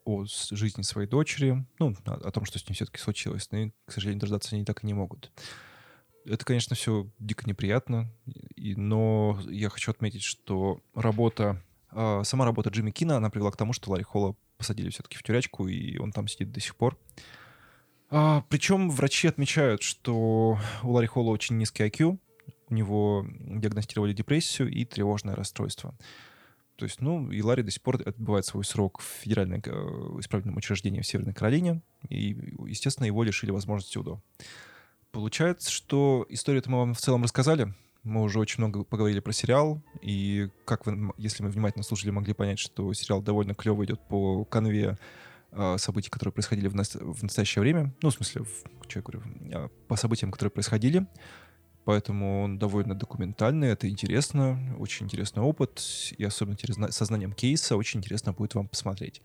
о 0.05 0.25
жизни 0.51 0.82
своей 0.82 1.07
дочери, 1.07 1.65
ну, 1.80 1.95
о, 2.05 2.13
о 2.13 2.32
том, 2.32 2.45
что 2.45 2.59
с 2.59 2.67
ней 2.67 2.75
все-таки 2.75 2.99
случилось, 2.99 3.49
но, 3.51 3.71
к 3.86 3.91
сожалению, 3.91 4.21
дождаться 4.21 4.55
они 4.55 4.65
так 4.65 4.84
и 4.84 4.88
не 4.88 4.93
могут. 4.93 5.32
Это, 6.25 6.43
конечно, 6.43 6.75
все 6.75 7.07
дико 7.19 7.47
неприятно, 7.47 8.11
и, 8.55 8.75
но 8.75 9.39
я 9.47 9.69
хочу 9.69 9.91
отметить, 9.91 10.23
что 10.23 10.82
работа, 10.93 11.61
а, 11.89 12.23
сама 12.23 12.45
работа 12.45 12.69
Джимми 12.69 12.91
Кина, 12.91 13.17
она 13.17 13.30
привела 13.30 13.51
к 13.51 13.57
тому, 13.57 13.71
что 13.71 13.91
Ларри 13.91 14.03
Холла 14.03 14.36
посадили 14.57 14.89
все-таки 14.89 15.17
в 15.17 15.23
тюрячку, 15.23 15.67
и 15.67 15.97
он 15.97 16.11
там 16.11 16.28
сидит 16.28 16.51
до 16.51 16.59
сих 16.59 16.75
пор. 16.75 16.97
А, 18.09 18.43
причем 18.49 18.89
врачи 18.89 19.28
отмечают, 19.28 19.82
что 19.84 20.57
у 20.84 20.91
Ларри 20.91 21.07
Холла 21.07 21.32
очень 21.32 21.57
низкий 21.57 21.84
IQ, 21.84 22.19
у 22.69 22.73
него 22.73 23.25
диагностировали 23.39 24.13
депрессию 24.13 24.69
и 24.69 24.84
тревожное 24.86 25.36
расстройство. 25.36 25.95
То 26.78 26.86
есть, 26.86 27.01
ну, 27.01 27.32
и 27.32 27.41
Ларри 27.41 27.63
до 27.63 27.71
сих 27.71 27.82
пор 27.82 28.01
отбывает 28.05 28.45
свой 28.45 28.63
срок 28.63 29.01
в 29.01 29.03
федеральном 29.03 29.61
э, 29.65 29.69
исправительном 30.19 30.57
учреждении 30.57 31.01
в 31.01 31.07
Северной 31.07 31.34
Каролине, 31.34 31.82
и, 32.07 32.38
естественно, 32.67 33.07
его 33.07 33.23
лишили 33.23 33.49
возможности 33.49 33.97
УДО. 33.97 34.21
Получается, 35.11 35.71
что 35.71 36.25
историю-то 36.30 36.69
мы 36.69 36.78
вам 36.78 36.93
в 36.93 36.99
целом 36.99 37.23
рассказали. 37.23 37.73
Мы 38.03 38.21
уже 38.21 38.39
очень 38.39 38.59
много 38.59 38.84
поговорили 38.84 39.19
про 39.19 39.34
сериал, 39.34 39.82
и 40.01 40.49
как 40.65 40.86
вы, 40.86 41.11
если 41.17 41.43
мы 41.43 41.49
внимательно 41.49 41.84
слушали, 41.84 42.11
могли 42.11 42.34
понять, 42.34 42.59
что 42.59 42.93
сериал 42.93 43.23
довольно 43.23 43.55
клево 43.55 43.84
идет 43.84 43.99
по 44.07 44.45
конве 44.45 44.99
э, 45.51 45.78
событий, 45.80 46.11
которые 46.11 46.32
происходили 46.32 46.67
в, 46.67 46.75
нас- 46.75 46.95
в 46.95 47.23
настоящее 47.23 47.61
время. 47.61 47.91
Ну, 48.03 48.11
в 48.11 48.13
смысле, 48.13 48.43
в, 48.43 48.88
что 48.88 48.99
я 48.99 49.01
говорю, 49.01 49.23
э, 49.51 49.69
по 49.88 49.95
событиям, 49.95 50.32
которые 50.32 50.51
происходили. 50.51 51.07
Поэтому 51.88 52.43
он 52.43 52.59
довольно 52.59 52.95
документальный, 52.95 53.69
это 53.69 53.88
интересно, 53.88 54.75
очень 54.77 55.05
интересный 55.05 55.41
опыт, 55.41 55.81
и 56.17 56.21
особенно 56.25 56.57
через 56.57 56.75
зна- 56.75 56.91
сознанием 56.91 57.31
кейса 57.31 57.77
очень 57.77 58.01
интересно 58.01 58.33
будет 58.33 58.55
вам 58.55 58.67
посмотреть. 58.67 59.21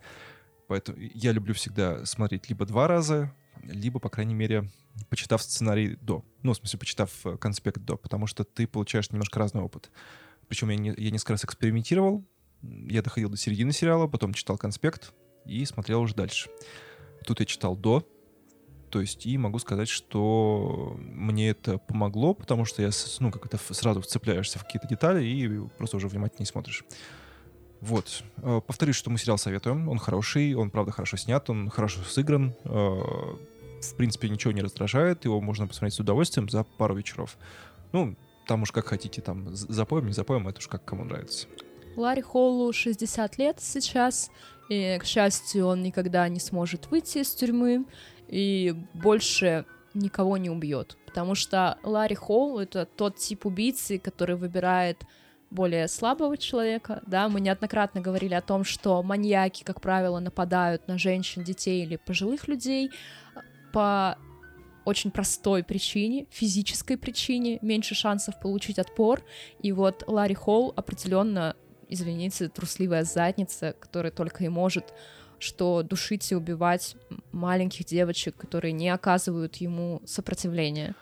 Поэтому 0.68 0.96
я 1.00 1.32
люблю 1.32 1.54
всегда 1.54 2.06
смотреть 2.06 2.48
либо 2.48 2.64
два 2.64 2.86
раза, 2.86 3.34
либо, 3.64 3.98
по 3.98 4.08
крайней 4.08 4.34
мере, 4.34 4.70
почитав 5.08 5.42
сценарий 5.42 5.96
до. 6.00 6.24
Ну, 6.44 6.52
в 6.52 6.56
смысле, 6.56 6.78
почитав 6.78 7.10
э, 7.26 7.36
конспект 7.36 7.80
до, 7.82 7.96
потому 7.96 8.28
что 8.28 8.44
ты 8.44 8.68
получаешь 8.68 9.10
немножко 9.10 9.40
разный 9.40 9.62
опыт. 9.62 9.90
Причем 10.46 10.68
я, 10.70 10.76
не- 10.76 10.94
я 10.96 11.10
несколько 11.10 11.32
раз 11.32 11.44
экспериментировал, 11.44 12.24
я 12.62 13.02
доходил 13.02 13.28
до 13.28 13.36
середины 13.36 13.72
сериала, 13.72 14.06
потом 14.06 14.34
читал 14.34 14.56
конспект 14.56 15.12
и 15.46 15.64
смотрел 15.64 16.00
уже 16.02 16.14
дальше. 16.14 16.48
Тут 17.26 17.40
я 17.40 17.46
читал 17.46 17.76
до, 17.76 18.06
то 18.92 19.00
есть, 19.00 19.24
и 19.24 19.38
могу 19.38 19.58
сказать, 19.58 19.88
что 19.88 20.94
мне 20.98 21.48
это 21.48 21.78
помогло, 21.78 22.34
потому 22.34 22.66
что 22.66 22.82
я, 22.82 22.90
ну, 23.20 23.30
как-то 23.32 23.58
сразу 23.72 24.02
вцепляешься 24.02 24.58
в 24.58 24.64
какие-то 24.64 24.86
детали 24.86 25.24
и 25.24 25.48
просто 25.78 25.96
уже 25.96 26.08
внимательнее 26.08 26.46
смотришь. 26.46 26.84
Вот. 27.80 28.22
Э, 28.42 28.60
Повторюсь, 28.64 28.96
что 28.96 29.08
мы 29.08 29.16
сериал 29.16 29.38
советуем. 29.38 29.88
Он 29.88 29.96
хороший, 29.96 30.52
он, 30.54 30.70
правда, 30.70 30.92
хорошо 30.92 31.16
снят, 31.16 31.48
он 31.48 31.70
хорошо 31.70 32.02
сыгран. 32.02 32.54
Э, 32.64 33.00
В 33.80 33.96
принципе, 33.96 34.28
ничего 34.28 34.52
не 34.52 34.60
раздражает. 34.60 35.24
Его 35.24 35.40
можно 35.40 35.66
посмотреть 35.66 35.94
с 35.94 36.00
удовольствием 36.00 36.50
за 36.50 36.62
пару 36.62 36.94
вечеров. 36.94 37.38
Ну, 37.92 38.14
там 38.46 38.62
уж 38.62 38.72
как 38.72 38.84
хотите, 38.88 39.22
там, 39.22 39.56
запоем, 39.56 40.06
не 40.06 40.12
запоем, 40.12 40.46
это 40.48 40.58
уж 40.58 40.68
как 40.68 40.84
кому 40.84 41.04
нравится. 41.04 41.46
Ларри 41.96 42.20
Холлу 42.20 42.70
60 42.74 43.38
лет 43.38 43.56
сейчас, 43.58 44.30
и, 44.68 44.98
к 45.00 45.04
счастью, 45.06 45.66
он 45.66 45.82
никогда 45.82 46.28
не 46.28 46.40
сможет 46.40 46.90
выйти 46.90 47.18
из 47.18 47.34
тюрьмы 47.34 47.86
и 48.32 48.74
больше 48.94 49.66
никого 49.94 50.38
не 50.38 50.48
убьет. 50.48 50.96
Потому 51.06 51.34
что 51.34 51.78
Ларри 51.82 52.14
Холл— 52.14 52.58
это 52.60 52.86
тот 52.86 53.16
тип 53.16 53.44
убийцы, 53.44 53.98
который 53.98 54.36
выбирает 54.36 55.04
более 55.50 55.86
слабого 55.86 56.38
человека, 56.38 57.02
да, 57.06 57.28
мы 57.28 57.38
неоднократно 57.42 58.00
говорили 58.00 58.32
о 58.32 58.40
том, 58.40 58.64
что 58.64 59.02
маньяки, 59.02 59.64
как 59.64 59.82
правило, 59.82 60.18
нападают 60.18 60.88
на 60.88 60.96
женщин, 60.96 61.44
детей 61.44 61.84
или 61.84 61.96
пожилых 61.96 62.48
людей 62.48 62.90
по 63.70 64.16
очень 64.86 65.10
простой 65.10 65.62
причине, 65.62 66.26
физической 66.30 66.96
причине, 66.96 67.58
меньше 67.60 67.94
шансов 67.94 68.40
получить 68.40 68.78
отпор, 68.78 69.22
и 69.60 69.72
вот 69.72 70.04
Ларри 70.06 70.34
Холл 70.34 70.72
определенно 70.74 71.54
извините, 71.92 72.48
трусливая 72.48 73.04
задница, 73.04 73.74
которая 73.78 74.10
только 74.10 74.44
и 74.44 74.48
может 74.48 74.94
что 75.42 75.82
душить 75.82 76.30
и 76.30 76.36
убивать 76.36 76.96
маленьких 77.32 77.84
девочек, 77.84 78.36
которые 78.36 78.72
не 78.72 78.88
оказывают 78.88 79.56
ему 79.56 80.00
сопротивления. 80.06 80.94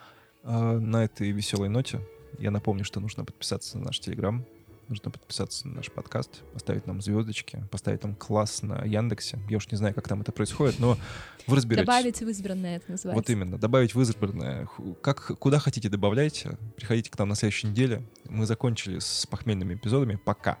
А, 0.43 0.79
на 0.79 1.03
этой 1.03 1.31
веселой 1.31 1.69
ноте 1.69 2.01
я 2.39 2.49
напомню, 2.49 2.83
что 2.83 2.99
нужно 2.99 3.23
подписаться 3.23 3.77
на 3.77 3.85
наш 3.85 3.99
Телеграм, 3.99 4.43
нужно 4.87 5.11
подписаться 5.11 5.67
на 5.67 5.75
наш 5.75 5.91
подкаст, 5.91 6.41
поставить 6.53 6.87
нам 6.87 7.01
звездочки, 7.01 7.63
поставить 7.69 8.01
там 8.01 8.15
класс 8.15 8.63
на 8.63 8.83
Яндексе. 8.83 9.39
Я 9.47 9.57
уж 9.57 9.69
не 9.71 9.77
знаю, 9.77 9.93
как 9.93 10.07
там 10.07 10.21
это 10.21 10.31
происходит, 10.31 10.79
но 10.79 10.97
вы 11.45 11.55
разберетесь. 11.55 11.85
Добавить 11.85 12.21
в 12.21 12.27
избранное 12.27 12.77
это 12.77 12.91
называется. 12.91 13.21
Вот 13.21 13.29
именно, 13.29 13.57
добавить 13.59 13.93
в 13.93 14.01
избранное. 14.01 14.67
Как, 15.01 15.37
куда 15.37 15.59
хотите, 15.59 15.87
добавляйте. 15.87 16.57
Приходите 16.75 17.11
к 17.11 17.17
нам 17.19 17.29
на 17.29 17.35
следующей 17.35 17.67
неделе. 17.67 18.03
Мы 18.27 18.47
закончили 18.47 18.97
с 18.97 19.27
похмельными 19.27 19.75
эпизодами. 19.75 20.19
Пока. 20.25 20.57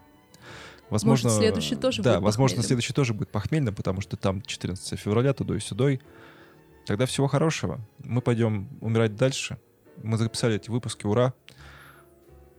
Возможно, 0.91 1.29
Может, 1.29 1.41
следующий 1.41 1.75
тоже 1.75 2.03
да, 2.03 2.15
будет 2.15 2.25
возможно, 2.25 2.55
похмельным. 2.57 2.67
следующий 2.67 2.93
тоже 2.93 3.13
будет 3.13 3.31
похмельным, 3.31 3.73
потому 3.73 4.01
что 4.01 4.17
там 4.17 4.41
14 4.43 4.99
февраля, 4.99 5.33
туда 5.33 5.55
и 5.55 5.59
сюда. 5.59 5.89
Тогда 6.85 7.05
всего 7.05 7.27
хорошего. 7.27 7.79
Мы 7.99 8.21
пойдем 8.21 8.67
умирать 8.81 9.15
дальше. 9.15 9.57
Мы 10.03 10.17
записали 10.17 10.57
эти 10.57 10.69
выпуски. 10.69 11.05
Ура! 11.05 11.33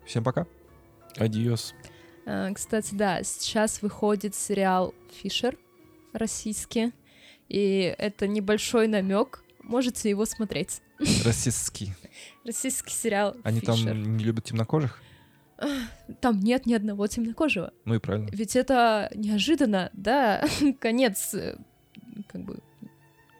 Всем 0.06 0.24
пока. 0.24 0.46
Адиос. 1.16 1.74
А, 2.26 2.52
Кстати, 2.54 2.94
да, 2.94 3.22
сейчас 3.22 3.82
выходит 3.82 4.34
сериал 4.34 4.94
Фишер 5.22 5.56
российский, 6.12 6.92
и 7.48 7.94
это 7.98 8.26
небольшой 8.26 8.88
намек. 8.88 9.44
Можете 9.62 10.08
его 10.08 10.24
смотреть. 10.24 10.80
Российский. 11.24 11.92
Российский 12.44 12.92
сериал 12.94 13.36
Они 13.44 13.60
Фишер. 13.60 13.74
там 13.88 14.16
не 14.16 14.24
любят 14.24 14.44
темнокожих? 14.46 15.02
Там 16.20 16.40
нет 16.40 16.66
ни 16.66 16.74
одного 16.74 17.06
темнокожего. 17.06 17.72
Ну 17.84 17.94
и 17.94 17.98
правильно. 17.98 18.28
Ведь 18.32 18.56
это 18.56 19.10
неожиданно, 19.14 19.90
да, 19.92 20.44
конец, 20.80 21.34
э, 21.34 21.56
как 22.28 22.42
бы, 22.42 22.58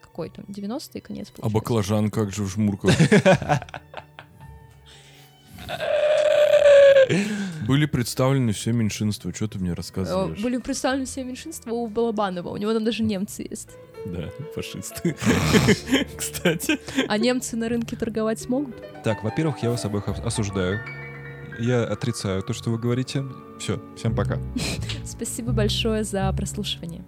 какой 0.01 0.31
там, 0.31 0.45
90-й 0.47 1.01
конец 1.01 1.29
А 1.31 1.33
получается. 1.33 1.49
баклажан 1.55 2.11
как 2.11 2.33
же 2.33 2.43
в 2.45 2.49
жмурках? 2.49 2.93
Были 7.67 7.87
представлены 7.87 8.53
все 8.53 8.73
меньшинства. 8.73 9.33
Что 9.35 9.49
ты 9.49 9.59
мне 9.59 9.71
Э, 9.71 9.75
рассказываешь? 9.75 10.41
Были 10.41 10.59
представлены 10.59 11.05
все 11.05 11.25
меньшинства 11.25 11.73
у 11.73 11.87
Балабанова, 11.87 12.49
у 12.51 12.57
него 12.57 12.73
там 12.73 12.85
даже 12.85 13.03
немцы 13.03 13.47
есть. 13.49 13.71
Да, 14.07 14.29
фашисты. 14.55 15.15
Кстати. 16.17 16.79
А 17.09 17.19
немцы 17.19 17.57
на 17.57 17.69
рынке 17.69 17.95
торговать 17.97 18.41
смогут? 18.41 18.75
Так, 19.05 19.23
во-первых, 19.23 19.63
я 19.63 19.71
вас 19.71 19.85
обоих 19.85 20.09
ос- 20.09 20.19
осуждаю. 20.21 20.81
Я 21.59 21.85
отрицаю 21.85 22.43
то, 22.43 22.53
что 22.53 22.71
вы 22.71 22.79
говорите. 22.79 23.25
Все, 23.59 23.81
всем 23.97 24.15
пока. 24.15 24.39
Спасибо 25.05 25.53
большое 25.53 26.05
за 26.05 26.33
прослушивание. 26.33 27.05